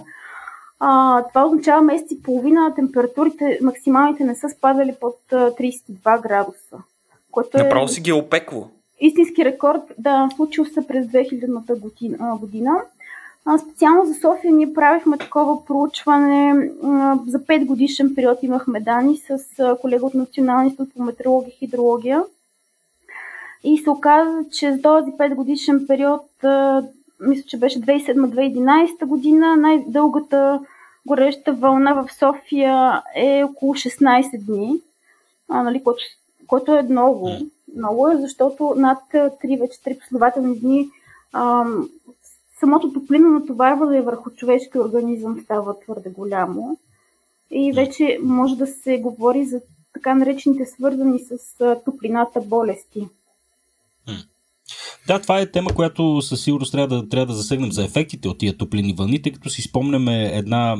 А, 0.80 1.23
това 1.23 1.45
означава 1.45 1.82
месец 1.82 2.11
и 2.11 2.23
половина 2.23 2.73
температурите 2.76 3.59
максималните 3.61 4.23
не 4.23 4.36
са 4.36 4.49
спадали 4.49 4.95
под 5.01 5.19
32 5.32 6.21
градуса. 6.21 6.78
Което 7.32 7.57
е... 7.57 7.63
Направо 7.63 7.88
си 7.88 8.01
ги 8.01 8.09
е 8.09 8.13
опекло. 8.13 8.67
Истински 8.99 9.45
рекорд, 9.45 9.82
да, 9.97 10.30
случил 10.36 10.65
се 10.65 10.88
през 10.88 11.05
2000-та 11.05 11.76
година. 11.76 12.38
година. 12.39 12.82
А, 13.45 13.57
специално 13.57 14.05
за 14.05 14.13
София 14.13 14.53
ние 14.53 14.73
правихме 14.73 15.17
такова 15.17 15.65
проучване. 15.65 16.69
А, 16.84 17.19
за 17.28 17.39
5 17.39 17.65
годишен 17.65 18.15
период 18.15 18.43
имахме 18.43 18.80
данни 18.80 19.17
с 19.17 19.38
колега 19.82 20.05
от 20.05 20.13
Националния 20.13 20.65
институт 20.65 20.93
по 20.93 21.03
метеорология 21.03 21.49
и 21.49 21.57
хидрология. 21.57 22.23
И 23.63 23.78
се 23.78 23.89
оказа, 23.89 24.45
че 24.51 24.73
за 24.73 24.82
този 24.82 25.11
5 25.11 25.36
годишен 25.36 25.86
период, 25.88 26.26
мисля, 27.20 27.43
че 27.47 27.57
беше 27.57 27.82
2007-2011 27.82 29.05
година, 29.05 29.57
най-дългата 29.57 30.59
гореща 31.05 31.53
вълна 31.53 31.93
в 31.93 32.13
София 32.13 33.03
е 33.16 33.43
около 33.43 33.74
16 33.74 34.45
дни, 34.45 34.82
а, 35.49 35.63
нали, 35.63 35.84
което, 35.84 36.03
което 36.47 36.76
е 36.76 36.82
много. 36.82 37.30
Много 37.78 38.09
е, 38.09 38.18
защото 38.18 38.74
над 38.78 38.99
3 39.13 39.59
вече 39.59 39.80
3 39.80 39.99
последователни 39.99 40.59
дни 40.59 40.89
а, 41.34 41.66
самото 42.59 42.93
топлинно 42.93 43.30
натоварване 43.30 44.01
върху 44.01 44.30
човешкия 44.30 44.82
организъм 44.82 45.41
става 45.43 45.80
твърде 45.80 46.09
голямо. 46.09 46.78
И 47.51 47.72
вече 47.74 48.20
може 48.24 48.55
да 48.55 48.68
се 48.68 48.99
говори 48.99 49.45
за 49.45 49.61
така 49.93 50.16
наречените 50.16 50.66
свързани 50.66 51.20
с 51.20 51.38
топлината 51.86 52.41
болести. 52.41 53.07
Да, 55.07 55.22
това 55.22 55.39
е 55.39 55.51
тема, 55.51 55.74
която 55.74 56.22
със 56.22 56.43
сигурност 56.43 56.72
трябва 56.72 56.95
да, 56.95 57.09
трябва 57.09 57.26
да 57.26 57.34
засегнем 57.34 57.72
за 57.72 57.84
ефектите 57.84 58.28
от 58.28 58.38
тия 58.38 58.57
топлини 58.57 58.93
вълни, 58.97 59.22
тъй 59.22 59.32
като 59.32 59.49
си 59.49 59.61
спомняме 59.61 60.26
една 60.34 60.76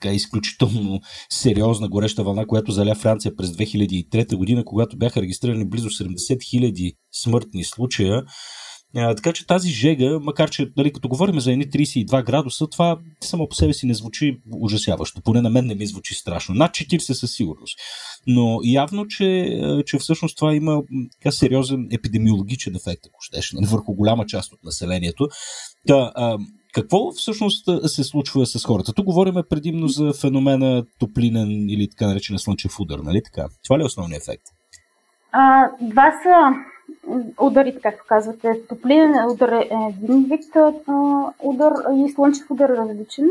така 0.00 0.14
изключително 0.14 1.00
сериозна 1.30 1.88
гореща 1.88 2.22
вълна, 2.22 2.46
която 2.46 2.72
заля 2.72 2.94
Франция 2.94 3.36
през 3.36 3.50
2003 3.50 4.36
година, 4.36 4.64
когато 4.64 4.96
бяха 4.96 5.22
регистрирани 5.22 5.68
близо 5.68 5.88
70 5.88 6.14
000 6.16 6.92
смъртни 7.22 7.64
случая. 7.64 8.22
Така 8.94 9.32
че 9.32 9.46
тази 9.46 9.70
жега, 9.70 10.18
макар 10.20 10.50
че 10.50 10.70
нали, 10.76 10.92
като 10.92 11.08
говорим 11.08 11.40
за 11.40 11.52
едни 11.52 11.64
32 11.64 12.24
градуса, 12.24 12.66
това 12.66 12.98
само 13.20 13.48
по 13.48 13.54
себе 13.54 13.72
си 13.72 13.86
не 13.86 13.94
звучи 13.94 14.40
ужасяващо. 14.60 15.20
Поне 15.22 15.42
на 15.42 15.50
мен 15.50 15.66
не 15.66 15.74
ми 15.74 15.86
звучи 15.86 16.14
страшно. 16.14 16.54
Над 16.54 16.70
40 16.70 17.12
със 17.12 17.32
сигурност. 17.32 17.78
Но 18.26 18.60
явно, 18.64 19.06
че, 19.06 19.60
че 19.86 19.98
всъщност 19.98 20.36
това 20.36 20.54
има 20.54 20.82
така 21.18 21.30
сериозен 21.30 21.88
епидемиологичен 21.92 22.76
ефект, 22.76 23.06
ако 23.06 23.18
щеш, 23.20 23.52
нали, 23.52 23.66
върху 23.66 23.94
голяма 23.94 24.26
част 24.26 24.52
от 24.52 24.64
населението. 24.64 25.28
Та, 25.86 26.12
а, 26.14 26.38
какво 26.74 27.12
всъщност 27.12 27.68
се 27.86 28.04
случва 28.04 28.46
с 28.46 28.64
хората? 28.64 28.92
Тук 28.92 29.04
говорим 29.04 29.34
предимно 29.50 29.88
за 29.88 30.12
феномена 30.12 30.84
топлинен 30.98 31.50
или 31.70 31.90
така 31.90 32.06
наречен 32.06 32.38
слънчев 32.38 32.80
удар, 32.80 32.98
нали 32.98 33.22
така? 33.24 33.48
Това 33.64 33.78
ли 33.78 33.82
е 33.82 33.86
основният 33.86 34.22
ефект? 34.22 34.44
А, 35.32 35.68
два 35.80 36.12
са 36.22 36.68
ударите, 37.40 37.80
както 37.80 38.04
казвате. 38.06 38.60
Топлинен 38.68 39.30
удар 39.30 39.52
е 39.52 39.68
един 39.88 40.24
вид 40.24 40.44
удар 41.42 41.72
и 41.94 42.12
слънчев 42.12 42.50
удар 42.50 42.68
е 42.68 42.76
различен. 42.76 43.30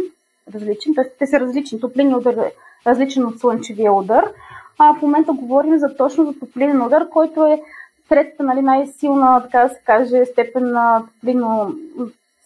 различен. 0.53 0.95
Те 1.19 1.27
са 1.27 1.39
различни. 1.39 1.79
Топлинен 1.79 2.15
удар 2.15 2.33
е 2.33 2.53
различен 2.87 3.25
от 3.25 3.39
слънчевия 3.39 3.93
удар. 3.93 4.31
А 4.79 4.93
в 4.93 5.01
момента 5.01 5.33
говорим 5.33 5.77
за 5.77 5.95
точно 5.97 6.25
за 6.25 6.39
топлинен 6.39 6.81
удар, 6.81 7.09
който 7.09 7.45
е 7.45 7.61
третата 8.09 8.43
нали, 8.43 8.61
най-силна, 8.61 9.41
така 9.43 9.63
да 9.63 9.69
се 9.69 9.81
каже, 9.85 10.25
степен 10.25 10.71
на 10.71 11.03
топлино 11.13 11.75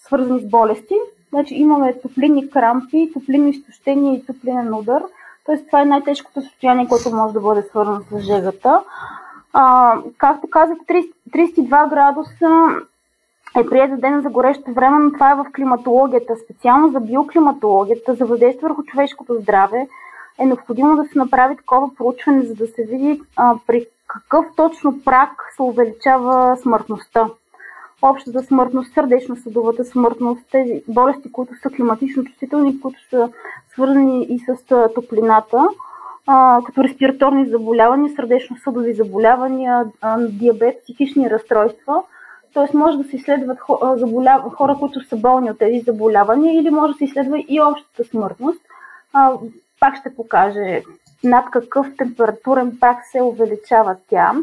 свързани 0.06 0.40
с 0.40 0.50
болести. 0.50 0.96
Значи 1.30 1.56
имаме 1.56 2.00
топлинни 2.02 2.50
крампи, 2.50 3.12
топлинно 3.14 3.48
изтощение 3.48 4.16
и 4.16 4.26
топлинен 4.26 4.74
удар. 4.74 5.04
Тоест 5.46 5.66
това 5.66 5.82
е 5.82 5.86
най-тежкото 5.86 6.42
състояние, 6.42 6.88
което 6.88 7.16
може 7.16 7.34
да 7.34 7.40
бъде 7.40 7.62
свързано 7.62 8.02
с 8.12 8.20
жегата. 8.20 8.84
А, 9.54 9.98
както 10.18 10.50
казах, 10.50 10.78
32 10.88 11.90
градуса 11.90 12.82
е 13.60 13.66
прият 13.66 13.92
за 13.92 13.98
ден 13.98 14.22
за 14.22 14.30
горещо 14.30 14.74
време, 14.74 15.00
но 15.00 15.12
това 15.12 15.32
е 15.32 15.36
в 15.36 15.46
климатологията. 15.56 16.36
Специално 16.36 16.92
за 16.92 17.00
биоклиматологията, 17.00 18.16
за 18.16 18.26
въздействие 18.26 18.68
върху 18.68 18.84
човешкото 18.84 19.36
здраве, 19.42 19.88
е 20.40 20.46
необходимо 20.46 20.96
да 20.96 21.04
се 21.04 21.18
направи 21.18 21.56
такова 21.56 21.96
проучване, 21.96 22.42
за 22.42 22.56
да 22.56 22.68
се 22.68 22.84
види 22.84 23.22
а, 23.36 23.56
при 23.68 23.86
какъв 24.08 24.46
точно 24.56 25.02
прак 25.06 25.32
се 25.56 25.62
увеличава 25.62 26.58
смъртността. 26.58 27.30
Общата 28.02 28.44
смъртност, 28.44 28.94
сърдечно-съдовата 28.94 29.86
смъртност, 29.86 30.42
тези 30.52 30.84
болести, 30.88 31.32
които 31.32 31.54
са 31.62 31.70
климатично 31.70 32.24
чувствителни, 32.24 32.82
които 32.82 33.10
са 33.10 33.30
свързани 33.74 34.24
и 34.24 34.40
с 34.40 34.56
топлината, 34.96 35.68
а, 36.28 36.62
като 36.66 36.84
респираторни 36.84 37.46
заболявания, 37.46 38.14
сърдечно-съдови 38.16 38.94
заболявания, 38.94 39.86
диабет, 40.30 40.84
психични 40.84 41.30
разстройства. 41.30 42.04
Т.е. 42.54 42.78
може 42.78 42.98
да 42.98 43.04
се 43.04 43.16
изследват 43.16 43.60
хора, 44.58 44.76
които 44.80 45.08
са 45.08 45.18
болни 45.18 45.52
от 45.52 45.58
тези 45.58 45.80
заболявания 45.80 46.60
или 46.60 46.70
може 46.70 46.94
да 46.94 46.98
се 46.98 47.04
изследва 47.04 47.38
и 47.48 47.62
общата 47.62 48.04
смъртност. 48.04 48.62
А, 49.14 49.34
пак 49.80 49.96
ще 49.98 50.16
покаже 50.16 50.82
над 51.24 51.46
какъв 51.52 51.88
температурен 51.98 52.78
прак 52.80 52.98
се 53.12 53.22
увеличава 53.22 53.96
тя. 54.10 54.34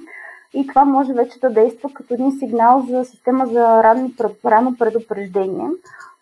И 0.54 0.66
това 0.66 0.84
може 0.84 1.12
вече 1.12 1.40
да 1.40 1.50
действа 1.50 1.90
като 1.94 2.14
един 2.14 2.38
сигнал 2.38 2.86
за 2.88 3.04
система 3.04 3.46
за 3.46 3.82
ранни, 3.82 4.14
рано 4.44 4.76
предупреждение. 4.78 5.68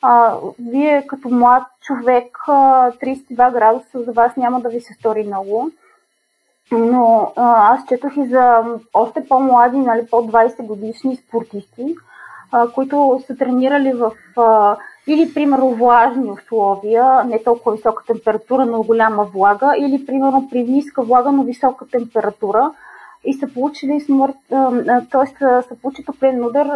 А, 0.02 0.36
вие 0.58 1.06
като 1.06 1.28
млад 1.28 1.62
човек, 1.80 2.38
32 2.46 3.52
градуса 3.52 4.02
за 4.02 4.12
вас 4.12 4.36
няма 4.36 4.60
да 4.60 4.68
ви 4.68 4.80
се 4.80 4.94
стори 4.94 5.24
много. 5.24 5.70
Но 6.72 7.32
а, 7.36 7.74
аз 7.74 7.86
четох 7.88 8.16
и 8.16 8.26
за 8.26 8.64
още 8.94 9.24
по-млади, 9.28 9.78
нали, 9.78 10.06
по-20 10.10 10.66
годишни 10.66 11.16
спортисти, 11.16 11.94
а, 12.52 12.68
които 12.68 13.22
са 13.26 13.36
тренирали 13.36 13.92
в 13.92 14.12
а, 14.36 14.76
или, 15.06 15.34
примерно, 15.34 15.70
влажни 15.70 16.30
условия, 16.30 17.24
не 17.24 17.42
толкова 17.42 17.76
висока 17.76 18.04
температура, 18.06 18.66
но 18.66 18.82
голяма 18.82 19.24
влага, 19.24 19.74
или, 19.78 20.06
примерно, 20.06 20.48
при 20.50 20.64
ниска 20.64 21.02
влага, 21.02 21.32
но 21.32 21.42
висока 21.42 21.86
температура 21.88 22.72
и 23.26 23.34
са 23.34 23.48
получили 23.54 24.00
смърт, 24.00 24.36
т.е. 25.10 25.26
са 25.38 25.76
получили 25.82 26.06
топлен 26.06 26.44
удар 26.44 26.66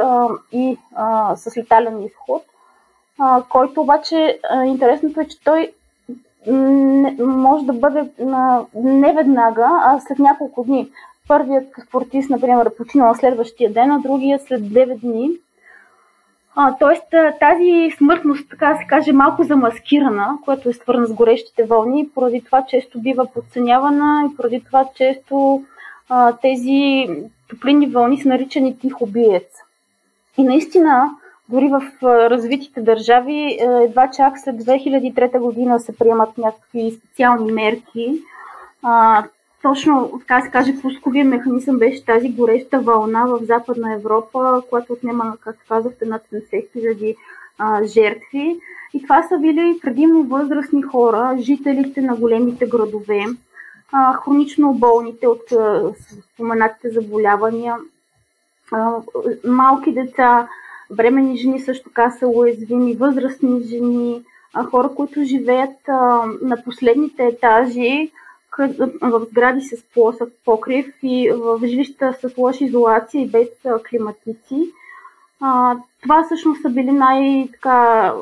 и 0.53 0.78
с 1.34 1.57
летален 1.57 2.03
изход, 2.03 2.42
който 3.48 3.80
обаче 3.80 4.40
интересното 4.66 5.20
е, 5.20 5.26
че 5.26 5.40
той 5.44 5.72
може 7.18 7.64
да 7.66 7.72
бъде 7.72 8.11
не 8.74 9.12
веднага, 9.12 9.68
а 9.84 10.01
след 10.01 10.18
няколко 10.18 10.64
дни. 10.64 10.90
Първият 11.28 11.66
спортист, 11.88 12.30
например, 12.30 12.66
е 12.66 12.74
починал 12.74 13.14
следващия 13.14 13.72
ден, 13.72 13.90
а 13.90 13.98
другия 13.98 14.38
след 14.38 14.61
9 14.61 15.01
дни. 15.01 15.30
А, 16.55 16.76
тоест 16.78 17.05
тази 17.40 17.90
смъртност, 17.98 18.51
така 18.51 18.72
да 18.72 18.78
се 18.78 18.86
каже, 18.86 19.12
малко 19.12 19.42
замаскирана, 19.42 20.38
което 20.44 20.68
е 20.68 20.72
свързана 20.72 21.07
с 21.07 21.12
горещите 21.12 21.64
вълни, 21.64 22.09
поради 22.14 22.44
това 22.44 22.64
често 22.68 23.01
бива 23.01 23.26
подценявана 23.34 24.28
и 24.32 24.36
поради 24.36 24.64
това 24.64 24.84
често 24.94 25.62
а, 26.11 26.33
тези 26.33 27.09
топлинни 27.49 27.87
вълни 27.87 28.23
са 28.23 28.29
наричани 28.29 28.79
тих 28.79 29.03
убиец. 29.03 29.53
И 30.39 30.43
наистина, 30.43 31.11
дори 31.49 31.69
в 31.69 31.83
развитите 32.03 32.81
държави, 32.81 33.59
едва 33.61 34.11
чак 34.11 34.39
след 34.39 34.57
2003 34.57 35.39
година 35.39 35.81
се 35.81 35.97
приемат 35.97 36.39
някакви 36.39 36.91
специални 36.91 37.53
мерки. 37.53 38.23
А, 38.83 39.25
точно, 39.63 40.13
така 40.21 40.41
се 40.41 40.51
каже, 40.51 40.81
пусковия 40.83 41.25
механизъм 41.25 41.79
беше 41.79 42.05
тази 42.05 42.29
гореща 42.29 42.81
вълна 42.81 43.25
в 43.25 43.39
Западна 43.43 43.95
Европа, 43.95 44.63
която 44.71 44.93
отнема, 44.93 45.37
както 45.41 45.65
казахте, 45.69 46.05
над 46.07 46.23
70 46.33 46.73
хиляди 46.73 47.17
жертви. 47.85 48.59
И 48.95 49.03
това 49.03 49.23
са 49.23 49.39
били 49.39 49.79
предимно 49.83 50.23
възрастни 50.23 50.83
хора, 50.83 51.37
жителите 51.39 52.01
на 52.01 52.17
големите 52.17 52.67
градове, 52.67 53.25
а, 53.93 54.12
хронично 54.14 54.74
болните 54.74 55.26
от 55.26 55.43
споменатите 56.34 56.91
заболявания, 56.91 57.76
а, 58.72 58.97
малки 59.45 59.93
деца, 59.93 60.49
бремени 60.91 61.36
жени 61.36 61.61
също 61.61 61.84
така 61.84 62.11
са 62.11 62.28
уязвими, 62.28 62.95
възрастни 62.95 63.62
жени, 63.62 64.22
хора, 64.70 64.91
които 64.97 65.24
живеят 65.24 65.88
на 66.43 66.62
последните 66.64 67.26
етажи, 67.26 68.11
в 69.03 69.26
сгради 69.30 69.61
с 69.61 69.82
плосък 69.95 70.28
покрив 70.45 70.95
и 71.03 71.30
в 71.34 71.61
жилища 71.64 72.14
с 72.20 72.38
лоша 72.38 72.64
изолация 72.64 73.22
и 73.22 73.28
без 73.28 73.49
климатици. 73.91 74.72
Това 76.03 76.24
всъщност 76.24 76.62
са 76.62 76.70
били 76.70 76.93
най- 76.93 77.49
така, 77.53 78.12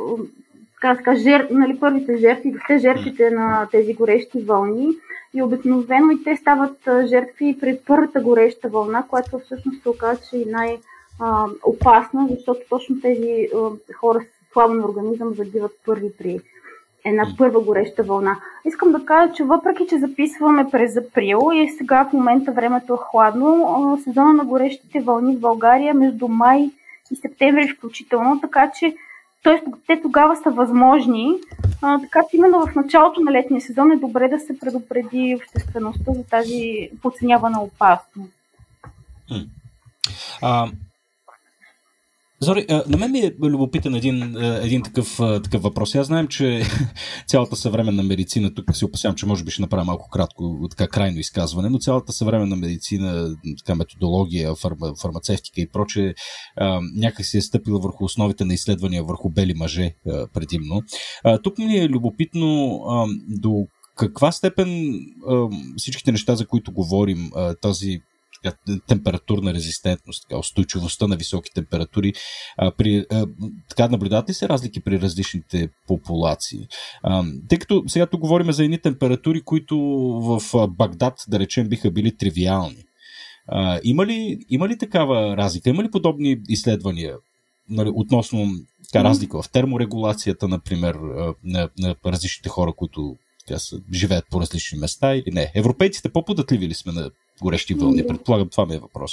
така, 0.74 0.96
така 0.96 1.14
жер, 1.14 1.48
нали, 1.50 1.80
първите 1.80 2.16
жертви, 2.16 2.54
те 2.68 2.78
жертвите 2.78 3.30
на 3.30 3.68
тези 3.70 3.94
горещи 3.94 4.40
вълни. 4.40 4.88
И 5.34 5.42
обикновено 5.42 6.10
и 6.10 6.24
те 6.24 6.36
стават 6.36 6.88
жертви 7.06 7.56
при 7.60 7.78
първата 7.86 8.20
гореща 8.20 8.68
вълна, 8.68 9.02
която 9.08 9.38
всъщност 9.38 9.82
се 9.82 9.88
оказа, 9.88 10.20
че 10.30 10.36
е 10.36 10.44
най-опасна, 10.46 12.28
защото 12.30 12.60
точно 12.70 13.00
тези 13.00 13.48
хора 13.96 14.20
с 14.20 14.52
слабен 14.52 14.84
организъм 14.84 15.34
загиват 15.34 15.72
първи 15.86 16.12
при 16.18 16.40
една 17.04 17.26
първа 17.38 17.60
гореща 17.60 18.02
вълна. 18.02 18.36
Искам 18.64 18.92
да 18.92 19.04
кажа, 19.04 19.32
че 19.32 19.44
въпреки, 19.44 19.86
че 19.86 19.98
записваме 19.98 20.70
през 20.70 20.96
април 20.96 21.50
и 21.54 21.68
сега 21.68 22.04
в 22.04 22.12
момента 22.12 22.52
времето 22.52 22.94
е 22.94 23.04
хладно, 23.10 23.98
сезона 24.04 24.32
на 24.32 24.44
горещите 24.44 25.00
вълни 25.00 25.36
в 25.36 25.40
България 25.40 25.94
между 25.94 26.28
май 26.28 26.70
и 27.10 27.16
септември 27.16 27.68
включително, 27.68 28.40
така 28.40 28.70
че 28.78 28.94
т.е. 29.42 29.62
те 29.86 30.02
тогава 30.02 30.36
са 30.36 30.50
възможни, 30.50 31.34
а, 31.82 32.00
така 32.00 32.20
че 32.30 32.36
именно 32.36 32.66
в 32.66 32.74
началото 32.74 33.20
на 33.20 33.32
летния 33.32 33.60
сезон 33.60 33.92
е 33.92 33.96
добре 33.96 34.28
да 34.28 34.38
се 34.38 34.58
предупреди 34.58 35.36
обществеността 35.36 36.12
за 36.12 36.24
тази 36.24 36.90
подценявана 37.02 37.62
опасност. 37.62 38.32
А, 40.42 40.70
Зори, 42.40 42.66
на 42.86 42.96
мен 42.98 43.12
ми 43.12 43.18
е 43.18 43.34
любопитен 43.42 43.94
един, 43.94 44.36
един 44.42 44.82
такъв, 44.82 45.16
такъв 45.42 45.62
въпрос. 45.62 45.94
Аз 45.94 46.06
знаем, 46.06 46.28
че 46.28 46.62
цялата 47.26 47.56
съвременна 47.56 48.02
медицина, 48.02 48.54
тук 48.54 48.76
се 48.76 48.84
опасявам, 48.84 49.16
че 49.16 49.26
може 49.26 49.44
би 49.44 49.50
ще 49.50 49.62
направя 49.62 49.84
малко 49.84 50.08
кратко, 50.10 50.68
така 50.70 50.88
крайно 50.88 51.18
изказване, 51.18 51.68
но 51.68 51.78
цялата 51.78 52.12
съвременна 52.12 52.56
медицина, 52.56 53.36
така 53.58 53.74
методология, 53.74 54.54
фарма, 54.54 54.92
фармацевтика 55.02 55.60
и 55.60 55.68
проче, 55.68 56.14
някак 56.94 57.26
си 57.26 57.38
е 57.38 57.42
стъпила 57.42 57.80
върху 57.80 58.04
основите 58.04 58.44
на 58.44 58.54
изследвания 58.54 59.04
върху 59.04 59.30
бели 59.30 59.54
мъже 59.54 59.94
предимно. 60.34 60.82
Тук 61.42 61.58
ми 61.58 61.78
е 61.78 61.88
любопитно 61.88 62.80
до 63.28 63.66
каква 63.96 64.32
степен 64.32 65.00
всичките 65.76 66.12
неща, 66.12 66.36
за 66.36 66.46
които 66.46 66.72
говорим, 66.72 67.30
този 67.60 68.00
така, 68.42 68.56
температурна 68.86 69.54
резистентност, 69.54 70.22
така, 70.28 70.38
устойчивостта 70.38 71.06
на 71.06 71.16
високи 71.16 71.50
температури. 71.54 72.12
А, 72.56 72.70
при, 72.70 73.06
а, 73.10 73.26
така 73.68 73.88
наблюдават 73.88 74.28
ли 74.28 74.34
се 74.34 74.48
разлики 74.48 74.80
при 74.80 75.00
различните 75.00 75.68
популации? 75.86 76.68
А, 77.02 77.24
тъй 77.48 77.58
като 77.58 77.84
сега 77.86 78.06
тук 78.06 78.20
говорим 78.20 78.52
за 78.52 78.64
едни 78.64 78.78
температури, 78.78 79.42
които 79.42 79.78
в 80.20 80.68
Багдад, 80.68 81.14
да 81.28 81.38
речем, 81.38 81.68
биха 81.68 81.90
били 81.90 82.16
тривиални. 82.16 82.84
А, 83.46 83.80
има, 83.84 84.06
ли, 84.06 84.38
има 84.48 84.68
ли 84.68 84.78
такава 84.78 85.36
разлика? 85.36 85.70
Има 85.70 85.82
ли 85.82 85.90
подобни 85.90 86.36
изследвания 86.48 87.16
нали, 87.70 87.92
относно 87.94 88.46
така, 88.92 89.04
разлика 89.04 89.42
в 89.42 89.50
терморегулацията, 89.50 90.48
например, 90.48 90.94
на, 91.44 91.68
на 91.78 91.94
различните 92.06 92.48
хора, 92.48 92.72
които 92.72 93.16
така, 93.46 93.58
са, 93.58 93.80
живеят 93.92 94.24
по 94.30 94.40
различни 94.40 94.78
места 94.78 95.14
или 95.14 95.30
не? 95.32 95.52
Европейците 95.54 96.08
по-податливи 96.08 96.68
ли 96.68 96.74
сме 96.74 96.92
на 96.92 97.10
горещи 97.42 97.74
вълни? 97.74 98.06
Предполагам, 98.06 98.48
това 98.48 98.66
ми 98.66 98.74
е 98.74 98.78
въпрос. 98.78 99.12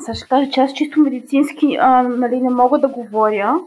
Сега 0.00 0.14
ще 0.14 0.28
кажа, 0.28 0.50
че 0.50 0.60
аз 0.60 0.72
чисто 0.72 1.00
медицински 1.00 1.76
а, 1.80 2.02
нали, 2.02 2.40
не 2.40 2.50
мога 2.50 2.78
да 2.78 2.88
говоря, 2.88 3.60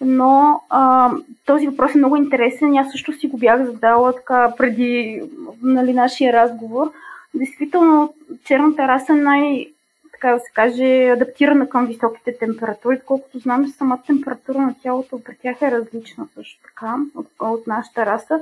но 0.00 0.60
а, 0.70 1.12
този 1.46 1.66
въпрос 1.66 1.94
е 1.94 1.98
много 1.98 2.16
интересен. 2.16 2.76
Аз 2.76 2.90
също 2.90 3.12
си 3.12 3.26
го 3.26 3.38
бях 3.38 3.64
задала 3.64 4.12
така 4.12 4.54
преди 4.58 5.22
нали, 5.62 5.92
нашия 5.92 6.32
разговор. 6.32 6.92
Действително, 7.34 8.14
черната 8.44 8.88
раса 8.88 9.12
е 9.12 9.16
най- 9.16 9.66
така 10.12 10.32
да 10.32 10.40
се 10.40 10.52
каже, 10.54 11.08
адаптирана 11.08 11.68
към 11.68 11.86
високите 11.86 12.38
температури, 12.38 13.00
колкото 13.06 13.38
знам, 13.38 13.68
самата 13.78 14.02
температура 14.06 14.58
на 14.58 14.74
тялото 14.82 15.22
при 15.24 15.36
тях 15.42 15.62
е 15.62 15.70
различна 15.70 16.26
също 16.34 16.60
така 16.62 16.96
от, 17.14 17.26
от 17.40 17.66
нашата 17.66 18.06
раса. 18.06 18.40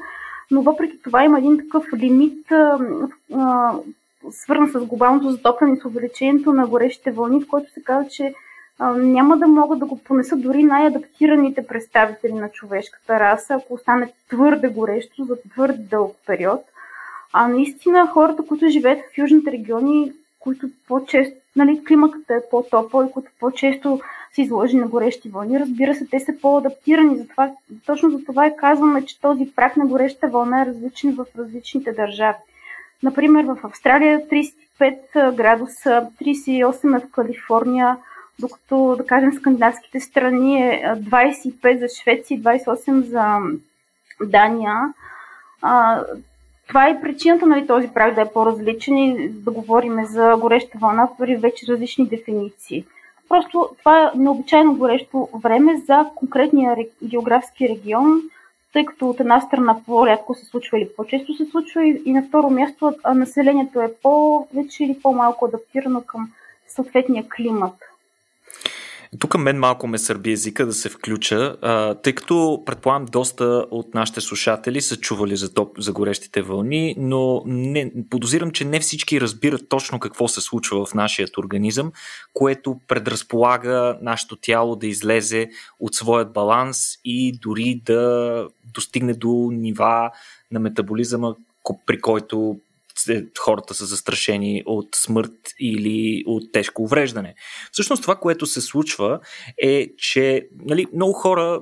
Но 0.51 0.63
въпреки 0.63 1.03
това 1.03 1.25
има 1.25 1.39
един 1.39 1.59
такъв 1.59 1.85
лимит, 1.97 2.47
свързан 4.31 4.69
с 4.69 4.87
глобалното 4.87 5.31
затопляне 5.31 5.77
с 5.77 5.85
увеличението 5.85 6.53
на 6.53 6.67
горещите 6.67 7.11
вълни, 7.11 7.41
в 7.45 7.49
който 7.49 7.73
се 7.73 7.83
казва, 7.83 8.11
че 8.11 8.35
няма 8.97 9.37
да 9.37 9.47
могат 9.47 9.79
да 9.79 9.87
го 9.87 9.99
понесат 9.99 10.43
дори 10.43 10.63
най-адаптираните 10.63 11.67
представители 11.67 12.33
на 12.33 12.49
човешката 12.49 13.21
раса, 13.21 13.55
ако 13.55 13.75
остане 13.75 14.13
твърде 14.29 14.69
горещо 14.69 15.25
за 15.25 15.37
твърде 15.51 15.83
дълъг 15.83 16.17
период. 16.27 16.61
А 17.33 17.49
наистина 17.49 18.07
хората, 18.07 18.47
които 18.47 18.69
живеят 18.69 18.99
в 19.15 19.19
южните 19.19 19.53
региони, 19.53 20.13
които 20.41 20.69
по-често, 20.89 21.37
нали, 21.57 21.85
климатът 21.85 22.31
е 22.31 22.43
по-топъл 22.51 23.05
и 23.05 23.13
които 23.13 23.31
по-често 23.41 24.01
са 24.35 24.43
изложени 24.43 24.81
на 24.81 24.89
горещи 24.89 25.29
вълни, 25.29 25.61
разбира 25.61 25.95
се, 25.95 26.07
те 26.07 26.21
са 26.21 26.33
по-адаптирани. 26.43 27.17
Затова, 27.17 27.51
точно 27.87 28.11
за 28.11 28.25
това 28.25 28.47
и 28.47 28.57
казваме, 28.57 29.05
че 29.05 29.21
този 29.21 29.53
прак 29.57 29.77
на 29.77 29.87
гореща 29.87 30.29
вълна 30.29 30.63
е 30.63 30.67
различен 30.67 31.15
в 31.15 31.27
различните 31.39 31.93
държави. 31.93 32.39
Например, 33.03 33.45
в 33.45 33.59
Австралия 33.63 34.29
35 34.29 35.35
градуса, 35.35 36.09
38 36.21 36.97
е 36.97 37.01
в 37.01 37.11
Калифорния, 37.11 37.97
докато, 38.39 38.95
да 38.97 39.07
кажем, 39.07 39.33
скандинавските 39.33 40.01
страни 40.01 40.63
е 40.63 40.83
25 40.97 41.79
за 41.79 41.89
Швеция 42.03 42.37
и 42.37 42.43
28 42.43 43.01
за 43.01 43.39
Дания. 44.23 44.95
А, 45.63 46.05
това 46.69 46.89
е 46.89 47.01
причината 47.01 47.47
нали, 47.47 47.67
този 47.67 47.89
прак 47.89 48.15
да 48.15 48.21
е 48.21 48.33
по-различен 48.33 48.97
и 48.97 49.29
да 49.29 49.51
говорим 49.51 50.05
за 50.05 50.37
гореща 50.41 50.79
вълна 50.79 51.09
при 51.19 51.37
вече 51.37 51.67
различни 51.67 52.09
дефиниции. 52.09 52.85
Просто 53.29 53.69
това 53.79 54.03
е 54.03 54.19
необичайно 54.19 54.77
горещо 54.77 55.29
време 55.35 55.77
за 55.87 56.11
конкретния 56.15 56.77
географски 57.05 57.69
регион, 57.69 58.23
тъй 58.73 58.85
като 58.85 59.11
от 59.11 59.21
една 59.21 59.41
страна 59.41 59.77
по-рядко 59.87 60.35
се 60.35 60.45
случва 60.45 60.79
или 60.79 60.89
по-често 60.97 61.35
се 61.35 61.47
случва 61.47 61.87
и, 61.87 62.03
и 62.05 62.13
на 62.13 62.23
второ 62.23 62.51
място 62.51 62.93
населението 63.15 63.81
е 63.81 63.95
по-вече 64.03 64.85
или 64.85 64.99
по-малко 65.03 65.45
адаптирано 65.45 66.03
към 66.07 66.31
съответния 66.69 67.25
климат. 67.37 67.88
Тук 69.19 69.39
мен 69.39 69.59
малко 69.59 69.87
ме 69.87 69.99
сърби 69.99 70.33
езика 70.33 70.67
да 70.67 70.73
се 70.73 70.89
включа, 70.89 71.57
тъй 72.03 72.13
като 72.13 72.63
предполагам 72.67 73.07
доста 73.07 73.45
от 73.71 73.95
нашите 73.95 74.21
слушатели 74.21 74.81
са 74.81 74.97
чували 74.97 75.37
за, 75.37 75.55
топ, 75.55 75.79
за 75.79 75.93
горещите 75.93 76.43
вълни, 76.43 76.95
но 76.99 77.43
не, 77.47 77.93
подозирам, 78.11 78.51
че 78.51 78.65
не 78.65 78.81
всички 78.81 79.21
разбират 79.21 79.69
точно 79.69 80.01
какво 80.01 80.29
се 80.29 80.41
случва 80.41 80.87
в 80.87 80.95
нашия 80.95 81.29
организъм, 81.39 81.93
което 82.35 82.81
предразполага 82.89 83.99
нашето 84.03 84.37
тяло 84.37 84.77
да 84.77 84.87
излезе 84.87 85.49
от 85.81 85.95
своят 85.95 86.33
баланс 86.33 86.79
и 87.05 87.33
дори 87.33 87.81
да 87.85 88.49
достигне 88.75 89.15
до 89.15 89.51
нива 89.53 90.11
на 90.53 90.61
метаболизъма, 90.61 91.35
при 91.87 92.01
който 92.01 92.61
хората 93.39 93.75
са 93.75 93.87
застрашени 93.87 94.63
от 94.67 94.89
смърт 94.95 95.55
или 95.61 96.25
от 96.27 96.53
тежко 96.53 96.83
увреждане. 96.83 97.35
Всъщност 97.73 98.03
това, 98.03 98.17
което 98.17 98.47
се 98.47 98.61
случва 98.61 99.21
е, 99.63 99.89
че 99.97 100.49
нали, 100.65 100.87
много 100.95 101.13
хора 101.13 101.61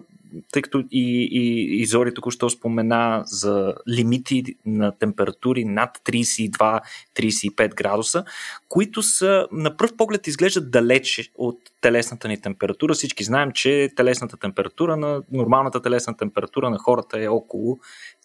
тъй 0.53 0.63
като 0.63 0.81
и, 0.91 1.29
и, 1.33 1.77
и 1.83 1.87
Зори 1.87 2.15
току-що 2.15 2.51
спомена 2.51 3.23
за 3.27 3.75
лимити 3.89 4.45
на 4.67 4.99
температури 4.99 5.65
над 5.65 5.99
32-35 6.05 7.75
градуса, 7.75 8.25
които 8.69 9.03
са 9.03 9.49
на 9.53 9.77
пръв 9.77 9.97
поглед 9.97 10.27
изглеждат 10.27 10.71
далече 10.71 11.31
от 11.35 11.59
телесната 11.81 12.29
ни 12.29 12.41
температура. 12.41 12.95
Всички 12.95 13.25
знаем, 13.25 13.53
че 13.53 13.91
телесната 13.97 14.37
температура 14.37 14.97
на 14.97 15.23
нормалната 15.33 15.83
телесна 15.83 16.17
температура 16.17 16.71
на 16.71 16.79
хората 16.79 17.23
е 17.23 17.29
около 17.29 17.79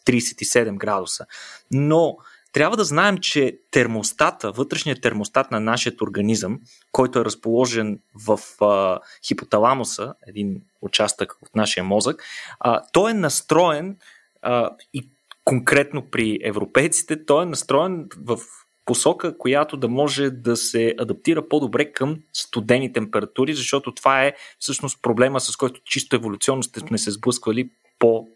37 0.05 0.78
градуса. 0.78 1.26
Но 1.72 2.18
трябва 2.52 2.78
да 2.78 2.84
знаем, 2.84 3.18
че 3.18 3.58
термостата, 3.72 4.52
вътрешният 4.52 5.02
термостат 5.02 5.52
на 5.52 5.60
нашия 5.60 5.93
организъм, 6.02 6.60
който 6.91 7.20
е 7.20 7.26
разположен 7.26 7.99
в 8.28 8.39
а, 8.62 8.99
хипоталамуса, 9.28 10.14
един 10.28 10.62
участък 10.82 11.36
от 11.41 11.56
нашия 11.56 11.84
мозък, 11.84 12.24
а, 12.60 12.82
той 12.93 13.12
е 13.12 13.14
настроен 13.14 13.97
а, 14.41 14.70
и 14.93 15.10
конкретно 15.45 16.10
при 16.12 16.39
европейците, 16.43 17.26
той 17.26 17.43
е 17.43 17.45
настроен 17.45 18.08
в 18.18 18.39
посока, 18.86 19.38
която 19.38 19.78
да 19.78 19.88
може 19.88 20.30
да 20.30 20.58
се 20.58 20.95
адаптира 20.99 21.47
по-добре 21.47 21.91
към 21.91 22.20
студени 22.34 22.93
температури, 22.93 23.54
защото 23.54 23.91
това 23.91 24.24
е 24.24 24.34
всъщност 24.60 25.02
проблема, 25.02 25.39
с 25.39 25.56
който 25.56 25.82
чисто 25.86 26.16
еволюционно 26.16 26.64
сме 26.64 26.97
се 26.97 27.12
сблъсквали 27.12 27.70
по, 27.99 28.28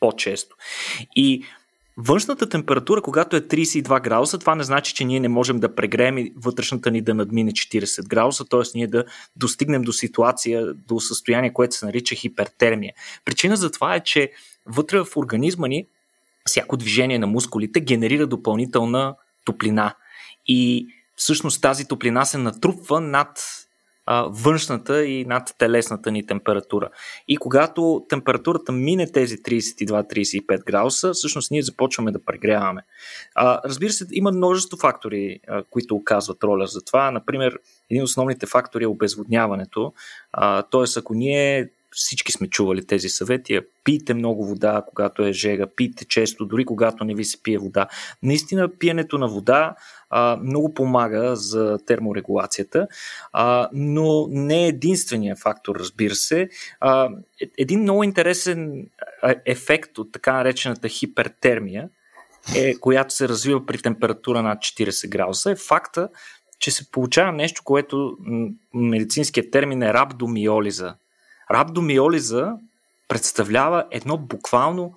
по-често. 0.00 0.56
И 1.16 1.44
Външната 1.96 2.48
температура, 2.48 3.02
когато 3.02 3.36
е 3.36 3.40
32 3.40 4.02
градуса, 4.02 4.38
това 4.38 4.54
не 4.54 4.64
значи, 4.64 4.94
че 4.94 5.04
ние 5.04 5.20
не 5.20 5.28
можем 5.28 5.60
да 5.60 5.74
прегреем 5.74 6.18
и 6.18 6.32
вътрешната 6.36 6.90
ни 6.90 7.02
да 7.02 7.14
надмине 7.14 7.52
40 7.52 8.08
градуса, 8.08 8.44
т.е. 8.44 8.60
ние 8.74 8.86
да 8.86 9.04
достигнем 9.36 9.82
до 9.82 9.92
ситуация, 9.92 10.74
до 10.74 11.00
състояние, 11.00 11.52
което 11.52 11.76
се 11.76 11.86
нарича 11.86 12.14
хипертермия. 12.14 12.92
Причина 13.24 13.56
за 13.56 13.70
това 13.70 13.94
е, 13.94 14.00
че 14.00 14.30
вътре 14.66 15.04
в 15.04 15.16
организма 15.16 15.68
ни 15.68 15.86
всяко 16.46 16.76
движение 16.76 17.18
на 17.18 17.26
мускулите 17.26 17.80
генерира 17.80 18.26
допълнителна 18.26 19.14
топлина. 19.44 19.94
И 20.46 20.86
всъщност 21.16 21.62
тази 21.62 21.88
топлина 21.88 22.24
се 22.24 22.38
натрупва 22.38 23.00
над 23.00 23.38
външната 24.28 25.04
и 25.04 25.24
над 25.24 25.54
телесната 25.58 26.10
ни 26.10 26.26
температура. 26.26 26.90
И 27.28 27.36
когато 27.36 28.06
температурата 28.08 28.72
мине 28.72 29.12
тези 29.12 29.36
32-35 29.36 30.64
градуса, 30.64 31.12
всъщност 31.12 31.50
ние 31.50 31.62
започваме 31.62 32.12
да 32.12 32.24
прегряваме. 32.24 32.82
Разбира 33.64 33.92
се, 33.92 34.06
има 34.12 34.32
множество 34.32 34.78
фактори, 34.78 35.40
които 35.70 35.96
оказват 35.96 36.44
роля 36.44 36.66
за 36.66 36.84
това. 36.84 37.10
Например, 37.10 37.58
един 37.90 38.02
от 38.02 38.08
основните 38.08 38.46
фактори 38.46 38.84
е 38.84 38.86
обезводняването. 38.86 39.92
Тоест, 40.70 40.96
ако 40.96 41.14
ние 41.14 41.70
всички 41.92 42.32
сме 42.32 42.48
чували 42.48 42.86
тези 42.86 43.08
съвети. 43.08 43.60
Пийте 43.84 44.14
много 44.14 44.46
вода, 44.46 44.82
когато 44.88 45.22
е 45.22 45.32
жега, 45.32 45.66
пийте 45.76 46.04
често, 46.04 46.46
дори 46.46 46.64
когато 46.64 47.04
не 47.04 47.14
ви 47.14 47.24
се 47.24 47.42
пие 47.42 47.58
вода. 47.58 47.88
Наистина, 48.22 48.78
пиенето 48.78 49.18
на 49.18 49.28
вода 49.28 49.74
а, 50.10 50.36
много 50.36 50.74
помага 50.74 51.36
за 51.36 51.78
терморегулацията, 51.86 52.86
а, 53.32 53.68
но 53.72 54.26
не 54.30 54.64
е 54.64 54.68
единствения 54.68 55.36
фактор, 55.36 55.76
разбира 55.76 56.14
се. 56.14 56.48
А, 56.80 57.10
е, 57.42 57.46
един 57.58 57.80
много 57.80 58.04
интересен 58.04 58.86
ефект 59.46 59.98
от 59.98 60.12
така 60.12 60.32
наречената 60.32 60.88
хипертермия, 60.88 61.88
е, 62.56 62.74
която 62.74 63.14
се 63.14 63.28
развива 63.28 63.66
при 63.66 63.78
температура 63.78 64.42
над 64.42 64.58
40 64.58 65.08
градуса, 65.08 65.50
е 65.50 65.56
факта, 65.56 66.08
че 66.58 66.70
се 66.70 66.90
получава 66.90 67.32
нещо, 67.32 67.62
което 67.64 68.16
медицинският 68.74 69.50
термин 69.50 69.82
е 69.82 69.94
рабдомиолиза. 69.94 70.94
Рабдомиолиза 71.52 72.52
представлява 73.08 73.84
едно 73.90 74.18
буквално 74.18 74.94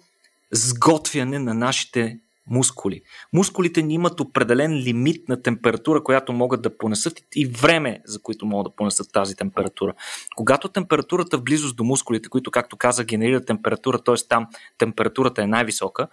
сготвяне 0.51 1.39
на 1.39 1.53
нашите 1.53 2.19
мускули. 2.47 3.01
Мускулите 3.33 3.81
ни 3.81 3.93
имат 3.93 4.19
определен 4.19 4.73
лимит 4.73 5.29
на 5.29 5.41
температура, 5.41 6.03
която 6.03 6.33
могат 6.33 6.61
да 6.61 6.77
понесат 6.77 7.21
и 7.35 7.45
време, 7.45 8.01
за 8.05 8.21
които 8.21 8.45
могат 8.45 8.71
да 8.71 8.75
понесат 8.75 9.11
тази 9.11 9.35
температура. 9.35 9.93
Когато 10.35 10.69
температурата 10.69 11.37
в 11.37 11.43
близост 11.43 11.75
до 11.75 11.83
мускулите, 11.83 12.29
които, 12.29 12.51
както 12.51 12.77
каза, 12.77 13.03
генерират 13.03 13.45
температура, 13.45 13.99
т.е. 14.03 14.15
там 14.29 14.47
температурата 14.77 15.43
е 15.43 15.47
най-висока, 15.47 16.07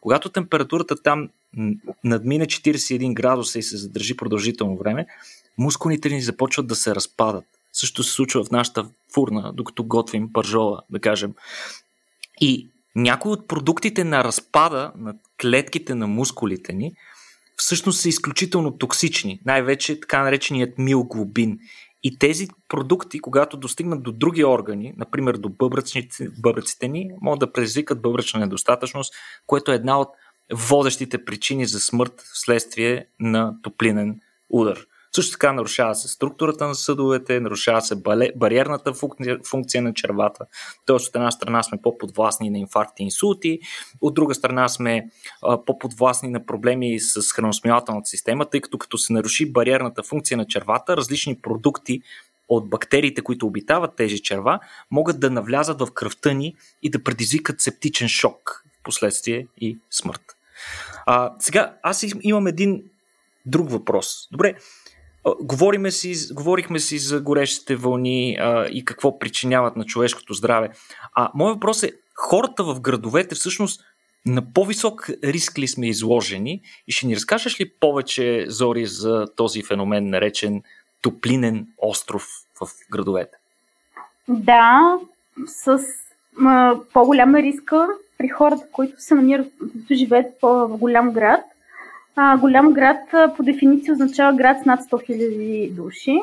когато 0.00 0.28
температурата 0.28 1.02
там 1.02 1.28
надмине 2.04 2.46
41 2.46 3.14
градуса 3.14 3.58
и 3.58 3.62
се 3.62 3.76
задържи 3.76 4.16
продължително 4.16 4.76
време, 4.76 5.06
мускулите 5.58 6.08
ни 6.08 6.22
започват 6.22 6.66
да 6.66 6.74
се 6.74 6.94
разпадат. 6.94 7.44
Също 7.80 8.02
се 8.02 8.12
случва 8.12 8.44
в 8.44 8.50
нашата 8.50 8.86
фурна, 9.14 9.52
докато 9.54 9.84
готвим 9.84 10.32
пържола, 10.32 10.80
да 10.90 11.00
кажем. 11.00 11.34
И 12.40 12.70
някои 12.96 13.32
от 13.32 13.48
продуктите 13.48 14.04
на 14.04 14.24
разпада 14.24 14.92
на 14.96 15.14
клетките 15.40 15.94
на 15.94 16.06
мускулите 16.06 16.72
ни 16.72 16.92
всъщност 17.58 18.00
са 18.00 18.08
изключително 18.08 18.78
токсични. 18.78 19.40
Най-вече 19.44 20.00
така 20.00 20.22
нареченият 20.22 20.78
милглобин. 20.78 21.58
И 22.02 22.18
тези 22.18 22.48
продукти, 22.68 23.18
когато 23.18 23.56
достигнат 23.56 24.02
до 24.02 24.12
други 24.12 24.44
органи, 24.44 24.94
например 24.96 25.34
до 25.34 25.48
бъбръците 25.48 26.88
ни, 26.88 27.10
могат 27.20 27.40
да 27.40 27.52
предизвикат 27.52 28.02
бъбръчна 28.02 28.40
недостатъчност, 28.40 29.14
което 29.46 29.72
е 29.72 29.74
една 29.74 30.00
от 30.00 30.08
водещите 30.52 31.24
причини 31.24 31.66
за 31.66 31.80
смърт 31.80 32.20
вследствие 32.34 33.06
на 33.20 33.54
топлинен 33.62 34.20
удар. 34.50 34.86
Също 35.14 35.32
така 35.32 35.52
нарушава 35.52 35.94
се 35.94 36.08
структурата 36.08 36.66
на 36.66 36.74
съдовете, 36.74 37.40
нарушава 37.40 37.82
се 37.82 37.96
бариерната 38.36 38.92
функция 39.50 39.82
на 39.82 39.94
червата. 39.94 40.44
Тоест 40.86 41.08
от 41.08 41.16
една 41.16 41.30
страна 41.30 41.62
сме 41.62 41.78
по-подвластни 41.82 42.50
на 42.50 42.58
инфаркти 42.58 43.02
и 43.02 43.04
инсулти, 43.04 43.58
от 44.00 44.14
друга 44.14 44.34
страна 44.34 44.68
сме 44.68 45.08
по-подвластни 45.66 46.28
на 46.28 46.46
проблеми 46.46 47.00
с 47.00 47.32
храносмилателната 47.32 48.08
система, 48.08 48.46
тъй 48.46 48.60
като 48.60 48.78
като 48.78 48.98
се 48.98 49.12
наруши 49.12 49.52
бариерната 49.52 50.02
функция 50.02 50.36
на 50.36 50.46
червата, 50.46 50.96
различни 50.96 51.40
продукти 51.40 52.02
от 52.48 52.70
бактериите, 52.70 53.22
които 53.22 53.46
обитават 53.46 53.96
тези 53.96 54.18
черва, 54.18 54.60
могат 54.90 55.20
да 55.20 55.30
навлязат 55.30 55.80
в 55.80 55.92
кръвта 55.94 56.32
ни 56.32 56.56
и 56.82 56.90
да 56.90 57.04
предизвикат 57.04 57.60
септичен 57.60 58.08
шок, 58.08 58.64
последствие 58.84 59.46
и 59.60 59.78
смърт. 59.90 60.22
А, 61.06 61.34
сега, 61.38 61.76
аз 61.82 62.06
имам 62.22 62.46
един 62.46 62.82
друг 63.46 63.70
въпрос. 63.70 64.28
Добре, 64.32 64.54
Говориме 65.40 65.90
си, 65.90 66.34
говорихме 66.34 66.78
си 66.78 66.98
за 66.98 67.20
горещите 67.20 67.76
вълни 67.76 68.36
а, 68.40 68.66
и 68.66 68.84
какво 68.84 69.18
причиняват 69.18 69.76
на 69.76 69.84
човешкото 69.84 70.34
здраве. 70.34 70.70
А 71.14 71.30
моят 71.34 71.54
въпрос 71.54 71.82
е, 71.82 71.92
хората 72.14 72.64
в 72.64 72.80
градовете 72.80 73.34
всъщност 73.34 73.80
на 74.26 74.52
по-висок 74.52 75.10
риск 75.24 75.58
ли 75.58 75.68
сме 75.68 75.88
изложени 75.88 76.62
и 76.88 76.92
ще 76.92 77.06
ни 77.06 77.16
разкажеш 77.16 77.60
ли 77.60 77.70
повече, 77.80 78.44
Зори, 78.48 78.86
за 78.86 79.26
този 79.36 79.62
феномен, 79.62 80.10
наречен 80.10 80.62
топлинен 81.02 81.66
остров 81.78 82.26
в 82.60 82.68
градовете? 82.90 83.36
Да, 84.28 84.98
с 85.46 85.78
м- 86.36 86.80
по-голяма 86.92 87.38
риска 87.38 87.88
при 88.18 88.28
хората, 88.28 88.62
които 88.72 89.02
се 89.02 89.14
намират, 89.14 89.52
които 89.58 89.94
живеят 89.94 90.26
в 90.42 90.68
голям 90.68 91.12
град– 91.12 91.40
а, 92.20 92.36
голям 92.36 92.72
град 92.72 93.36
по 93.36 93.42
дефиниция 93.42 93.92
означава 93.92 94.32
град 94.32 94.56
с 94.62 94.64
над 94.64 94.80
100 94.80 95.10
000 95.10 95.72
души. 95.72 96.20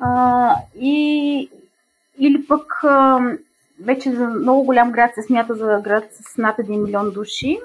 А, 0.00 0.54
и, 0.80 1.50
или 2.18 2.46
пък 2.46 2.80
а, 2.84 3.20
вече 3.84 4.10
за 4.10 4.28
много 4.28 4.62
голям 4.62 4.92
град 4.92 5.10
се 5.14 5.22
смята 5.22 5.54
за 5.54 5.80
град 5.84 6.04
с 6.10 6.38
над 6.38 6.56
1 6.56 6.84
милион 6.84 7.10
души. 7.10 7.58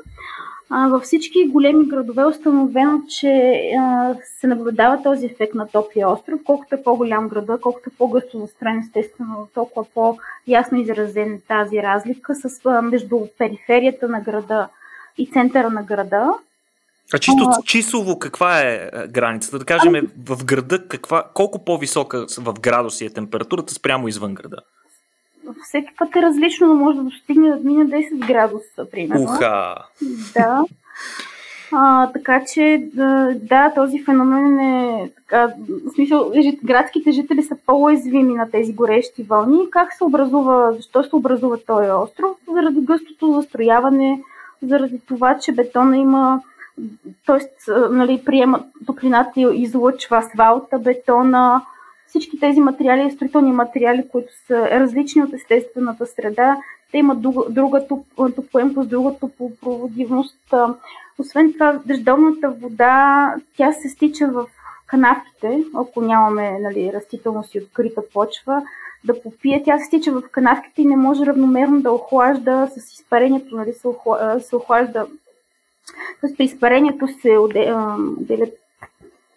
А, 0.69 0.88
във 0.88 1.03
всички 1.03 1.47
големи 1.47 1.88
градове 1.88 2.21
е 2.21 2.25
установено, 2.25 3.01
че 3.19 3.61
а, 3.79 4.15
се 4.39 4.47
наблюдава 4.47 5.03
този 5.03 5.25
ефект 5.25 5.55
на 5.55 5.67
топлия 5.67 6.09
остров. 6.09 6.39
Колкото 6.45 6.75
е 6.75 6.84
по-голям 6.84 7.27
града, 7.27 7.57
колкото 7.61 7.89
е 7.89 7.97
по-гъсто 7.97 8.39
застроен, 8.39 8.79
естествено, 8.79 9.47
толкова 9.53 9.86
по-ясно 9.93 10.77
изразен 10.77 11.41
тази 11.47 11.77
разлика 11.77 12.36
с, 12.36 12.65
а, 12.65 12.81
между 12.81 13.19
периферията 13.38 14.07
на 14.07 14.21
града 14.21 14.67
и 15.17 15.31
центъра 15.31 15.69
на 15.69 15.84
града. 15.84 16.34
А 17.14 17.20
чисто 17.20 17.43
а, 17.47 17.64
числово 17.64 18.20
каква 18.20 18.62
е, 18.62 18.89
е 18.93 19.08
границата? 19.08 19.60
Да 19.60 19.66
кажем 19.66 19.95
ами... 19.95 20.08
в 20.26 20.45
града 20.45 20.88
каква, 20.88 21.24
колко 21.34 21.66
по-висока 21.66 22.26
в 22.38 22.54
градуси 22.54 23.06
е 23.06 23.10
температурата 23.10 23.74
спрямо 23.74 24.08
извън 24.08 24.34
града? 24.34 24.58
Всеки 25.64 25.93
път 25.97 26.16
е 26.16 26.22
различно, 26.22 26.68
но 26.68 26.74
може 26.74 26.97
да 26.97 27.04
достигне 27.04 27.49
да 27.49 27.56
мине 27.64 27.86
10 27.86 28.28
градуса, 28.28 28.89
примерно. 28.91 29.24
Уха! 29.24 29.76
Да. 30.34 30.66
А, 31.76 32.12
така 32.12 32.43
че, 32.54 32.89
да, 32.93 33.36
да, 33.36 33.74
този 33.76 34.04
феномен 34.04 34.60
е 34.60 35.12
така, 35.16 35.54
в 35.68 35.93
смисъл, 35.95 36.32
градските 36.64 37.12
жители 37.12 37.43
са 37.43 37.56
по-уязвими 37.66 38.34
на 38.34 38.51
тези 38.51 38.74
горещи 38.74 39.24
вълни. 39.24 39.70
Как 39.72 39.93
се 39.93 40.04
образува, 40.04 40.74
защо 40.74 41.04
се 41.04 41.16
образува 41.16 41.58
този 41.68 41.91
остров? 41.91 42.38
Заради 42.54 42.82
гъстото 42.82 43.34
застрояване, 43.34 44.22
заради 44.62 44.99
това, 45.08 45.38
че 45.39 45.51
бетона 45.51 45.97
има 45.97 46.41
т.е. 47.26 47.71
Нали, 47.71 48.21
приема 48.26 48.63
топлината 48.86 49.39
и 49.41 49.61
излъчва 49.61 50.17
асфалта, 50.17 50.80
бетона, 50.80 51.61
всички 52.07 52.39
тези 52.39 52.59
материали, 52.59 53.11
строителни 53.11 53.51
материали, 53.51 54.07
които 54.11 54.34
са 54.47 54.69
различни 54.69 55.24
от 55.24 55.34
естествената 55.34 56.05
среда, 56.05 56.57
те 56.91 56.97
имат 56.97 57.21
друга 57.49 57.88
топлоемкост, 58.36 58.89
друга 58.89 59.13
топлопроводимост. 59.19 60.53
Освен 61.19 61.53
това, 61.53 61.80
дъждовната 61.86 62.51
вода, 62.51 63.36
тя 63.57 63.71
се 63.71 63.89
стича 63.89 64.28
в 64.28 64.45
канавките, 64.88 65.63
ако 65.76 66.01
нямаме 66.01 66.59
нали, 66.59 66.91
растителност 66.93 67.55
и 67.55 67.59
открита 67.59 68.01
почва, 68.13 68.61
да 69.03 69.21
попие. 69.21 69.63
Тя 69.65 69.80
се 69.80 69.86
стича 69.86 70.11
в 70.11 70.24
канавките 70.32 70.82
и 70.82 70.86
не 70.86 70.95
може 70.95 71.26
равномерно 71.26 71.82
да 71.82 71.91
охлажда 71.91 72.67
с 72.78 72.93
изпарението, 72.93 73.55
нали, 73.55 73.74
се 74.41 74.55
охлажда 74.55 75.05
Тоест 76.21 76.38
при 76.38 76.43
изпарението 76.43 77.07
се 77.21 77.38
отделя 77.38 78.47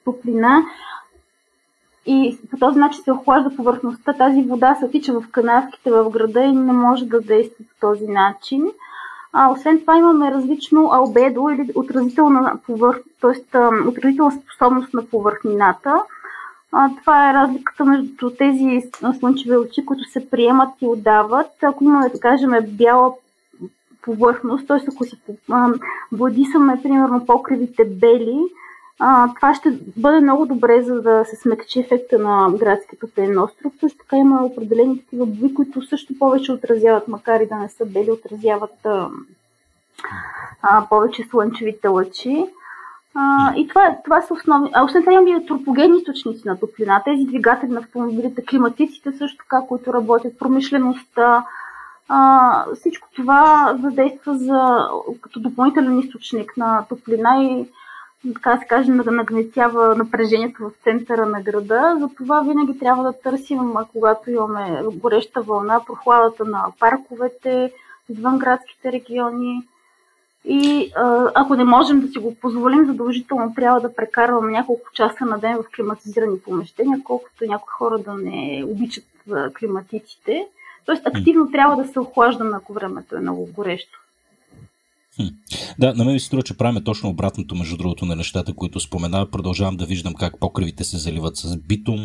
топлина 0.04 0.62
и 2.06 2.38
по 2.50 2.56
този 2.56 2.78
начин 2.78 3.02
се 3.04 3.12
охлажда 3.12 3.56
повърхността. 3.56 4.12
Тази 4.12 4.42
вода 4.42 4.74
се 4.74 4.84
отича 4.84 5.20
в 5.20 5.30
канавките 5.30 5.90
в 5.90 6.10
града 6.10 6.40
и 6.40 6.52
не 6.52 6.72
може 6.72 7.04
да 7.04 7.20
действа 7.20 7.64
по 7.64 7.80
този 7.80 8.06
начин. 8.06 8.72
А, 9.32 9.52
освен 9.52 9.80
това 9.80 9.98
имаме 9.98 10.30
различно 10.30 10.90
албедо 10.92 11.48
или 11.48 11.72
отразителна, 11.74 12.58
повърх... 12.66 12.98
т.е. 13.20 13.58
отразителна 13.88 14.32
способност 14.32 14.94
на 14.94 15.06
повърхнината. 15.06 16.02
А, 16.72 16.90
това 17.00 17.30
е 17.30 17.34
разликата 17.34 17.84
между 17.84 18.30
тези 18.30 18.82
слънчеви 19.18 19.56
лъчи, 19.56 19.86
които 19.86 20.04
се 20.04 20.30
приемат 20.30 20.68
и 20.80 20.86
отдават. 20.86 21.50
Ако 21.62 21.84
имаме, 21.84 22.08
да 22.08 22.20
кажем, 22.20 22.50
бяла 22.68 23.14
повърхност, 24.06 24.66
т.е. 24.66 24.78
ако 24.88 25.04
си 25.04 25.16
владисаме, 26.12 26.82
примерно, 26.82 27.26
покривите 27.26 27.84
бели, 27.84 28.40
а, 28.98 29.34
това 29.34 29.54
ще 29.54 29.78
бъде 29.96 30.20
много 30.20 30.46
добре, 30.46 30.82
за 30.82 31.02
да 31.02 31.24
се 31.24 31.36
смекчи 31.36 31.80
ефекта 31.80 32.18
на 32.18 32.50
градския 32.58 32.98
топлен 32.98 33.38
остров. 33.38 33.72
Също 33.80 33.98
така 33.98 34.16
има 34.16 34.44
определени 34.44 34.98
такива 34.98 35.26
бои, 35.26 35.54
които 35.54 35.82
също 35.82 36.18
повече 36.18 36.52
отразяват, 36.52 37.08
макар 37.08 37.40
и 37.40 37.48
да 37.48 37.56
не 37.56 37.68
са 37.68 37.86
бели, 37.86 38.10
отразяват 38.10 38.86
а, 38.86 39.08
а, 40.62 40.88
повече 40.88 41.22
слънчевите 41.30 41.88
лъчи. 41.88 42.46
А, 43.14 43.54
и 43.56 43.68
това, 43.68 43.96
това 44.04 44.22
са 44.22 44.34
основни. 44.34 44.70
А 44.74 44.84
освен 44.84 45.02
това 45.02 45.12
имаме 45.12 45.30
и 45.30 45.34
антропогенни 45.34 45.98
източници 45.98 46.42
на 46.48 46.58
топлина. 46.58 47.02
Тези 47.04 47.24
двигатели 47.24 47.70
на 47.70 47.80
автомобилите, 47.80 48.44
климатиците 48.44 49.12
също 49.12 49.38
така, 49.38 49.66
които 49.68 49.92
работят, 49.92 50.38
промишлеността, 50.38 51.44
а, 52.08 52.64
всичко 52.74 53.08
това 53.16 53.74
задейства 53.82 54.38
за, 54.38 54.88
като 55.20 55.40
допълнителен 55.40 55.98
източник 55.98 56.56
на 56.56 56.86
топлина 56.88 57.44
и 57.44 57.68
така 58.34 58.54
да 58.54 58.58
се 58.58 58.66
каже, 58.66 58.90
нагнетява 58.90 59.94
напрежението 59.96 60.62
в 60.68 60.84
центъра 60.84 61.26
на 61.26 61.42
града. 61.42 61.96
Затова 62.00 62.40
винаги 62.40 62.78
трябва 62.78 63.04
да 63.04 63.12
търсим, 63.12 63.74
когато 63.92 64.30
имаме 64.30 64.82
гореща 64.94 65.42
вълна, 65.42 65.84
прохладата 65.86 66.44
на 66.44 66.64
парковете, 66.80 67.72
извън 68.08 68.38
градските 68.38 68.92
региони. 68.92 69.62
И 70.44 70.92
ако 71.34 71.54
не 71.54 71.64
можем 71.64 72.00
да 72.00 72.08
си 72.08 72.18
го 72.18 72.34
позволим, 72.34 72.86
задължително 72.86 73.54
трябва 73.54 73.80
да 73.80 73.94
прекарваме 73.94 74.52
няколко 74.52 74.92
часа 74.92 75.24
на 75.24 75.38
ден 75.38 75.56
в 75.56 75.76
климатизирани 75.76 76.40
помещения, 76.40 77.00
колкото 77.04 77.44
някои 77.44 77.70
хора 77.70 77.98
да 77.98 78.14
не 78.14 78.64
обичат 78.66 79.04
климатиците. 79.58 80.46
Тоест 80.86 81.06
активно 81.06 81.50
трябва 81.50 81.76
да 81.76 81.92
се 81.92 82.00
охлаждаме, 82.00 82.56
ако 82.56 82.72
времето 82.72 83.16
е 83.16 83.20
много 83.20 83.48
горещо. 83.52 83.98
Да, 85.78 85.94
на 85.94 86.04
мен 86.04 86.14
ми 86.14 86.20
се 86.20 86.26
струва, 86.26 86.42
че 86.42 86.56
правим 86.56 86.84
точно 86.84 87.08
обратното, 87.08 87.54
между 87.54 87.76
другото, 87.76 88.06
на 88.06 88.16
нещата, 88.16 88.54
които 88.54 88.80
споменава. 88.80 89.30
Продължавам 89.30 89.76
да 89.76 89.86
виждам 89.86 90.14
как 90.14 90.40
покривите 90.40 90.84
се 90.84 90.98
заливат 90.98 91.36
с 91.36 91.56
битум, 91.56 92.00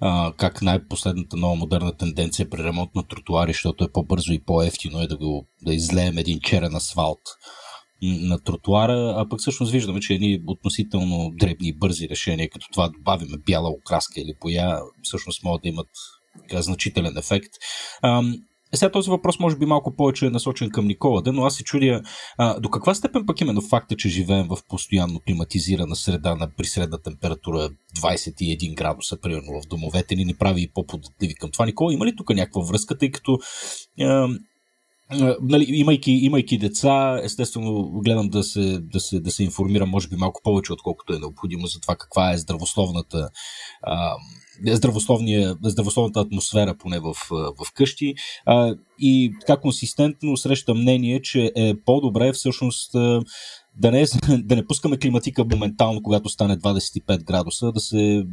а, 0.00 0.32
как 0.36 0.62
най-последната 0.62 1.36
нова 1.36 1.54
модерна 1.54 1.96
тенденция 1.96 2.50
при 2.50 2.64
ремонт 2.64 2.94
на 2.94 3.02
тротуари, 3.02 3.52
защото 3.52 3.84
е 3.84 3.92
по-бързо 3.92 4.32
и 4.32 4.44
по-ефтино 4.44 5.00
е 5.00 5.06
да, 5.06 5.16
го, 5.16 5.46
да 5.62 5.74
излеем 5.74 6.18
един 6.18 6.40
черен 6.40 6.74
асфалт 6.74 7.20
на 8.02 8.40
тротуара, 8.40 9.14
а 9.16 9.28
пък 9.28 9.40
всъщност 9.40 9.72
виждаме, 9.72 10.00
че 10.00 10.14
едни 10.14 10.42
относително 10.46 11.30
дребни 11.34 11.68
и 11.68 11.76
бързи 11.76 12.08
решения, 12.08 12.50
като 12.50 12.66
това 12.72 12.88
добавиме 12.88 13.36
бяла 13.46 13.70
окраска 13.70 14.20
или 14.20 14.34
боя, 14.42 14.80
всъщност 15.02 15.44
могат 15.44 15.62
да 15.62 15.68
имат 15.68 15.88
така, 16.48 16.62
значителен 16.62 17.16
ефект. 17.16 17.50
А, 18.02 18.22
е, 18.72 18.76
сега 18.76 18.90
този 18.90 19.10
въпрос 19.10 19.38
може 19.38 19.56
би 19.56 19.66
малко 19.66 19.96
повече 19.96 20.26
е 20.26 20.30
насочен 20.30 20.70
към 20.70 20.86
Никола, 20.86 21.22
но 21.26 21.44
аз 21.44 21.54
се 21.54 21.64
чудя 21.64 22.02
а, 22.38 22.60
до 22.60 22.70
каква 22.70 22.94
степен 22.94 23.26
пък 23.26 23.40
именно 23.40 23.60
факта, 23.60 23.96
че 23.96 24.08
живеем 24.08 24.46
в 24.48 24.58
постоянно 24.68 25.20
климатизирана 25.20 25.96
среда 25.96 26.34
на 26.34 26.50
при 26.56 26.64
средна 26.64 26.98
температура 26.98 27.70
21 27.98 28.74
градуса, 28.74 29.20
примерно 29.20 29.60
в 29.62 29.66
домовете 29.68 30.14
ни, 30.16 30.24
ни 30.24 30.34
прави 30.34 30.62
и 30.62 30.70
по-податливи 30.74 31.34
към 31.34 31.50
това. 31.50 31.66
Никола, 31.66 31.94
има 31.94 32.06
ли 32.06 32.16
тук 32.16 32.30
някаква 32.30 32.62
връзка, 32.62 32.98
тъй 32.98 33.10
като 33.10 33.38
а, 34.00 34.28
нали, 35.42 35.66
имайки, 35.68 36.10
имайки 36.12 36.58
деца, 36.58 37.20
естествено 37.22 37.90
гледам 38.04 38.28
да 38.28 38.42
се, 38.44 38.78
да, 38.80 39.00
се, 39.00 39.20
да 39.20 39.30
се 39.30 39.44
информирам, 39.44 39.88
може 39.88 40.08
би 40.08 40.16
малко 40.16 40.40
повече, 40.44 40.72
отколкото 40.72 41.14
е 41.14 41.18
необходимо 41.18 41.66
за 41.66 41.80
това 41.80 41.96
каква 41.96 42.32
е 42.32 42.38
здравословната 42.38 43.28
а, 43.82 44.14
здравословната 45.62 46.20
атмосфера 46.20 46.76
поне 46.78 47.00
в, 47.00 47.14
в 47.30 47.72
къщи. 47.74 48.14
А, 48.46 48.74
и 48.98 49.32
така 49.40 49.60
консистентно 49.60 50.36
среща 50.36 50.74
мнение, 50.74 51.22
че 51.22 51.52
е 51.56 51.74
по-добре 51.84 52.32
всъщност 52.32 52.92
да 53.76 53.90
не, 53.90 54.04
да 54.38 54.56
не 54.56 54.66
пускаме 54.66 54.98
климатика 54.98 55.44
моментално, 55.44 56.02
когато 56.02 56.28
стане 56.28 56.58
25 56.58 57.24
градуса, 57.24 57.72
да 57.72 57.80
се 57.80 58.24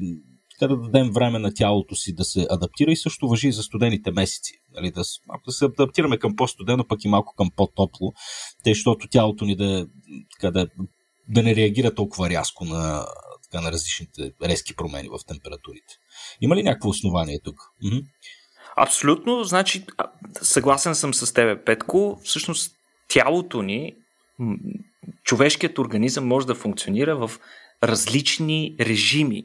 да 0.61 0.77
дадем 0.77 1.11
време 1.11 1.39
на 1.39 1.53
тялото 1.53 1.95
си 1.95 2.15
да 2.15 2.25
се 2.25 2.47
адаптира 2.49 2.91
и 2.91 2.97
също 2.97 3.27
въжи 3.27 3.51
за 3.51 3.63
студените 3.63 4.11
месеци. 4.11 4.53
Нали, 4.75 4.91
да, 4.91 5.01
да 5.45 5.51
се 5.51 5.65
адаптираме 5.65 6.17
към 6.17 6.35
по-студено, 6.35 6.87
пък 6.87 7.03
и 7.03 7.07
малко 7.07 7.33
към 7.37 7.49
по-топло, 7.55 8.13
тъй, 8.63 8.73
защото 8.73 9.07
тялото 9.11 9.45
ни 9.45 9.55
да, 9.55 9.87
така, 10.35 10.51
да, 10.51 10.67
да 11.29 11.43
не 11.43 11.55
реагира 11.55 11.95
толкова 11.95 12.29
рязко 12.29 12.65
на, 12.65 13.05
така, 13.51 13.61
на 13.61 13.71
различните 13.71 14.31
резки 14.43 14.75
промени 14.75 15.09
в 15.09 15.19
температурите. 15.27 15.93
Има 16.41 16.55
ли 16.55 16.63
някакво 16.63 16.89
основание 16.89 17.39
тук? 17.43 17.55
Абсолютно. 18.77 19.43
Значи, 19.43 19.85
съгласен 20.41 20.95
съм 20.95 21.13
с 21.13 21.33
тебе, 21.33 21.63
Петко. 21.63 22.21
Всъщност, 22.23 22.75
тялото 23.07 23.61
ни, 23.61 23.95
човешкият 25.23 25.77
организъм 25.77 26.27
може 26.27 26.47
да 26.47 26.55
функционира 26.55 27.27
в 27.27 27.31
различни 27.83 28.75
режими. 28.79 29.43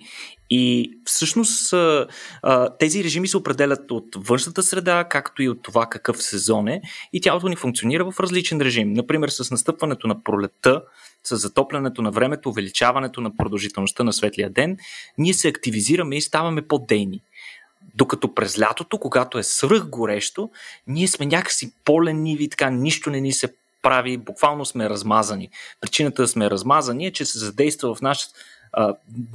И 0.54 0.92
всъщност 1.04 1.74
тези 2.78 3.04
режими 3.04 3.28
се 3.28 3.36
определят 3.36 3.90
от 3.90 4.06
външната 4.16 4.62
среда, 4.62 5.04
както 5.04 5.42
и 5.42 5.48
от 5.48 5.62
това 5.62 5.86
какъв 5.86 6.22
сезон 6.22 6.68
е. 6.68 6.82
И 7.12 7.20
тялото 7.20 7.48
ни 7.48 7.56
функционира 7.56 8.10
в 8.10 8.20
различен 8.20 8.60
режим. 8.60 8.92
Например, 8.92 9.28
с 9.28 9.50
настъпването 9.50 10.06
на 10.06 10.22
пролетта, 10.22 10.82
с 11.24 11.36
затоплянето 11.36 12.02
на 12.02 12.10
времето, 12.10 12.48
увеличаването 12.48 13.20
на 13.20 13.36
продължителността 13.36 14.04
на 14.04 14.12
светлия 14.12 14.50
ден, 14.50 14.76
ние 15.18 15.34
се 15.34 15.48
активизираме 15.48 16.16
и 16.16 16.20
ставаме 16.20 16.62
по-дейни. 16.62 17.20
Докато 17.94 18.34
през 18.34 18.58
лятото, 18.58 18.98
когато 18.98 19.38
е 19.38 19.42
свръх 19.42 19.88
горещо, 19.88 20.50
ние 20.86 21.08
сме 21.08 21.26
някакси 21.26 21.72
по-лениви, 21.84 22.48
така 22.48 22.70
нищо 22.70 23.10
не 23.10 23.20
ни 23.20 23.32
се 23.32 23.54
прави, 23.82 24.16
буквално 24.16 24.64
сме 24.64 24.90
размазани. 24.90 25.48
Причината 25.80 26.22
да 26.22 26.28
сме 26.28 26.50
размазани 26.50 27.06
е, 27.06 27.12
че 27.12 27.24
се 27.24 27.38
задейства 27.38 27.94
в 27.94 28.00
наш 28.00 28.28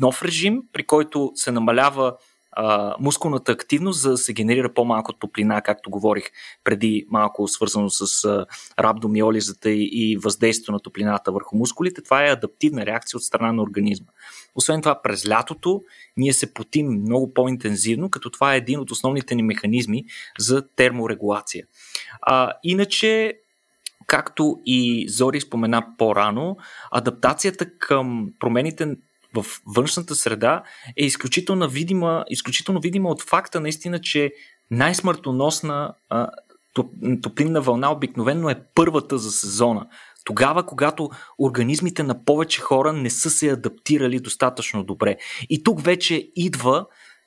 нов 0.01 0.23
режим, 0.23 0.61
при 0.73 0.83
който 0.83 1.31
се 1.35 1.51
намалява 1.51 2.15
а, 2.59 2.95
мускулната 2.99 3.51
активност, 3.51 4.01
за 4.01 4.09
да 4.09 4.17
се 4.17 4.33
генерира 4.33 4.73
по-малко 4.73 5.13
топлина, 5.13 5.61
както 5.61 5.89
говорих 5.89 6.25
преди 6.63 7.05
малко, 7.09 7.47
свързано 7.47 7.89
с 7.89 8.25
а, 8.25 8.45
рабдомиолизата 8.79 9.69
и, 9.69 9.89
и 9.93 10.17
въздействието 10.17 10.71
на 10.71 10.79
топлината 10.79 11.31
върху 11.31 11.57
мускулите. 11.57 12.01
Това 12.01 12.25
е 12.25 12.31
адаптивна 12.31 12.85
реакция 12.85 13.17
от 13.17 13.23
страна 13.23 13.53
на 13.53 13.63
организма. 13.63 14.07
Освен 14.55 14.81
това, 14.81 15.01
през 15.01 15.29
лятото 15.29 15.81
ние 16.17 16.33
се 16.33 16.53
потим 16.53 16.87
много 16.87 17.33
по-интензивно, 17.33 18.09
като 18.09 18.29
това 18.29 18.53
е 18.53 18.57
един 18.57 18.79
от 18.79 18.91
основните 18.91 19.35
ни 19.35 19.43
механизми 19.43 20.05
за 20.39 20.67
терморегулация. 20.75 21.65
А, 22.21 22.51
иначе, 22.63 23.33
както 24.07 24.59
и 24.65 25.09
Зори 25.09 25.41
спомена 25.41 25.85
по-рано, 25.97 26.57
адаптацията 26.91 27.77
към 27.77 28.29
промените 28.39 28.95
в 29.41 29.45
външната 29.65 30.15
среда 30.15 30.63
е 30.97 31.05
изключително 31.05 31.69
видима, 31.69 32.25
изключително 32.29 32.81
видима 32.81 33.09
от 33.09 33.23
факта 33.23 33.59
наистина, 33.59 34.01
че 34.01 34.31
най-смъртоносна 34.71 35.93
топлинна 37.21 37.61
вълна 37.61 37.91
обикновено 37.91 38.49
е 38.49 38.61
първата 38.75 39.17
за 39.17 39.31
сезона. 39.31 39.87
Тогава, 40.25 40.65
когато 40.65 41.09
организмите 41.39 42.03
на 42.03 42.23
повече 42.25 42.61
хора 42.61 42.93
не 42.93 43.09
са 43.09 43.29
се 43.29 43.49
адаптирали 43.49 44.19
достатъчно 44.19 44.83
добре. 44.83 45.17
И 45.49 45.63
тук 45.63 45.81
вече 45.81 46.31
идва, 46.35 46.85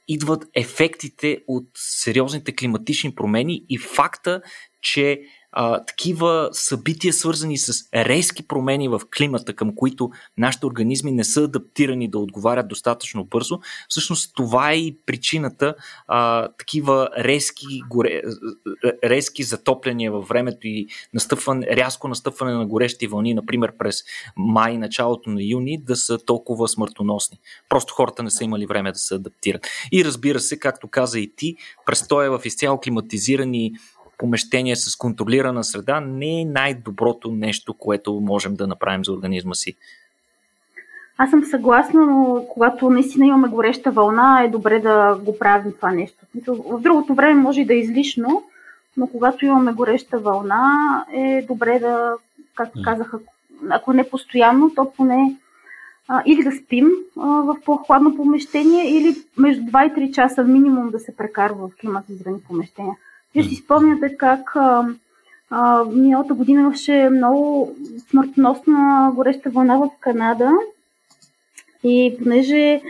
идват 0.08 0.44
ефектите 0.54 1.38
от 1.48 1.64
сериозните 1.74 2.56
климатични 2.56 3.14
промени 3.14 3.64
и 3.68 3.78
факта, 3.78 4.42
че 4.82 5.20
а, 5.53 5.84
такива 5.84 6.48
събития, 6.53 7.12
свързани 7.12 7.59
с 7.59 7.88
резки 7.94 8.48
промени 8.48 8.88
в 8.88 9.01
климата, 9.16 9.55
към 9.55 9.74
които 9.74 10.11
нашите 10.38 10.66
организми 10.66 11.12
не 11.12 11.24
са 11.24 11.42
адаптирани 11.42 12.11
да 12.11 12.18
отговарят 12.18 12.68
достатъчно 12.68 13.24
бързо, 13.24 13.61
всъщност 13.88 14.32
това 14.36 14.70
е 14.70 14.76
и 14.76 14.98
причината 15.07 15.74
а, 16.09 16.48
такива 16.59 17.09
резки, 17.18 17.80
горе, 17.90 18.22
резки 19.05 19.42
затопляния 19.42 20.12
във 20.12 20.28
времето 20.28 20.66
и 20.66 20.86
настъпване, 21.14 21.66
рязко 21.66 22.09
настъпване 22.09 22.53
на 22.53 22.66
горещи 22.66 23.07
вълни, 23.07 23.34
например 23.34 23.72
през 23.78 24.03
май, 24.36 24.78
началото 24.78 25.30
на 25.30 25.42
юни, 25.42 25.82
да 25.82 25.96
са 25.96 26.18
толкова 26.18 26.68
смъртоносни. 26.68 27.38
Просто 27.68 27.94
хората 27.94 28.22
не 28.22 28.30
са 28.30 28.44
имали 28.44 28.66
време 28.66 28.92
да 28.92 28.98
се 28.98 29.14
адаптират. 29.14 29.66
И 29.92 30.05
разбира 30.05 30.40
се, 30.40 30.59
както 30.59 30.88
каза 30.88 31.20
и 31.20 31.32
ти, 31.36 31.57
престоя 31.86 32.38
в 32.38 32.46
изцяло 32.46 32.80
климатизирани 32.80 33.72
помещение 34.21 34.77
с 34.77 34.97
контролирана 34.97 35.64
среда 35.64 36.01
не 36.01 36.41
е 36.41 36.45
най-доброто 36.45 37.31
нещо, 37.31 37.75
което 37.75 38.21
можем 38.21 38.55
да 38.55 38.66
направим 38.66 39.05
за 39.05 39.12
организма 39.12 39.55
си. 39.55 39.77
Аз 41.18 41.31
съм 41.31 41.45
съгласна, 41.45 42.07
но 42.07 42.47
когато 42.49 42.91
наистина 42.91 43.27
имаме 43.27 43.49
гореща 43.49 43.91
вълна, 43.91 44.43
е 44.43 44.49
добре 44.49 44.79
да 44.81 45.18
го 45.25 45.39
правим 45.39 45.73
това 45.73 45.91
нещо. 45.91 46.25
В 46.49 46.81
другото 46.81 47.14
време 47.14 47.35
може 47.35 47.61
и 47.61 47.64
да 47.64 47.75
е 47.75 47.79
излишно, 47.79 48.43
но 48.97 49.07
когато 49.07 49.45
имаме 49.45 49.73
гореща 49.73 50.18
вълна, 50.18 51.05
е 51.12 51.45
добре 51.49 51.79
да, 51.79 52.14
както 52.55 52.83
казаха, 52.83 53.18
ако 53.71 53.93
не 53.93 54.11
постоянно, 54.11 54.75
то 54.75 54.93
поне 54.97 55.37
а, 56.09 56.23
или 56.27 56.43
да 56.43 56.53
спим 56.53 56.91
а, 57.21 57.27
в 57.27 57.57
по-хладно 57.64 58.16
помещение, 58.16 58.99
или 58.99 59.16
между 59.37 59.62
2 59.62 59.99
и 59.99 60.11
3 60.11 60.14
часа 60.14 60.45
минимум 60.45 60.91
да 60.91 60.99
се 60.99 61.16
прекарва 61.16 61.68
в 61.68 61.77
климатизирани 61.81 62.41
помещения. 62.49 62.95
Вие 63.35 63.45
си 63.45 63.55
спомняте 63.55 64.16
как 64.16 64.57
а, 64.57 64.89
а, 65.51 65.85
миналата 65.85 66.35
година 66.35 66.61
имаше 66.61 67.09
много 67.12 67.70
смъртоносна 68.11 69.12
гореща 69.14 69.51
вълна 69.51 69.78
в 69.78 69.91
Канада 70.01 70.51
и 71.85 72.16
понеже 72.22 72.83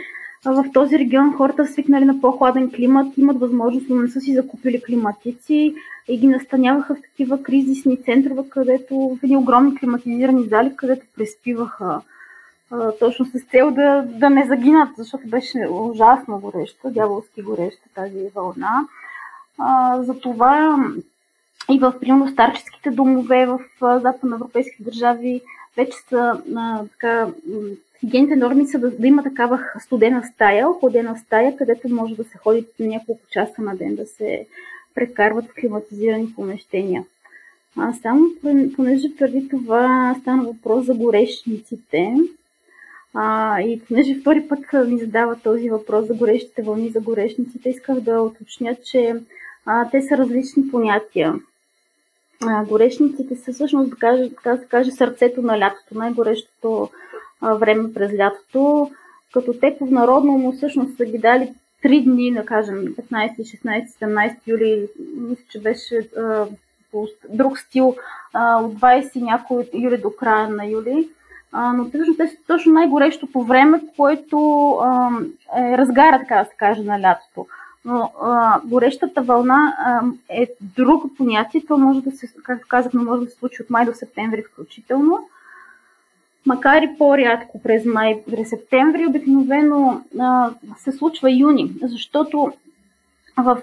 в 0.44 0.64
този 0.74 0.98
регион 0.98 1.36
хората 1.36 1.66
свикнали 1.66 2.04
на 2.04 2.20
по-хладен 2.20 2.70
климат, 2.70 3.18
имат 3.18 3.40
възможност, 3.40 3.86
но 3.90 3.96
не 3.96 4.08
са 4.08 4.20
си 4.20 4.34
закупили 4.34 4.82
климатици 4.82 5.74
и 6.08 6.18
ги 6.18 6.26
настаняваха 6.26 6.94
в 6.94 7.02
такива 7.02 7.42
кризисни 7.42 8.02
центрове, 8.02 8.42
където 8.48 8.94
в 8.94 9.18
едни 9.22 9.36
огромни 9.36 9.78
климатизирани 9.78 10.48
зали, 10.48 10.76
където 10.76 11.06
преспиваха 11.16 12.00
точно 12.98 13.26
с 13.26 13.44
цел 13.50 13.70
да, 13.70 14.04
да 14.06 14.30
не 14.30 14.46
загинат, 14.46 14.88
защото 14.96 15.28
беше 15.28 15.68
ужасно 15.70 16.38
гореща, 16.38 16.90
дяволски 16.90 17.42
гореща 17.42 17.88
тази 17.94 18.28
вълна. 18.34 18.86
А, 19.60 20.02
затова 20.02 20.78
и 21.70 21.78
в 21.78 21.94
примерно 22.00 22.28
старческите 22.28 22.90
домове 22.90 23.46
в 23.46 23.60
западноевропейски 24.00 24.82
държави 24.82 25.40
вече 25.76 25.98
са 26.08 26.42
а, 26.56 26.84
така, 26.84 27.28
хигиените 28.00 28.36
норми 28.36 28.66
са 28.66 28.78
да, 28.78 28.90
да 28.90 29.06
има 29.06 29.22
такава 29.22 29.60
студена 29.80 30.24
стая, 30.34 30.68
охладена 30.68 31.16
стая, 31.18 31.56
където 31.56 31.88
може 31.88 32.16
да 32.16 32.24
се 32.24 32.38
ходи 32.38 32.66
няколко 32.78 33.20
часа 33.30 33.62
на 33.62 33.76
ден 33.76 33.94
да 33.94 34.06
се 34.06 34.46
прекарват 34.94 35.44
в 35.44 35.54
климатизирани 35.60 36.34
помещения. 36.34 37.04
А, 37.76 37.92
само 37.92 38.26
понеже 38.76 39.16
преди 39.18 39.48
това 39.48 40.16
стана 40.20 40.42
въпрос 40.42 40.86
за 40.86 40.94
горешниците, 40.94 42.16
а, 43.14 43.60
и 43.60 43.80
понеже 43.80 44.14
втори 44.14 44.48
път 44.48 44.88
ми 44.88 44.98
задава 44.98 45.36
този 45.44 45.70
въпрос 45.70 46.06
за 46.06 46.14
горещите 46.14 46.62
вълни, 46.62 46.88
за 46.88 47.00
горешниците, 47.00 47.68
исках 47.68 48.00
да 48.00 48.22
уточня, 48.22 48.76
че 48.84 49.16
а, 49.66 49.90
те 49.90 50.02
са 50.02 50.16
различни 50.16 50.70
понятия. 50.70 51.34
А, 52.46 52.64
горешниците 52.64 53.36
са 53.36 53.52
всъщност, 53.52 53.90
така 53.90 54.12
да 54.44 54.56
се 54.58 54.66
каже, 54.68 54.90
сърцето 54.90 55.42
на 55.42 55.58
лятото, 55.58 55.98
най-горещото 55.98 56.90
а, 57.40 57.54
време 57.54 57.94
през 57.94 58.18
лятото, 58.18 58.90
като 59.32 59.54
те 59.60 59.76
по 59.78 59.86
народно 59.86 60.32
му 60.32 60.52
всъщност 60.52 60.96
са 60.96 61.04
ги 61.04 61.18
дали 61.18 61.54
три 61.82 62.02
дни, 62.02 62.32
да 62.32 62.44
кажем, 62.44 62.76
15, 62.76 63.36
16, 63.36 63.86
17 63.86 64.36
юли, 64.46 64.88
мисля, 65.16 65.44
че 65.50 65.60
беше 65.60 66.08
а, 66.18 66.46
по 66.92 67.08
друг 67.28 67.58
стил 67.58 67.96
а, 68.32 68.62
от 68.62 68.74
20 68.74 69.22
някой 69.22 69.68
юли 69.72 69.96
до 69.96 70.10
края 70.10 70.48
на 70.48 70.66
юли. 70.66 71.08
А, 71.52 71.72
но 71.72 71.84
всъщност 71.84 72.18
те 72.18 72.28
са 72.28 72.36
точно 72.46 72.72
най-горещото 72.72 73.42
време, 73.42 73.82
което 73.96 74.70
а, 74.70 75.10
е 75.56 75.78
разгара, 75.78 76.18
така 76.18 76.36
да 76.36 76.44
се 76.44 76.56
каже, 76.56 76.82
на 76.82 77.00
лятото. 77.00 77.46
Но 77.84 78.12
а, 78.22 78.60
горещата 78.64 79.22
вълна 79.22 79.76
а, 79.78 80.02
е 80.28 80.48
друго 80.60 81.10
понятие. 81.16 81.62
То 81.68 81.78
може 81.78 82.00
да 82.00 82.10
се, 82.10 82.28
както 82.42 82.68
казахме, 82.68 83.02
може 83.02 83.24
да 83.24 83.30
се 83.30 83.36
случи 83.36 83.62
от 83.62 83.70
май 83.70 83.84
до 83.84 83.92
септември 83.94 84.42
включително. 84.42 85.28
Макар 86.46 86.82
и 86.82 86.98
по-рядко 86.98 87.62
през 87.62 87.84
май, 87.84 88.22
през 88.30 88.48
септември, 88.48 89.06
обикновено 89.06 90.04
а, 90.20 90.50
се 90.78 90.92
случва 90.92 91.32
юни, 91.32 91.72
защото 91.82 92.52
в, 93.36 93.62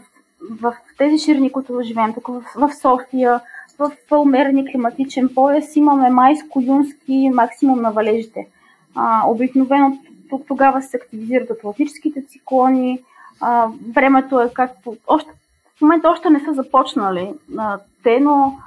в 0.61 0.75
тези 0.97 1.17
ширини, 1.17 1.51
които 1.51 1.81
живеем 1.81 2.13
тук 2.13 2.27
в, 2.27 2.43
в 2.55 2.73
София, 2.81 3.41
в 3.79 3.91
умерени 4.11 4.71
климатичен 4.71 5.29
пояс 5.35 5.75
имаме 5.75 6.09
майско-юнски 6.09 7.29
максимум 7.33 7.81
на 7.81 7.91
валежите. 7.91 8.47
А, 8.95 9.27
обикновено 9.27 9.99
тук 10.29 10.47
тогава 10.47 10.81
се 10.81 10.97
активизират 10.97 11.51
атлантическите 11.51 12.23
циклони. 12.27 13.03
А, 13.41 13.67
времето 13.95 14.41
е 14.41 14.51
както... 14.53 14.97
Още, 15.07 15.29
в 15.77 15.81
момента 15.81 16.09
още 16.09 16.29
не 16.29 16.39
са 16.39 16.53
започнали 16.53 17.33
а, 17.57 17.79
те, 18.03 18.19
но 18.19 18.57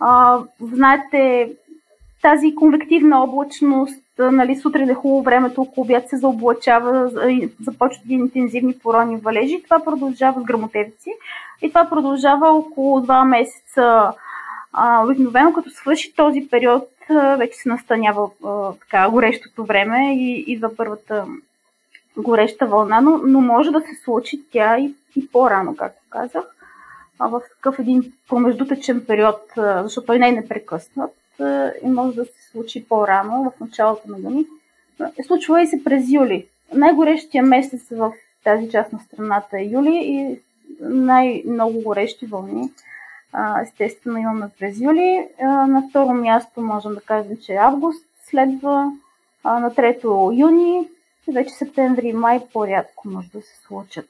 а, 0.00 0.38
знаете, 0.60 1.52
тази 2.22 2.54
конвективна 2.54 3.22
облачност, 3.22 4.04
нали, 4.18 4.56
сутрин 4.56 4.90
е 4.90 4.94
хубаво 4.94 5.22
времето, 5.22 5.62
около 5.62 5.84
обяд 5.84 6.08
се 6.08 6.16
заоблачава, 6.16 7.10
започват 7.60 8.06
и 8.08 8.14
интензивни 8.14 8.78
порони 8.82 9.16
валежи. 9.16 9.62
Това 9.64 9.84
продължава 9.84 10.40
с 10.40 10.44
грамотевици 10.44 11.10
и 11.62 11.68
това 11.68 11.88
продължава 11.88 12.48
около 12.48 13.00
2 13.00 13.28
месеца. 13.28 14.12
А, 14.72 15.04
обикновено, 15.04 15.52
като 15.52 15.70
свърши 15.70 16.14
този 16.16 16.48
период, 16.50 16.88
вече 17.38 17.58
се 17.58 17.68
настанява 17.68 18.30
а, 18.44 18.72
така, 18.72 19.10
горещото 19.10 19.64
време 19.64 20.14
и 20.14 20.44
идва 20.46 20.76
първата 20.76 21.26
гореща 22.22 22.66
вълна, 22.66 23.00
но, 23.00 23.18
но 23.18 23.40
може 23.40 23.70
да 23.70 23.80
се 23.80 24.04
случи 24.04 24.42
тя 24.52 24.78
и, 24.78 24.94
и 25.16 25.28
по-рано, 25.28 25.76
както 25.76 26.02
казах, 26.10 26.44
в 27.20 27.42
такъв 27.56 27.78
един 27.78 28.12
промеждутъчен 28.28 29.04
период, 29.06 29.40
защото 29.56 30.06
той 30.06 30.18
не 30.18 30.28
е 30.28 30.32
непрекъснат 30.32 31.10
и 31.82 31.88
може 31.88 32.16
да 32.16 32.24
се 32.24 32.50
случи 32.50 32.88
по-рано, 32.88 33.52
в 33.56 33.60
началото 33.60 34.10
на 34.10 34.18
юни. 34.18 34.46
Е, 35.18 35.22
случва 35.22 35.62
и 35.62 35.66
се 35.66 35.84
през 35.84 36.10
юли. 36.10 36.46
Най-горещия 36.74 37.42
месец 37.42 37.82
в 37.90 38.12
тази 38.44 38.70
част 38.70 38.92
на 38.92 38.98
страната 38.98 39.58
е 39.58 39.64
юли 39.64 40.00
и 40.04 40.40
най-много 40.80 41.82
горещи 41.82 42.26
вълни 42.26 42.70
естествено 43.62 44.18
имаме 44.18 44.48
през 44.58 44.80
юли. 44.80 45.28
На 45.42 45.82
второ 45.90 46.14
място 46.14 46.60
можем 46.60 46.94
да 46.94 47.00
кажем, 47.00 47.36
че 47.42 47.54
август 47.54 48.06
следва. 48.24 48.92
На 49.44 49.74
трето 49.74 50.32
юни 50.34 50.88
вече 51.28 51.50
септември 51.50 52.08
и 52.08 52.12
май 52.12 52.40
по-рядко 52.52 53.08
може 53.08 53.28
да 53.28 53.42
се 53.42 53.56
случат. 53.66 54.06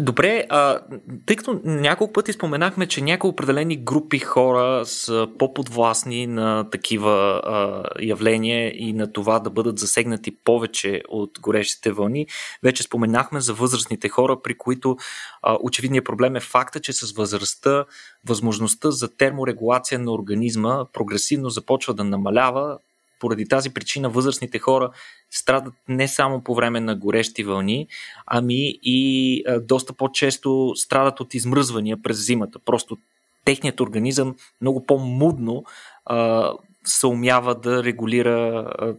Добре, 0.00 0.44
а, 0.48 0.80
тъй 1.26 1.36
като 1.36 1.60
няколко 1.64 2.12
пъти 2.12 2.32
споменахме, 2.32 2.86
че 2.86 3.00
някои 3.00 3.30
определени 3.30 3.76
групи 3.76 4.18
хора 4.18 4.86
са 4.86 5.28
по-подвластни 5.38 6.26
на 6.26 6.70
такива 6.70 7.42
а, 7.44 7.82
явления 8.00 8.72
и 8.74 8.92
на 8.92 9.12
това 9.12 9.38
да 9.38 9.50
бъдат 9.50 9.78
засегнати 9.78 10.36
повече 10.44 11.02
от 11.08 11.30
горещите 11.40 11.92
вълни, 11.92 12.26
вече 12.62 12.82
споменахме 12.82 13.40
за 13.40 13.54
възрастните 13.54 14.08
хора, 14.08 14.42
при 14.42 14.58
които 14.58 14.96
а, 15.42 15.58
очевидният 15.62 16.04
проблем 16.04 16.36
е 16.36 16.40
факта, 16.40 16.80
че 16.80 16.92
с 16.92 17.12
възрастта 17.12 17.84
възможността 18.26 18.90
за 18.90 19.16
терморегулация 19.16 19.98
на 19.98 20.12
организма 20.12 20.86
прогресивно 20.92 21.50
започва 21.50 21.94
да 21.94 22.04
намалява, 22.04 22.78
поради 23.20 23.48
тази 23.48 23.70
причина 23.70 24.10
възрастните 24.10 24.58
хора 24.58 24.90
страдат 25.30 25.74
не 25.88 26.08
само 26.08 26.44
по 26.44 26.54
време 26.54 26.80
на 26.80 26.96
горещи 26.96 27.44
вълни, 27.44 27.86
ами 28.26 28.78
и 28.82 29.42
а, 29.46 29.60
доста 29.60 29.92
по-често 29.92 30.72
страдат 30.76 31.20
от 31.20 31.34
измръзвания 31.34 32.02
през 32.02 32.26
зимата. 32.26 32.58
Просто 32.58 32.98
техният 33.44 33.80
организъм 33.80 34.36
много 34.60 34.86
по-мудно 34.86 35.64
а, 36.04 36.50
се 36.84 37.06
умява 37.06 37.54
да 37.54 37.84
регулира 37.84 38.38
а, 38.78 38.94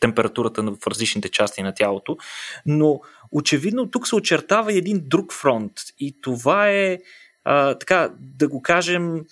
температурата 0.00 0.62
в 0.62 0.86
различните 0.86 1.28
части 1.28 1.62
на 1.62 1.74
тялото. 1.74 2.16
Но 2.66 3.00
очевидно 3.32 3.90
тук 3.90 4.08
се 4.08 4.16
очертава 4.16 4.72
един 4.72 5.02
друг 5.04 5.32
фронт 5.32 5.72
и 5.98 6.20
това 6.20 6.68
е 6.68 6.98
а, 7.44 7.74
така 7.74 8.10
да 8.18 8.48
го 8.48 8.62
кажем 8.62 9.24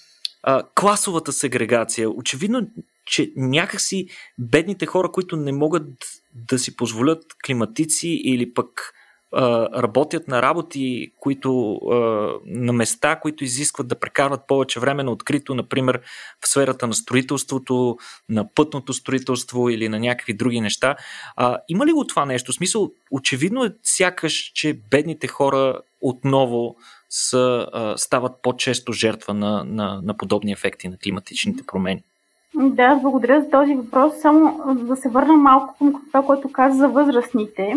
а, 0.42 0.62
класовата 0.74 1.32
сегрегация. 1.32 2.10
Очевидно 2.10 2.66
че 3.04 3.32
някакси 3.36 4.06
бедните 4.38 4.86
хора, 4.86 5.12
които 5.12 5.36
не 5.36 5.52
могат 5.52 5.88
да 6.34 6.58
си 6.58 6.76
позволят 6.76 7.24
климатици 7.44 8.08
или 8.08 8.54
пък 8.54 8.94
работят 9.76 10.28
на 10.28 10.42
работи, 10.42 11.12
които 11.20 11.80
на 12.46 12.72
места, 12.72 13.20
които 13.20 13.44
изискват 13.44 13.88
да 13.88 14.00
прекарват 14.00 14.46
повече 14.46 14.80
време 14.80 15.02
на 15.02 15.10
открито, 15.10 15.54
например 15.54 16.00
в 16.44 16.48
сферата 16.48 16.86
на 16.86 16.94
строителството, 16.94 17.96
на 18.28 18.54
пътното 18.54 18.92
строителство 18.92 19.68
или 19.68 19.88
на 19.88 20.00
някакви 20.00 20.34
други 20.34 20.60
неща. 20.60 20.96
А, 21.36 21.58
има 21.68 21.86
ли 21.86 21.92
го 21.92 22.06
това 22.06 22.26
нещо? 22.26 22.52
В 22.52 22.54
смисъл, 22.54 22.92
очевидно 23.10 23.64
е 23.64 23.74
сякаш, 23.82 24.52
че 24.54 24.80
бедните 24.90 25.26
хора 25.26 25.80
отново 26.00 26.76
са, 27.10 27.66
а, 27.72 27.96
стават 27.96 28.32
по-често 28.42 28.92
жертва 28.92 29.34
на, 29.34 29.64
на, 29.64 30.00
на 30.02 30.16
подобни 30.16 30.52
ефекти 30.52 30.88
на 30.88 30.98
климатичните 30.98 31.62
промени. 31.66 32.02
Да, 32.54 32.94
благодаря 32.94 33.40
за 33.40 33.50
този 33.50 33.74
въпрос. 33.74 34.12
Само 34.20 34.74
да 34.74 34.96
се 34.96 35.08
върна 35.08 35.32
малко 35.32 35.74
към 35.78 36.02
това, 36.06 36.22
което 36.22 36.52
каза 36.52 36.78
за 36.78 36.88
възрастните. 36.88 37.76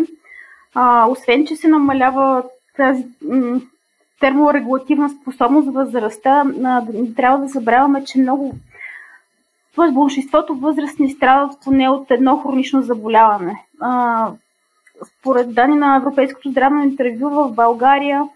А, 0.74 1.06
освен, 1.08 1.46
че 1.46 1.56
се 1.56 1.68
намалява 1.68 2.42
тази 2.76 3.06
терморегулативна 4.20 5.10
способност 5.10 5.64
за 5.64 5.72
възрастта, 5.72 6.44
а, 6.64 6.82
трябва 7.16 7.38
да 7.38 7.48
забравяме, 7.48 8.04
че 8.04 8.18
много 8.18 8.54
большинството 9.92 10.54
възрастни 10.54 11.10
страдат 11.10 11.58
поне 11.64 11.88
от 11.88 12.10
едно 12.10 12.36
хронично 12.36 12.82
заболяване. 12.82 13.64
А, 13.80 14.30
според 15.18 15.54
данни 15.54 15.76
на 15.76 15.96
Европейското 15.96 16.50
здравно 16.50 16.82
интервю 16.82 17.30
в 17.30 17.52
България, 17.54 18.28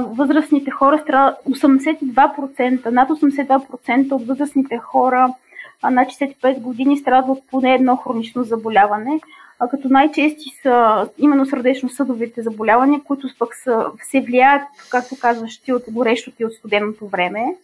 възрастните 0.00 0.70
хора 0.70 0.98
страдат 0.98 1.38
82%, 1.48 2.86
над 2.90 3.08
82% 3.08 4.12
от 4.12 4.26
възрастните 4.26 4.78
хора 4.78 5.34
над 5.82 6.08
65 6.08 6.60
години 6.60 6.98
страдат 6.98 7.28
от 7.28 7.42
поне 7.50 7.74
едно 7.74 7.96
хронично 7.96 8.42
заболяване, 8.42 9.20
а 9.60 9.68
като 9.68 9.88
най-чести 9.88 10.50
са 10.62 11.08
именно 11.18 11.46
сърдечно-съдовите 11.46 12.42
заболявания, 12.42 13.00
които 13.04 13.28
пък 13.38 13.54
са, 13.54 13.86
се 14.02 14.20
влияят, 14.20 14.62
както 14.90 15.18
казваш 15.20 15.58
ти, 15.58 15.72
от 15.72 15.82
горещото 15.90 16.42
и 16.42 16.44
от 16.44 16.52
студеното 16.52 17.08
време. 17.08 17.56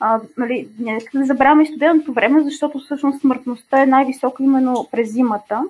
А, 0.00 0.20
нали, 0.36 0.68
не 0.78 1.00
да 1.14 1.24
забравяме 1.24 1.62
и 1.62 1.66
студеното 1.66 2.12
време, 2.12 2.42
защото 2.42 2.78
всъщност 2.78 3.20
смъртността 3.20 3.82
е 3.82 3.86
най-висока 3.86 4.42
именно 4.42 4.88
през 4.92 5.12
зимата. 5.12 5.62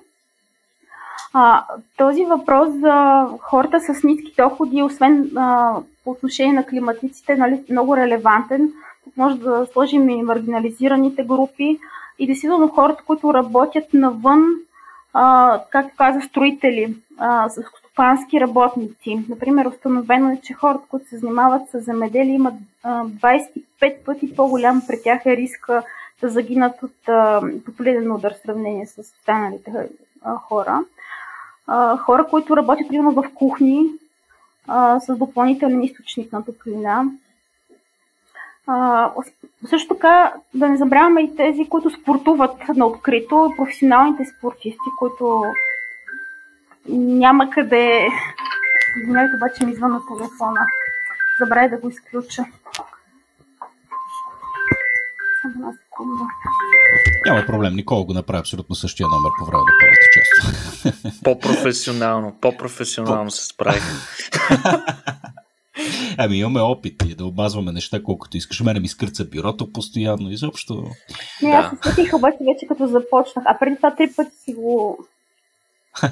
А, 1.33 1.65
този 1.97 2.25
въпрос 2.25 2.69
за 2.73 3.27
хората 3.41 3.79
с 3.79 4.03
ниски 4.03 4.33
доходи, 4.37 4.83
освен 4.83 5.31
а, 5.35 5.75
по 6.03 6.11
отношение 6.11 6.53
на 6.53 6.65
климатиците, 6.65 7.33
е 7.33 7.37
нали, 7.37 7.63
много 7.69 7.97
релевантен, 7.97 8.73
може 9.17 9.39
да 9.39 9.67
сложим 9.73 10.09
и 10.09 10.23
маргинализираните 10.23 11.23
групи 11.23 11.79
и 12.19 12.25
действително 12.25 12.67
хората, 12.67 13.03
които 13.07 13.33
работят 13.33 13.93
навън, 13.93 14.45
а, 15.13 15.59
както 15.69 15.97
каза, 15.97 16.21
строители, 16.21 16.95
а, 17.17 17.49
стопански 17.49 18.41
работници. 18.41 19.25
Например, 19.29 19.65
установено 19.65 20.31
е, 20.31 20.39
че 20.43 20.53
хората, 20.53 20.83
които 20.89 21.07
се 21.07 21.17
занимават 21.17 21.69
с 21.69 21.79
земеделие, 21.79 22.33
имат 22.33 22.53
а, 22.83 23.05
25 23.05 24.03
пъти 24.05 24.35
по-голям 24.35 24.81
при 24.87 25.01
тях 25.03 25.25
е 25.25 25.37
риска 25.37 25.83
да 26.21 26.29
загинат 26.29 26.83
от 26.83 26.95
топлинен 27.65 28.11
удар 28.11 28.33
в 28.33 28.41
сравнение 28.45 28.85
с 28.85 28.97
останалите 28.99 29.89
а, 30.21 30.35
хора. 30.35 30.79
А, 31.67 31.97
хора, 31.97 32.27
които 32.29 32.57
работят 32.57 32.87
примерно 32.87 33.11
в 33.11 33.23
кухни 33.35 33.85
а, 34.67 34.99
с 34.99 35.15
допълнителен 35.15 35.83
източник 35.83 36.33
на 36.33 36.45
топлина, 36.45 37.05
а, 38.67 39.11
също 39.69 39.93
така 39.93 40.33
да 40.53 40.69
не 40.69 40.77
забравяме 40.77 41.21
и 41.21 41.35
тези, 41.35 41.69
които 41.69 41.89
спортуват 41.89 42.67
на 42.75 42.85
открито, 42.85 43.53
професионалните 43.57 44.25
спортисти, 44.37 44.89
които 44.99 45.43
няма 46.89 47.49
къде. 47.49 48.07
Извинявайте, 49.01 49.35
обаче 49.35 49.65
ми 49.65 49.71
извън 49.71 49.91
на 49.91 50.01
телефона. 50.05 50.61
Забравя 51.39 51.69
да 51.69 51.77
го 51.77 51.89
изключа. 51.89 52.45
Една 55.45 55.71
секунда. 55.73 56.23
Няма 57.25 57.45
проблем, 57.45 57.73
Никола 57.73 58.05
го 58.05 58.13
направи 58.13 58.39
абсолютно 58.39 58.75
същия 58.75 59.07
номер 59.07 59.31
по 59.39 59.45
време 59.45 59.63
на 59.63 59.71
първата 59.79 60.07
част. 60.13 61.23
По-професионално, 61.23 62.37
по-професионално 62.41 63.31
се 63.31 63.45
справих. 63.45 63.83
Ами 66.19 66.37
имаме 66.37 66.59
опит 66.59 67.03
и 67.05 67.15
да 67.15 67.25
обазваме 67.25 67.71
неща 67.71 68.03
колкото 68.03 68.37
искаш. 68.37 68.61
Мене 68.61 68.79
ми 68.79 68.87
скърца 68.87 69.25
бюрото 69.25 69.73
постоянно, 69.73 70.29
изобщо. 70.29 70.83
Не, 71.43 71.49
аз 71.49 71.69
се 71.69 71.89
сетих 71.89 72.13
обаче 72.13 72.37
вече 72.53 72.67
като 72.67 72.87
започнах. 72.87 73.45
А 73.47 73.57
преди 73.59 73.75
това 73.75 73.95
три 73.95 74.13
пъти 74.15 74.35
си 74.35 74.53
го... 74.53 75.05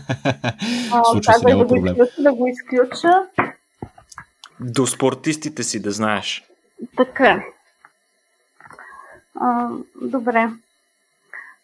Случва 1.12 1.34
се, 1.34 1.46
няма 1.46 1.64
да 1.64 1.68
проблем. 1.68 1.96
Го 1.96 2.04
изключа, 2.04 2.22
да 2.22 2.34
го 2.34 2.48
изключа. 2.48 3.10
До 4.60 4.88
спортистите 4.88 5.64
си 5.64 5.82
да 5.82 5.92
знаеш. 5.92 6.44
Така. 6.98 7.44
А, 9.40 9.70
добре. 10.02 10.50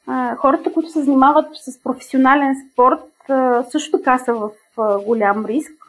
А, 0.08 0.36
хората, 0.36 0.74
които 0.74 0.90
се 0.90 1.04
занимават 1.04 1.46
с 1.56 1.84
професионален 1.84 2.56
спорт, 2.72 3.00
също 3.72 3.92
така 3.92 4.18
са 4.18 4.34
в 4.34 4.50
голям 5.06 5.46
риск. 5.46 5.86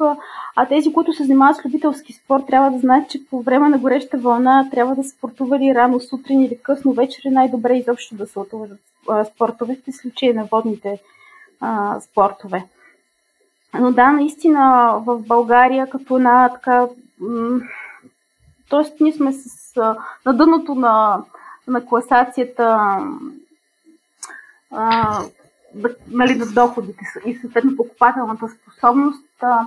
А 0.57 0.66
тези, 0.68 0.93
които 0.93 1.12
се 1.12 1.24
занимават 1.24 1.57
с 1.57 1.64
любителски 1.64 2.12
спорт, 2.12 2.47
трябва 2.47 2.70
да 2.70 2.78
знаят, 2.78 3.11
че 3.11 3.26
по 3.30 3.43
време 3.43 3.68
на 3.68 3.78
гореща 3.78 4.18
вълна 4.18 4.68
трябва 4.70 4.95
да 4.95 5.05
спортували 5.05 5.74
рано 5.74 6.01
сутрин 6.01 6.43
или 6.43 6.59
късно 6.62 6.93
вечер 6.93 7.22
е 7.24 7.30
най-добре 7.30 7.76
изобщо 7.76 8.14
да 8.14 8.26
се 8.26 8.39
отложат 8.39 8.78
спортовете, 9.35 9.93
в 9.93 9.97
случай 9.97 10.33
на 10.33 10.45
водните 10.45 11.01
а, 11.61 12.01
спортове. 12.01 12.64
Но 13.80 13.93
да, 13.93 14.12
наистина 14.12 14.95
в 15.07 15.18
България 15.18 15.91
като 15.91 16.16
една 16.16 16.49
така... 16.49 16.87
М- 17.20 17.61
Тоест, 18.68 19.01
ние 19.01 19.12
сме 19.12 19.33
с, 19.33 19.76
на 20.26 20.35
дъното 20.35 20.74
на, 20.74 21.24
на 21.68 21.87
класацията 21.87 22.99
нали, 26.09 26.35
на 26.35 26.47
доходите 26.47 27.05
и 27.27 27.35
съответно 27.35 27.77
покупателната 27.77 28.49
способност. 28.49 29.25
А, 29.41 29.66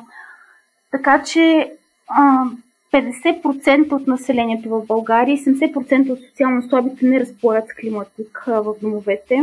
така 0.91 1.24
че 1.24 1.72
а, 2.08 2.45
50% 2.93 3.91
от 3.91 4.08
населението 4.08 4.70
в 4.70 4.86
България 4.86 5.34
и 5.34 5.45
70% 5.45 6.12
от 6.12 6.20
социално 6.30 6.64
слабите 6.64 7.06
не 7.06 7.20
разполагат 7.20 7.68
с 7.68 7.82
климатик 7.82 8.43
в 8.47 8.76
домовете. 8.82 9.41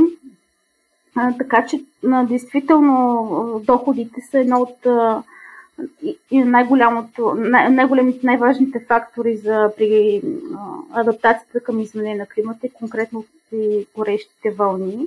А, 1.14 1.32
така 1.38 1.66
че 1.66 1.84
а, 2.12 2.24
действително 2.24 3.62
доходите 3.66 4.20
са 4.30 4.38
едно 4.38 4.60
от 4.60 4.86
а, 4.86 5.22
и 6.30 6.38
най-голямото, 6.44 7.34
най- 7.34 7.70
най-големите, 7.70 8.26
най-важните 8.26 8.84
фактори 8.88 9.36
за 9.36 9.72
при 9.76 10.22
а, 10.56 11.00
адаптацията 11.00 11.60
към 11.60 11.80
изменение 11.80 12.16
на 12.16 12.26
климата 12.26 12.66
и 12.66 12.70
конкретно 12.70 13.24
при 13.50 13.86
горещите 13.96 14.50
вълни. 14.50 15.06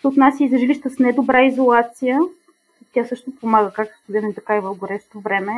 Се 0.00 0.08
отнася 0.08 0.44
и 0.44 0.48
за 0.48 0.58
жилища 0.58 0.90
с 0.90 0.98
недобра 0.98 1.42
изолация. 1.42 2.20
Тя 2.92 3.04
също 3.04 3.30
помага 3.40 3.72
както 3.72 3.98
студено, 4.02 4.32
така 4.32 4.56
и 4.56 4.60
в 4.60 4.74
горещо 4.74 5.20
време. 5.20 5.52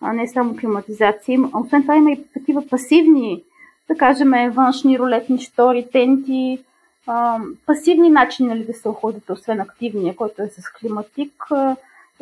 А 0.00 0.12
не 0.12 0.28
само 0.28 0.56
климатизация. 0.56 1.40
Освен 1.54 1.82
това 1.82 1.96
има 1.96 2.12
и 2.12 2.24
такива 2.32 2.68
пасивни, 2.68 3.42
да 3.88 3.96
кажем, 3.96 4.32
външни 4.52 4.98
рулетни 4.98 5.38
штори, 5.38 5.88
тенти, 5.92 6.64
пасивни 7.66 8.10
начини 8.10 8.48
нали, 8.48 8.64
да 8.64 8.72
се 8.72 8.88
охладите, 8.88 9.32
освен 9.32 9.60
активния, 9.60 10.16
който 10.16 10.42
е 10.42 10.48
с 10.48 10.72
климатик. 10.80 11.46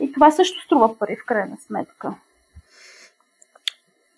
И 0.00 0.12
това 0.12 0.30
също 0.30 0.62
струва 0.64 0.98
пари 0.98 1.16
в 1.16 1.26
крайна 1.26 1.56
сметка. 1.56 2.14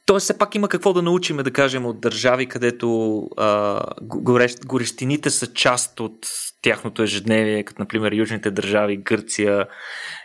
Тоест, 0.06 0.24
все 0.24 0.38
пак 0.38 0.54
има 0.54 0.68
какво 0.68 0.92
да 0.92 1.02
научиме, 1.02 1.42
да 1.42 1.52
кажем, 1.52 1.86
от 1.86 2.00
държави, 2.00 2.46
където 2.46 3.20
а, 3.36 3.80
горещ, 4.02 4.66
горещините 4.66 5.30
са 5.30 5.52
част 5.52 6.00
от 6.00 6.26
тяхното 6.62 7.02
ежедневие, 7.02 7.62
като 7.62 7.82
например 7.82 8.12
южните 8.12 8.50
държави, 8.50 8.96
Гърция, 8.96 9.66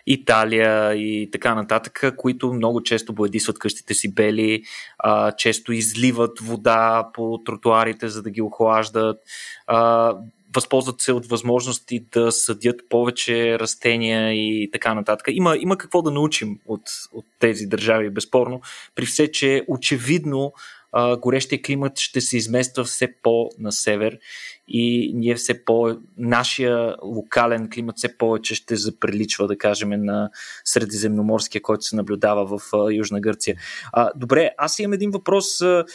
Италия 0.08 0.94
и 0.94 1.30
така 1.32 1.56
нататък, 1.56 2.14
които 2.18 2.54
много 2.54 2.84
често 2.84 3.14
боядисват 3.14 3.60
къщите 3.60 3.94
си 3.94 4.14
бели, 4.14 4.64
а, 4.98 5.32
често 5.32 5.74
изливат 5.74 6.40
вода 6.42 7.10
по 7.14 7.40
тротуарите, 7.46 8.08
за 8.08 8.24
да 8.24 8.30
ги 8.30 8.42
охлаждат. 8.42 9.18
А, 9.68 10.14
възползват 10.56 11.02
се 11.02 11.14
от 11.14 11.26
възможности 11.26 12.06
да 12.12 12.32
съдят 12.32 12.82
повече 12.90 13.60
растения 13.60 14.34
и 14.34 14.70
така 14.72 14.94
нататък. 14.94 15.28
Има, 15.32 15.58
има 15.60 15.78
какво 15.78 16.02
да 16.02 16.12
научим 16.12 16.60
от, 16.66 16.82
от 17.14 17.26
тези 17.40 17.66
държави, 17.66 18.10
безспорно, 18.10 18.62
при 18.96 19.06
все, 19.06 19.32
че 19.32 19.64
очевидно 19.68 20.54
а, 20.92 21.18
горещия 21.18 21.62
климат 21.62 22.00
ще 22.00 22.22
се 22.22 22.38
измества 22.38 22.84
все 22.84 23.14
по-на 23.24 23.72
север 23.72 24.20
и 24.68 25.12
ние 25.14 25.36
все 25.36 25.66
по... 25.66 25.98
нашия 26.18 26.96
локален 27.04 27.70
климат 27.70 27.98
все 27.98 28.18
повече 28.18 28.56
ще 28.56 28.76
заприличва, 28.76 29.48
да 29.48 29.58
кажем, 29.58 29.90
на 29.90 30.30
средиземноморския, 30.66 31.62
който 31.62 31.84
се 31.84 31.96
наблюдава 31.96 32.58
в 32.58 32.74
а, 32.74 32.94
Южна 32.94 33.22
Гърция. 33.22 33.56
А, 33.94 34.12
добре, 34.16 34.52
аз 34.58 34.80
имам 34.80 34.94
един 34.94 35.12
въпрос. 35.12 35.62
А, 35.62 35.86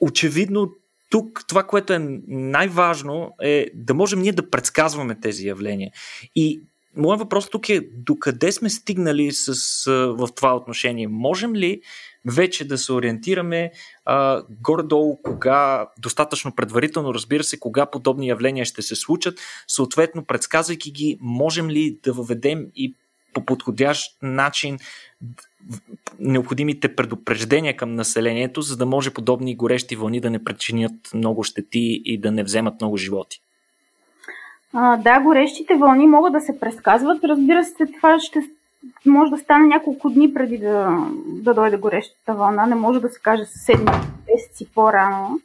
очевидно 0.00 0.72
тук 1.12 1.44
това, 1.48 1.62
което 1.62 1.92
е 1.92 1.98
най-важно 2.28 3.34
е 3.42 3.66
да 3.74 3.94
можем 3.94 4.20
ние 4.20 4.32
да 4.32 4.50
предсказваме 4.50 5.20
тези 5.20 5.46
явления. 5.46 5.92
И 6.36 6.60
моят 6.96 7.20
въпрос 7.20 7.50
тук 7.50 7.68
е 7.68 7.88
докъде 7.96 8.52
сме 8.52 8.70
стигнали 8.70 9.32
с, 9.32 9.84
в 10.18 10.28
това 10.36 10.56
отношение? 10.56 11.08
Можем 11.08 11.54
ли 11.54 11.80
вече 12.24 12.68
да 12.68 12.78
се 12.78 12.92
ориентираме 12.92 13.72
а, 14.04 14.42
горе-долу 14.62 15.22
кога, 15.22 15.88
достатъчно 15.98 16.54
предварително, 16.54 17.14
разбира 17.14 17.44
се, 17.44 17.60
кога 17.60 17.86
подобни 17.86 18.28
явления 18.28 18.64
ще 18.64 18.82
се 18.82 18.96
случат, 18.96 19.40
съответно 19.68 20.24
предсказвайки 20.24 20.92
ги, 20.92 21.18
можем 21.20 21.70
ли 21.70 21.98
да 22.02 22.12
въведем 22.12 22.66
и 22.74 22.94
по 23.32 23.44
подходящ 23.44 24.22
начин 24.22 24.78
необходимите 26.18 26.96
предупреждения 26.96 27.76
към 27.76 27.94
населението, 27.94 28.62
за 28.62 28.76
да 28.76 28.86
може 28.86 29.14
подобни 29.14 29.56
горещи 29.56 29.96
вълни 29.96 30.20
да 30.20 30.30
не 30.30 30.44
причинят 30.44 30.92
много 31.14 31.44
щети 31.44 32.02
и 32.04 32.20
да 32.20 32.32
не 32.32 32.42
вземат 32.44 32.80
много 32.80 32.96
животи. 32.96 33.40
А, 34.74 34.96
да, 34.96 35.20
горещите 35.20 35.74
вълни 35.74 36.06
могат 36.06 36.32
да 36.32 36.40
се 36.40 36.60
предсказват. 36.60 37.24
Разбира 37.24 37.64
се, 37.64 37.86
това 37.86 38.20
ще 38.20 38.42
може 39.06 39.30
да 39.30 39.38
стане 39.38 39.66
няколко 39.66 40.10
дни 40.10 40.34
преди 40.34 40.58
да, 40.58 41.06
да 41.26 41.54
дойде 41.54 41.76
горещата 41.76 42.34
вълна. 42.34 42.66
Не 42.66 42.74
може 42.74 43.00
да 43.00 43.08
се 43.08 43.20
каже 43.20 43.44
седми 43.44 43.90
месеци 44.32 44.66
по-рано. 44.74 45.40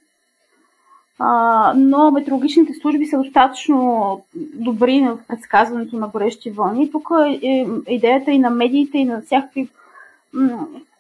А, 1.20 1.74
но 1.76 2.12
метеорологичните 2.12 2.74
служби 2.74 3.06
са 3.06 3.18
достатъчно 3.18 4.22
добри 4.54 5.02
в 5.02 5.18
предсказването 5.28 5.96
на 5.96 6.08
горещи 6.08 6.52
вълни. 6.52 6.92
Тук 6.92 7.10
е, 7.28 7.48
е 7.48 7.66
идеята 7.94 8.32
и 8.32 8.40
на 8.40 8.50
медиите, 8.50 8.98
и 8.98 9.06
на 9.06 9.22
всякакви 9.22 9.70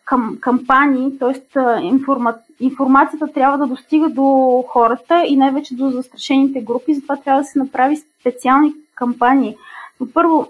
към, 0.05 0.37
кампании, 0.39 1.17
т.е. 1.19 1.59
Информа, 1.83 2.35
информацията 2.59 3.27
трябва 3.27 3.57
да 3.57 3.67
достига 3.67 4.09
до 4.09 4.63
хората 4.67 5.23
и 5.27 5.35
най-вече 5.35 5.75
до 5.75 5.89
застрашените 5.89 6.61
групи, 6.61 6.93
затова 6.93 7.17
трябва 7.17 7.41
да 7.41 7.47
се 7.47 7.59
направи 7.59 7.97
специални 8.21 8.73
кампании. 8.95 9.57
Но 9.99 10.07
първо, 10.13 10.47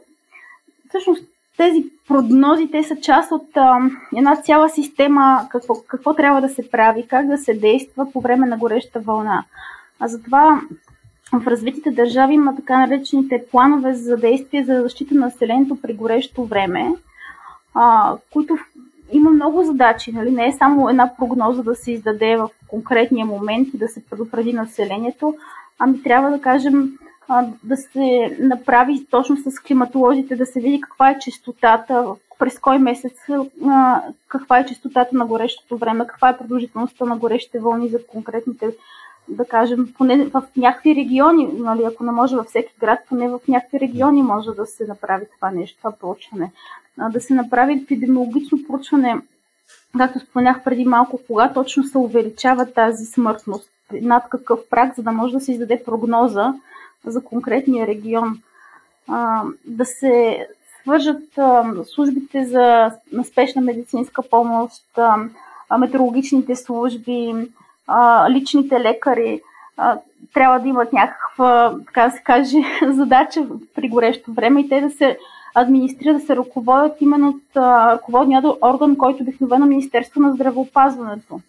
всъщност 0.90 1.24
тези 1.58 1.86
прогнози, 2.08 2.72
те 2.72 2.84
са 2.84 2.96
част 2.96 3.32
от 3.32 3.48
а, 3.56 3.80
една 4.16 4.36
цяла 4.36 4.70
система, 4.70 5.48
какво, 5.50 5.76
какво 5.88 6.14
трябва 6.14 6.42
да 6.42 6.50
се 6.50 6.70
прави, 6.70 7.08
как 7.08 7.28
да 7.28 7.38
се 7.38 7.54
действа 7.54 8.12
по 8.14 8.22
време 8.22 8.48
на 8.48 8.58
гореща 8.58 9.00
вълна. 9.00 9.44
А 10.00 10.08
затова 10.08 10.62
в 11.34 11.48
развитите 11.48 11.92
държави 11.92 12.34
има 12.34 12.56
така 12.56 12.78
наречените 12.78 13.44
планове 13.52 13.94
за 13.94 14.18
действие 14.18 14.64
за 14.64 14.82
защита 14.82 15.16
на 15.16 15.26
населението 15.26 15.82
при 15.82 15.94
горещо 15.94 16.44
време, 16.44 16.94
а, 17.74 18.16
които 18.34 18.58
има 19.12 19.30
много 19.30 19.64
задачи. 19.64 20.12
Нали? 20.12 20.32
Не 20.32 20.48
е 20.48 20.54
само 20.58 20.90
една 20.90 21.12
прогноза 21.18 21.64
да 21.64 21.76
се 21.76 21.92
издаде 21.92 22.38
в 22.38 22.50
конкретния 22.68 23.26
момент 23.26 23.68
и 23.74 23.78
да 23.78 23.88
се 23.88 24.06
предупреди 24.06 24.54
населението, 24.54 25.36
ами 25.80 26.04
трябва 26.04 26.32
да 26.32 26.42
кажем 26.42 26.92
да 27.64 27.78
се 27.78 28.38
направи 28.40 29.06
точно 29.12 29.38
с 29.38 29.60
климатолозите, 29.60 30.36
да 30.36 30.46
се 30.46 30.60
види 30.60 30.82
каква 30.82 31.10
е 31.10 31.20
частотата, 31.20 32.06
през 32.40 32.60
кой 32.60 32.80
месец, 32.80 33.14
каква 34.28 34.60
е 34.60 34.66
частотата 34.66 35.18
на 35.18 35.26
горещото 35.26 35.78
време, 35.78 36.08
каква 36.08 36.30
е 36.30 36.38
продължителността 36.38 37.06
на 37.06 37.18
горещите 37.18 37.60
вълни 37.60 37.90
за 37.90 38.06
конкретните, 38.06 38.76
да 39.30 39.46
кажем, 39.46 39.94
поне 39.98 40.26
в 40.26 40.44
някакви 40.58 40.96
региони, 40.96 41.50
нали, 41.54 41.84
ако 41.84 42.04
не 42.04 42.12
може 42.12 42.36
във 42.36 42.46
всеки 42.46 42.74
град, 42.80 43.00
поне 43.10 43.30
в 43.30 43.40
някакви 43.48 43.80
региони 43.80 44.22
може 44.22 44.52
да 44.52 44.66
се 44.66 44.88
направи 44.88 45.26
това 45.36 45.52
нещо, 45.52 45.78
това 45.78 45.92
проучване. 45.92 46.52
Да 47.12 47.22
се 47.22 47.34
направи 47.34 47.74
епидемиологично 47.74 48.60
проучване, 48.68 49.22
както 49.98 50.20
споменах 50.20 50.64
преди 50.64 50.86
малко, 50.86 51.20
кога 51.28 51.54
точно 51.54 51.84
се 51.84 51.98
увеличава 51.98 52.66
тази 52.66 53.06
смъртност, 53.06 53.70
над 54.02 54.24
какъв 54.30 54.60
прак, 54.70 54.96
за 54.96 55.04
да 55.04 55.12
може 55.12 55.34
да 55.34 55.40
се 55.40 55.52
издаде 55.52 55.84
прогноза 55.86 56.54
за 57.06 57.24
конкретния 57.24 57.88
регион. 57.88 58.42
А, 59.08 59.44
да 59.66 59.86
се 59.86 60.48
свържат 60.82 61.38
а, 61.38 61.74
службите 61.86 62.46
за 62.46 62.92
на 63.12 63.24
спешна 63.24 63.62
медицинска 63.62 64.22
помощ, 64.30 64.84
а, 64.98 65.78
метеорологичните 65.78 66.56
служби, 66.56 67.34
а, 67.88 68.30
личните 68.30 68.80
лекари. 68.80 69.42
А, 69.78 69.98
трябва 70.34 70.60
да 70.60 70.68
имат 70.68 70.94
някаква, 70.94 71.76
така 71.86 72.06
да 72.06 72.12
се 72.12 72.24
каже, 72.24 72.58
задача 72.92 73.46
при 73.76 73.90
горещо 73.90 74.34
време 74.34 74.62
и 74.62 74.70
те 74.70 74.82
да 74.82 74.90
се 74.90 75.18
администрират, 75.56 76.18
да 76.18 76.26
се 76.26 76.36
ръководят 76.36 77.02
именно 77.02 77.30
от 77.30 77.58
ръководния 77.58 78.44
орган, 78.62 78.98
който 78.98 79.24
обикновено 79.24 79.66
Министерство 79.66 80.22
на 80.22 80.34
здравеопазването. 80.34 81.40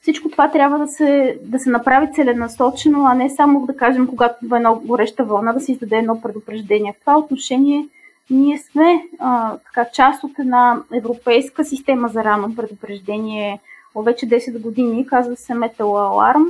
Всичко 0.00 0.28
това 0.28 0.50
трябва 0.50 0.78
да 0.78 0.86
се, 0.86 1.38
да 1.42 1.58
се 1.58 1.70
направи 1.70 2.12
целенасочено, 2.14 3.06
а 3.06 3.14
не 3.14 3.30
само 3.30 3.66
да 3.66 3.76
кажем, 3.76 4.06
когато 4.06 4.48
в 4.48 4.56
едно 4.56 4.80
гореща 4.84 5.24
вълна 5.24 5.52
да 5.52 5.60
се 5.60 5.72
издаде 5.72 5.96
едно 5.96 6.20
предупреждение. 6.20 6.92
В 6.92 7.00
това 7.00 7.18
отношение 7.18 7.88
ние 8.30 8.58
сме 8.58 9.02
а, 9.18 9.56
така, 9.56 9.90
част 9.92 10.24
от 10.24 10.38
една 10.38 10.82
европейска 10.94 11.64
система 11.64 12.08
за 12.08 12.24
рано 12.24 12.56
предупреждение 12.56 13.60
вече 14.02 14.26
10 14.26 14.60
години, 14.60 15.06
казва 15.06 15.36
се 15.36 15.52
Metal 15.52 15.78
Alarm 15.78 16.46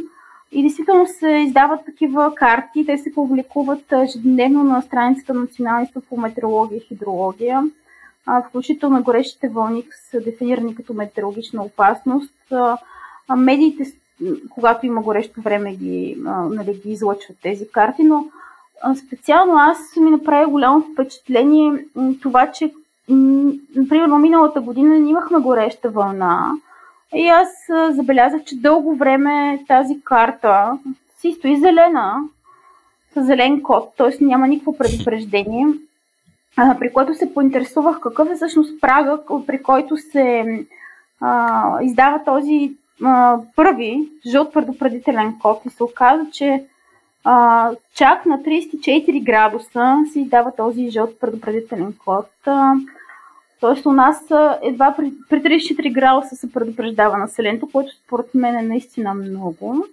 И 0.53 0.63
действително 0.63 1.07
се 1.07 1.29
издават 1.29 1.85
такива 1.87 2.35
карти, 2.35 2.87
те 2.87 2.99
се 2.99 3.15
публикуват 3.15 3.93
ежедневно 3.93 4.65
на 4.65 4.83
страницата 4.83 5.35
на 5.35 5.41
Националния 5.41 5.89
по 6.09 6.17
метеорология 6.17 6.77
и 6.77 6.81
хидрология. 6.89 7.63
Включително 8.49 9.03
горещите 9.03 9.49
вълни 9.49 9.85
са 10.11 10.21
дефинирани 10.21 10.75
като 10.75 10.95
метеорологична 10.95 11.63
опасност. 11.63 12.35
Медиите, 13.37 13.85
когато 14.51 14.87
има 14.87 15.03
горещо 15.03 15.41
време, 15.41 15.75
ги, 15.75 16.17
нали, 16.51 16.81
ги 16.85 16.93
излъчват 16.93 17.37
тези 17.43 17.69
карти, 17.69 18.03
но 18.03 18.27
специално 19.07 19.57
аз 19.57 19.79
ми 19.97 20.11
направи 20.11 20.51
голямо 20.51 20.83
впечатление 20.93 21.85
това, 22.23 22.53
че 22.53 22.73
например, 23.77 24.07
миналата 24.07 24.61
година 24.61 24.97
имахме 24.97 25.39
гореща 25.39 25.91
вълна 25.91 26.53
и 27.15 27.29
аз 27.29 27.49
забелязах, 27.91 28.45
че 28.45 28.61
дълго 28.61 28.97
време 28.97 29.65
тази 29.69 30.01
карта 30.01 30.79
си 31.19 31.33
стои 31.33 31.57
зелена, 31.57 32.17
с 33.15 33.23
зелен 33.23 33.63
код, 33.63 33.93
т.е. 33.97 34.25
няма 34.25 34.49
никакво 34.49 34.79
предупреждение, 34.79 35.67
при 36.57 36.93
което 36.93 37.15
се 37.15 37.35
поинтересувах 37.35 38.01
какъв 38.01 38.31
е 38.31 38.35
всъщност 38.35 38.81
прага, 38.81 39.19
при 39.47 39.63
който 39.63 39.97
се 39.97 40.45
а, 41.21 41.83
издава 41.83 42.25
този 42.25 42.73
а, 43.03 43.39
първи 43.57 44.09
жълт 44.27 44.53
предупредителен 44.53 45.39
код 45.43 45.63
и 45.67 45.71
се 45.71 45.85
оказа, 45.85 46.27
че 46.33 46.65
а, 47.25 47.71
чак 47.95 48.27
на 48.27 48.39
34 48.39 49.25
градуса 49.25 49.97
се 50.13 50.21
издава 50.21 50.53
този 50.57 50.91
жълт 50.91 51.21
предупредителен 51.21 51.95
код. 52.05 52.27
А, 52.47 52.75
Тоест 53.65 53.87
у 53.87 53.93
нас 53.93 54.25
едва 54.63 54.95
при, 54.97 55.13
при 55.29 55.43
34 55.43 55.93
градуса 55.93 56.37
се 56.37 56.53
предупреждава 56.53 57.19
населението, 57.19 57.69
което 57.73 57.95
според 57.95 58.35
мен 58.35 58.57
е 58.57 58.63
наистина 58.63 59.15
много. 59.15 59.87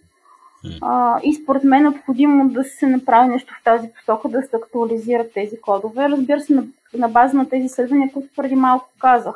А, 0.82 1.19
и 1.23 1.34
според 1.34 1.64
мен 1.64 1.80
е 1.80 1.90
необходимо 1.90 2.49
да 2.49 2.64
се 2.64 2.88
направи 2.88 3.28
нещо 3.28 3.53
в 3.53 3.64
тази 3.64 3.90
посока, 3.94 4.30
да 4.30 4.41
се 4.41 4.56
актуализират 4.56 5.34
тези 5.34 5.61
кодове. 5.61 6.10
Разбира 6.10 6.40
се, 6.40 6.53
на, 6.53 6.64
на 6.94 7.10
база 7.10 7.38
на 7.38 7.49
тези 7.49 7.65
изследвания, 7.65 8.10
които 8.14 8.30
преди 8.36 8.56
малко 8.56 8.90
казах. 8.99 9.36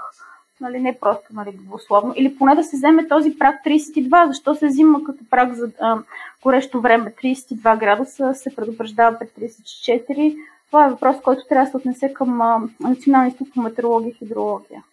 Нали, 0.62 0.80
не 0.80 0.98
просто 1.00 1.26
нали, 1.34 1.60
условно. 1.74 2.14
Или 2.18 2.38
поне 2.38 2.56
да 2.56 2.64
се 2.64 2.78
вземе 2.78 3.08
този 3.08 3.38
прак 3.38 3.56
32. 3.66 4.28
Защо 4.28 4.56
се 4.56 4.68
взима 4.68 5.04
като 5.04 5.20
прак 5.30 5.54
за 5.54 5.72
а, 5.82 5.98
горещо 6.44 6.82
време 6.82 7.14
32 7.24 7.80
градуса, 7.80 8.34
се 8.34 8.56
предупреждава 8.56 9.20
пред 9.20 9.30
34 9.30 10.36
това 10.76 10.86
е 10.86 10.90
въпрос, 10.90 11.16
който 11.24 11.42
трябва 11.50 11.66
да 11.66 11.72
се 11.72 11.78
отнесе 11.78 12.14
към 12.14 12.38
Националния 12.80 13.30
институт 13.30 13.54
по 13.54 13.62
метеорология 13.62 14.10
и 14.10 14.14
хидрология. 14.14 14.84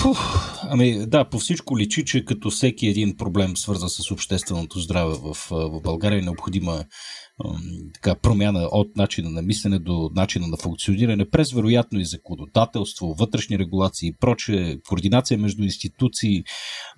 Фух, 0.00 0.18
ами 0.70 1.06
да, 1.06 1.24
по 1.24 1.38
всичко 1.38 1.78
личи, 1.78 2.04
че 2.04 2.24
като 2.24 2.50
всеки 2.50 2.86
един 2.86 3.16
проблем, 3.16 3.56
свързан 3.56 3.88
с 3.88 4.10
общественото 4.10 4.78
здраве 4.78 5.14
в, 5.14 5.34
в 5.50 5.80
България, 5.82 6.18
е 6.18 6.22
необходима 6.22 6.84
така, 7.94 8.14
промяна 8.14 8.68
от 8.72 8.96
начина 8.96 9.30
на 9.30 9.42
мислене 9.42 9.78
до 9.78 10.10
начина 10.14 10.46
на 10.46 10.56
функциониране, 10.56 11.30
през 11.30 11.52
вероятно 11.52 12.00
и 12.00 12.04
законодателство, 12.04 13.14
вътрешни 13.14 13.58
регулации 13.58 14.08
и 14.08 14.14
проче, 14.20 14.78
координация 14.88 15.38
между 15.38 15.62
институции. 15.62 16.44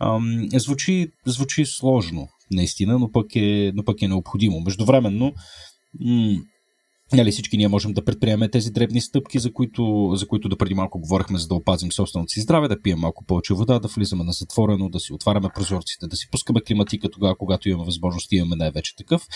Ам, 0.01 0.49
звучи, 0.53 1.09
звучи 1.27 1.67
сложно, 1.67 2.29
наистина, 2.51 2.99
но 2.99 3.13
пък, 3.13 3.37
е, 3.37 3.73
но 3.75 3.85
пък 3.85 4.03
е 4.03 4.09
необходимо. 4.09 4.61
Междувременно, 4.61 5.33
м- 6.01 6.39
нали, 7.13 7.31
всички 7.31 7.57
ние 7.57 7.69
можем 7.69 7.93
да 7.93 8.05
предприемем 8.05 8.51
тези 8.51 8.71
дребни 8.71 9.01
стъпки, 9.01 9.39
за 9.39 9.53
които, 9.53 10.13
за 10.15 10.29
които 10.29 10.49
да 10.49 10.57
преди 10.57 10.75
малко 10.75 11.01
говорихме, 11.01 11.39
за 11.39 11.49
да 11.49 11.55
опазим 11.55 11.93
собственото 11.93 12.33
си 12.33 12.41
здраве, 12.41 12.69
да 12.69 12.83
пием 12.83 12.99
малко 12.99 13.25
повече 13.25 13.55
вода, 13.55 13.79
да 13.79 13.89
влизаме 13.89 14.25
на 14.25 14.33
затворено, 14.33 14.89
да 14.89 15.01
си 15.01 15.13
отваряме 15.13 15.49
прозорците, 15.55 16.07
да 16.07 16.17
си 16.17 16.31
пускаме 16.31 16.61
климатика 16.61 17.11
тогава, 17.11 17.37
когато 17.37 17.69
имаме 17.69 17.85
възможност, 17.85 18.33
имаме 18.33 18.57
най-вече 18.57 18.97
такъв. 18.97 19.27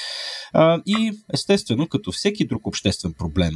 А, 0.52 0.82
и 0.86 1.12
естествено, 1.34 1.88
като 1.88 2.12
всеки 2.12 2.46
друг 2.46 2.66
обществен 2.66 3.14
проблем, 3.18 3.54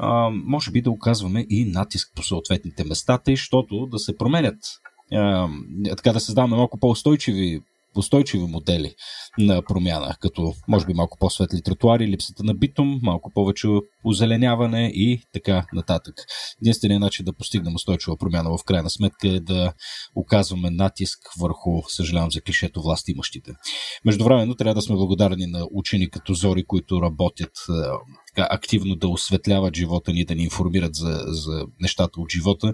а, 0.00 0.30
може 0.30 0.70
би 0.70 0.82
да 0.82 0.90
оказваме 0.90 1.46
и 1.50 1.64
натиск 1.64 2.08
по 2.16 2.22
съответните 2.22 2.84
места, 2.84 3.18
тъй, 3.18 3.36
защото 3.36 3.86
да 3.86 3.98
се 3.98 4.16
променят 4.16 4.58
така 5.96 6.12
да 6.12 6.20
създаваме 6.20 6.56
малко 6.56 6.78
по-устойчиви 6.78 7.60
устойчиви 7.96 8.44
модели 8.44 8.94
на 9.38 9.62
промяна, 9.62 10.16
като 10.20 10.52
може 10.68 10.86
би 10.86 10.94
малко 10.94 11.18
по-светли 11.18 11.62
тротуари, 11.62 12.08
липсата 12.08 12.44
на 12.44 12.54
битум, 12.54 13.00
малко 13.02 13.30
повече 13.34 13.68
озеленяване 14.04 14.92
и 14.94 15.22
така 15.32 15.66
нататък. 15.72 16.14
Единственият 16.62 17.00
начин 17.00 17.24
да 17.24 17.32
постигнем 17.32 17.74
устойчива 17.74 18.16
промяна 18.16 18.56
в 18.58 18.64
крайна 18.64 18.90
сметка 18.90 19.28
е 19.28 19.40
да 19.40 19.72
оказваме 20.14 20.70
натиск 20.70 21.18
върху, 21.40 21.82
съжалявам 21.88 22.30
за 22.30 22.40
клишето, 22.40 22.82
власт 22.82 23.08
имащите. 23.08 23.52
Междувременно 24.04 24.54
трябва 24.54 24.74
да 24.74 24.82
сме 24.82 24.96
благодарни 24.96 25.46
на 25.46 25.66
учени 25.70 26.10
като 26.10 26.34
Зори, 26.34 26.64
които 26.64 27.02
работят 27.02 27.52
така, 28.34 28.48
активно 28.50 28.96
да 28.96 29.08
осветляват 29.08 29.76
живота 29.76 30.12
ни, 30.12 30.24
да 30.24 30.34
ни 30.34 30.42
информират 30.42 30.94
за, 30.94 31.22
за 31.26 31.66
нещата 31.80 32.20
от 32.20 32.32
живота. 32.32 32.72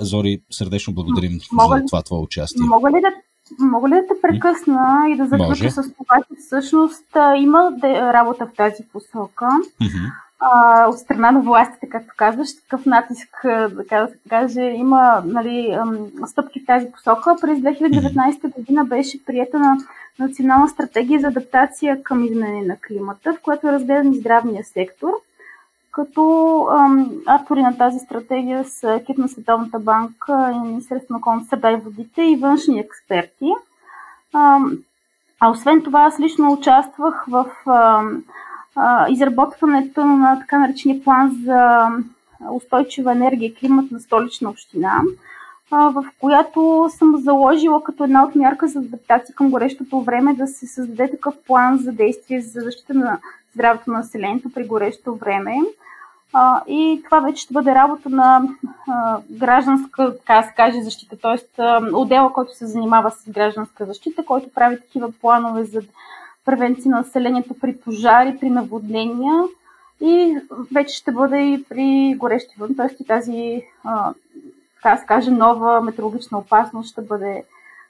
Зори, 0.00 0.38
сърдечно 0.50 0.94
благодарим 0.94 1.40
Мога 1.52 1.76
за 1.76 1.84
това 1.86 2.02
твое 2.02 2.20
участие. 2.20 2.62
Мога 2.66 2.90
ли 2.90 3.00
да 3.00 3.27
Мога 3.58 3.88
ли 3.88 3.94
да 3.94 4.06
те 4.06 4.20
прекъсна 4.22 5.06
и 5.08 5.16
да 5.16 5.26
заключа 5.26 5.70
с 5.70 5.92
това, 5.92 6.16
че 6.28 6.36
всъщност 6.38 7.16
има 7.36 7.72
работа 7.84 8.46
в 8.46 8.56
тази 8.56 8.82
посока 8.92 9.46
mm-hmm. 9.46 10.12
а, 10.40 10.86
от 10.88 10.98
страна 10.98 11.30
на 11.30 11.40
властите, 11.40 11.88
както 11.88 12.14
казваш, 12.16 12.48
такъв 12.62 12.86
натиск, 12.86 13.28
така 13.76 14.00
да 14.00 14.08
се 14.08 14.18
каже, 14.28 14.62
има 14.62 15.22
нали, 15.24 15.78
стъпки 16.26 16.60
в 16.60 16.66
тази 16.66 16.92
посока. 16.92 17.36
През 17.40 17.58
2019 17.58 18.54
година 18.54 18.84
беше 18.84 19.24
приета 19.24 19.58
на 19.58 19.76
Национална 20.18 20.68
стратегия 20.68 21.20
за 21.20 21.26
адаптация 21.26 22.02
към 22.02 22.24
изменение 22.24 22.66
на 22.66 22.76
климата, 22.76 23.34
в 23.34 23.40
която 23.42 23.68
е 23.68 23.72
разгледан 23.72 24.12
и 24.12 24.16
здравния 24.16 24.64
сектор– 24.64 25.12
като 25.98 26.66
ам, 26.70 27.10
автори 27.26 27.62
на 27.62 27.76
тази 27.78 27.98
стратегия 27.98 28.64
са 28.64 28.92
екип 28.92 29.18
на 29.18 29.28
Световната 29.28 29.78
банка 29.78 30.52
и 30.54 30.58
Министерството 30.58 31.12
на 31.12 31.18
околната 31.18 31.48
среда 31.48 31.70
и 31.70 31.76
водите 31.76 32.22
и 32.22 32.36
външни 32.36 32.78
експерти. 32.80 33.50
Ам, 34.34 34.78
а 35.40 35.50
освен 35.50 35.82
това, 35.82 36.00
аз 36.00 36.20
лично 36.20 36.52
участвах 36.52 37.24
в 37.28 37.46
ам, 37.66 38.24
а, 38.76 39.10
изработването 39.10 40.04
на 40.04 40.40
така 40.40 40.58
наречения 40.58 41.04
план 41.04 41.40
за 41.44 41.88
устойчива 42.52 43.12
енергия 43.12 43.46
и 43.46 43.54
климат 43.54 43.90
на 43.90 44.00
столична 44.00 44.50
община, 44.50 45.02
а, 45.70 45.88
в 45.88 46.04
която 46.20 46.90
съм 46.90 47.16
заложила 47.16 47.84
като 47.84 48.04
една 48.04 48.24
от 48.24 48.34
мярка 48.34 48.68
за 48.68 48.78
адаптация 48.78 49.34
към 49.34 49.50
горещото 49.50 50.00
време 50.00 50.34
да 50.34 50.46
се 50.46 50.66
създаде 50.66 51.10
такъв 51.10 51.34
план 51.46 51.78
за 51.78 51.92
действие 51.92 52.40
за 52.40 52.60
защита 52.60 52.94
на 52.94 53.18
здравето 53.58 53.90
на 53.90 53.98
населението 53.98 54.52
при 54.54 54.66
горещо 54.66 55.14
време. 55.14 55.56
А, 56.32 56.62
и 56.66 57.02
това 57.04 57.20
вече 57.20 57.42
ще 57.42 57.54
бъде 57.54 57.74
работа 57.74 58.08
на 58.08 58.42
а, 58.88 59.18
гражданска, 59.30 60.18
така 60.18 60.42
се 60.42 60.54
каже, 60.56 60.82
защита, 60.82 61.16
т.е. 61.16 61.62
отдела, 61.94 62.32
който 62.32 62.56
се 62.56 62.66
занимава 62.66 63.10
с 63.10 63.30
гражданска 63.30 63.84
защита, 63.84 64.24
който 64.24 64.52
прави 64.54 64.80
такива 64.80 65.12
планове 65.12 65.64
за 65.64 65.80
превенция 66.44 66.90
на 66.90 66.96
населението 66.98 67.54
при 67.60 67.76
пожари, 67.76 68.38
при 68.40 68.50
наводнения 68.50 69.44
и 70.00 70.36
вече 70.74 70.96
ще 70.96 71.12
бъде 71.12 71.38
и 71.38 71.64
при 71.68 72.14
горещи 72.18 72.54
вън, 72.58 72.76
т.е. 72.76 73.04
тази, 73.04 73.62
а, 73.84 74.12
така 74.74 74.96
се 74.96 75.06
каже, 75.06 75.30
нова 75.30 75.80
метеорологична 75.80 76.38
опасност 76.38 76.90
ще 76.90 77.00
бъде 77.00 77.44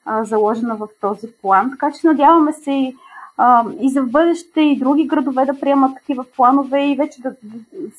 а, 0.05 0.24
заложена 0.24 0.77
в 0.77 0.89
този 1.01 1.32
план. 1.43 1.70
Така 1.70 1.93
че 1.93 2.07
надяваме 2.07 2.53
се 2.53 2.70
и 2.70 2.97
а, 3.39 3.65
и 3.81 3.90
за 3.90 4.02
бъдеще 4.02 4.60
и 4.60 4.78
други 4.78 5.06
градове 5.06 5.44
да 5.44 5.60
приемат 5.60 5.94
такива 5.94 6.24
планове 6.36 6.86
и 6.86 6.97
вече 6.97 7.23
да, 7.23 7.35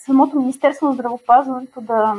самото 0.06 0.40
Министерство 0.40 0.88
на 0.88 0.94
здравопазването 0.94 1.82
да 1.82 2.16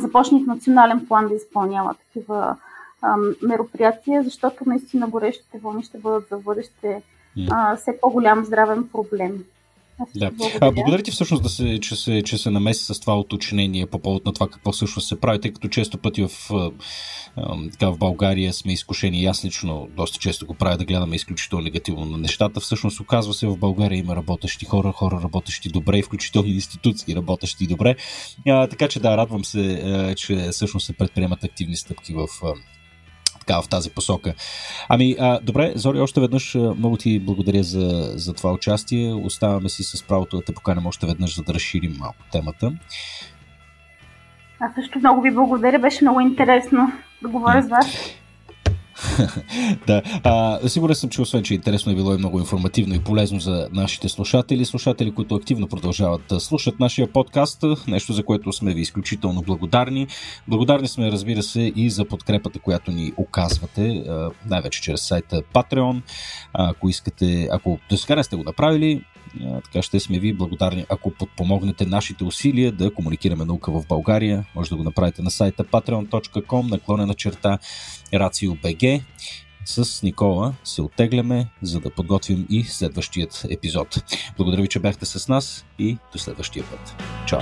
започне 0.00 0.40
в 0.40 0.46
национален 0.46 1.06
план 1.06 1.28
да 1.28 1.34
изпълнява 1.34 1.94
такива 1.94 2.56
а, 3.02 3.16
мероприятия, 3.42 4.22
защото 4.22 4.64
наистина 4.66 5.08
горещите 5.08 5.58
вълни 5.58 5.82
ще 5.82 5.98
бъдат 5.98 6.28
за 6.28 6.36
бъдеще 6.36 7.02
а, 7.50 7.76
все 7.76 8.00
по-голям 8.00 8.44
здравен 8.44 8.88
проблем. 8.92 9.44
Да. 10.16 10.30
Благодаря. 10.30 10.58
А, 10.60 10.70
благодаря 10.70 11.02
ти 11.02 11.10
всъщност, 11.10 11.42
да 11.42 11.48
се, 11.48 11.78
че, 11.80 11.96
се, 11.96 12.22
че 12.22 12.38
се 12.38 12.50
намеси 12.50 12.84
с 12.84 13.00
това 13.00 13.18
уточнение 13.18 13.86
по 13.86 13.98
повод 13.98 14.26
на 14.26 14.32
това 14.32 14.48
какво 14.48 14.72
всъщност 14.72 15.08
се 15.08 15.20
прави, 15.20 15.40
тъй 15.40 15.52
като 15.52 15.68
често 15.68 15.98
пъти 15.98 16.22
в, 16.22 16.30
така, 17.72 17.90
в 17.90 17.98
България 17.98 18.52
сме 18.52 18.72
изкушени, 18.72 19.24
аз 19.24 19.44
лично 19.44 19.88
доста 19.96 20.18
често 20.18 20.46
го 20.46 20.54
правя 20.54 20.76
да 20.76 20.84
гледаме 20.84 21.16
изключително 21.16 21.64
негативно 21.64 22.04
на 22.04 22.18
нещата. 22.18 22.60
Всъщност 22.60 23.00
оказва 23.00 23.34
се 23.34 23.46
в 23.46 23.56
България 23.56 23.98
има 23.98 24.16
работещи 24.16 24.64
хора, 24.64 24.92
хора 24.92 25.20
работещи 25.24 25.68
добре, 25.68 26.02
включително 26.02 26.48
институции 26.48 27.16
работещи 27.16 27.66
добре. 27.66 27.96
А, 28.48 28.66
така 28.66 28.88
че 28.88 29.00
да, 29.00 29.16
радвам 29.16 29.44
се, 29.44 30.14
че 30.16 30.48
всъщност 30.52 30.86
се 30.86 30.92
предприемат 30.92 31.44
активни 31.44 31.76
стъпки 31.76 32.12
в 32.12 32.26
така 33.46 33.62
в 33.62 33.68
тази 33.68 33.90
посока. 33.90 34.34
Ами, 34.88 35.16
а, 35.20 35.40
добре, 35.42 35.72
Зори, 35.74 36.00
още 36.00 36.20
веднъж 36.20 36.54
много 36.54 36.96
ти 36.96 37.20
благодаря 37.20 37.62
за, 37.62 38.12
за 38.14 38.32
това 38.32 38.52
участие. 38.52 39.14
Оставаме 39.14 39.68
си 39.68 39.82
с 39.82 40.02
правото 40.02 40.36
да 40.36 40.44
те 40.44 40.54
поканем 40.54 40.86
още 40.86 41.06
веднъж, 41.06 41.36
за 41.36 41.42
да 41.42 41.54
разширим 41.54 41.96
малко 41.98 42.18
темата. 42.32 42.72
Аз 44.60 44.74
също 44.74 44.98
много 44.98 45.22
ви 45.22 45.30
благодаря, 45.30 45.78
беше 45.78 46.04
много 46.04 46.20
интересно 46.20 46.92
да 47.22 47.28
говоря 47.28 47.62
с 47.62 47.68
вас. 47.68 47.86
да. 49.86 50.02
А, 50.24 50.68
сигурен 50.68 50.94
съм, 50.96 51.10
че 51.10 51.22
освен, 51.22 51.42
че 51.42 51.54
интересно 51.54 51.92
е 51.92 51.94
било 51.94 52.14
и 52.14 52.18
много 52.18 52.38
информативно 52.38 52.94
и 52.94 52.98
полезно 52.98 53.40
за 53.40 53.68
нашите 53.72 54.08
слушатели, 54.08 54.64
слушатели, 54.64 55.14
които 55.14 55.34
активно 55.34 55.68
продължават 55.68 56.22
да 56.28 56.40
слушат 56.40 56.80
нашия 56.80 57.12
подкаст, 57.12 57.64
нещо 57.88 58.12
за 58.12 58.24
което 58.24 58.52
сме 58.52 58.74
ви 58.74 58.80
изключително 58.80 59.42
благодарни. 59.42 60.06
Благодарни 60.48 60.88
сме, 60.88 61.12
разбира 61.12 61.42
се, 61.42 61.72
и 61.76 61.90
за 61.90 62.04
подкрепата, 62.04 62.58
която 62.58 62.90
ни 62.90 63.12
оказвате, 63.16 64.04
най-вече 64.46 64.82
чрез 64.82 65.00
сайта 65.00 65.42
Patreon. 65.42 66.02
Ако 66.52 66.88
искате, 66.88 67.48
ако 67.52 67.78
до 67.90 67.96
сега 67.96 68.16
не 68.16 68.24
сте 68.24 68.36
го 68.36 68.42
направили, 68.42 69.02
така 69.64 69.82
ще 69.82 70.00
сме 70.00 70.18
ви 70.18 70.32
благодарни, 70.32 70.86
ако 70.88 71.10
подпомогнете 71.10 71.86
нашите 71.86 72.24
усилия 72.24 72.72
да 72.72 72.94
комуникираме 72.94 73.44
наука 73.44 73.72
в 73.72 73.86
България. 73.88 74.46
Може 74.54 74.70
да 74.70 74.76
го 74.76 74.82
направите 74.82 75.22
на 75.22 75.30
сайта 75.30 75.64
patreon.com, 75.64 76.70
наклонена 76.70 77.14
черта 77.14 77.58
RACIO.BG. 78.12 79.02
С 79.64 80.02
Никола 80.02 80.54
се 80.64 80.82
оттегляме, 80.82 81.48
за 81.62 81.80
да 81.80 81.90
подготвим 81.90 82.46
и 82.50 82.64
следващият 82.64 83.46
епизод. 83.50 84.02
Благодаря 84.36 84.62
ви, 84.62 84.68
че 84.68 84.80
бяхте 84.80 85.06
с 85.06 85.28
нас 85.28 85.64
и 85.78 85.98
до 86.12 86.18
следващия 86.18 86.64
път. 86.64 87.02
Чао! 87.26 87.40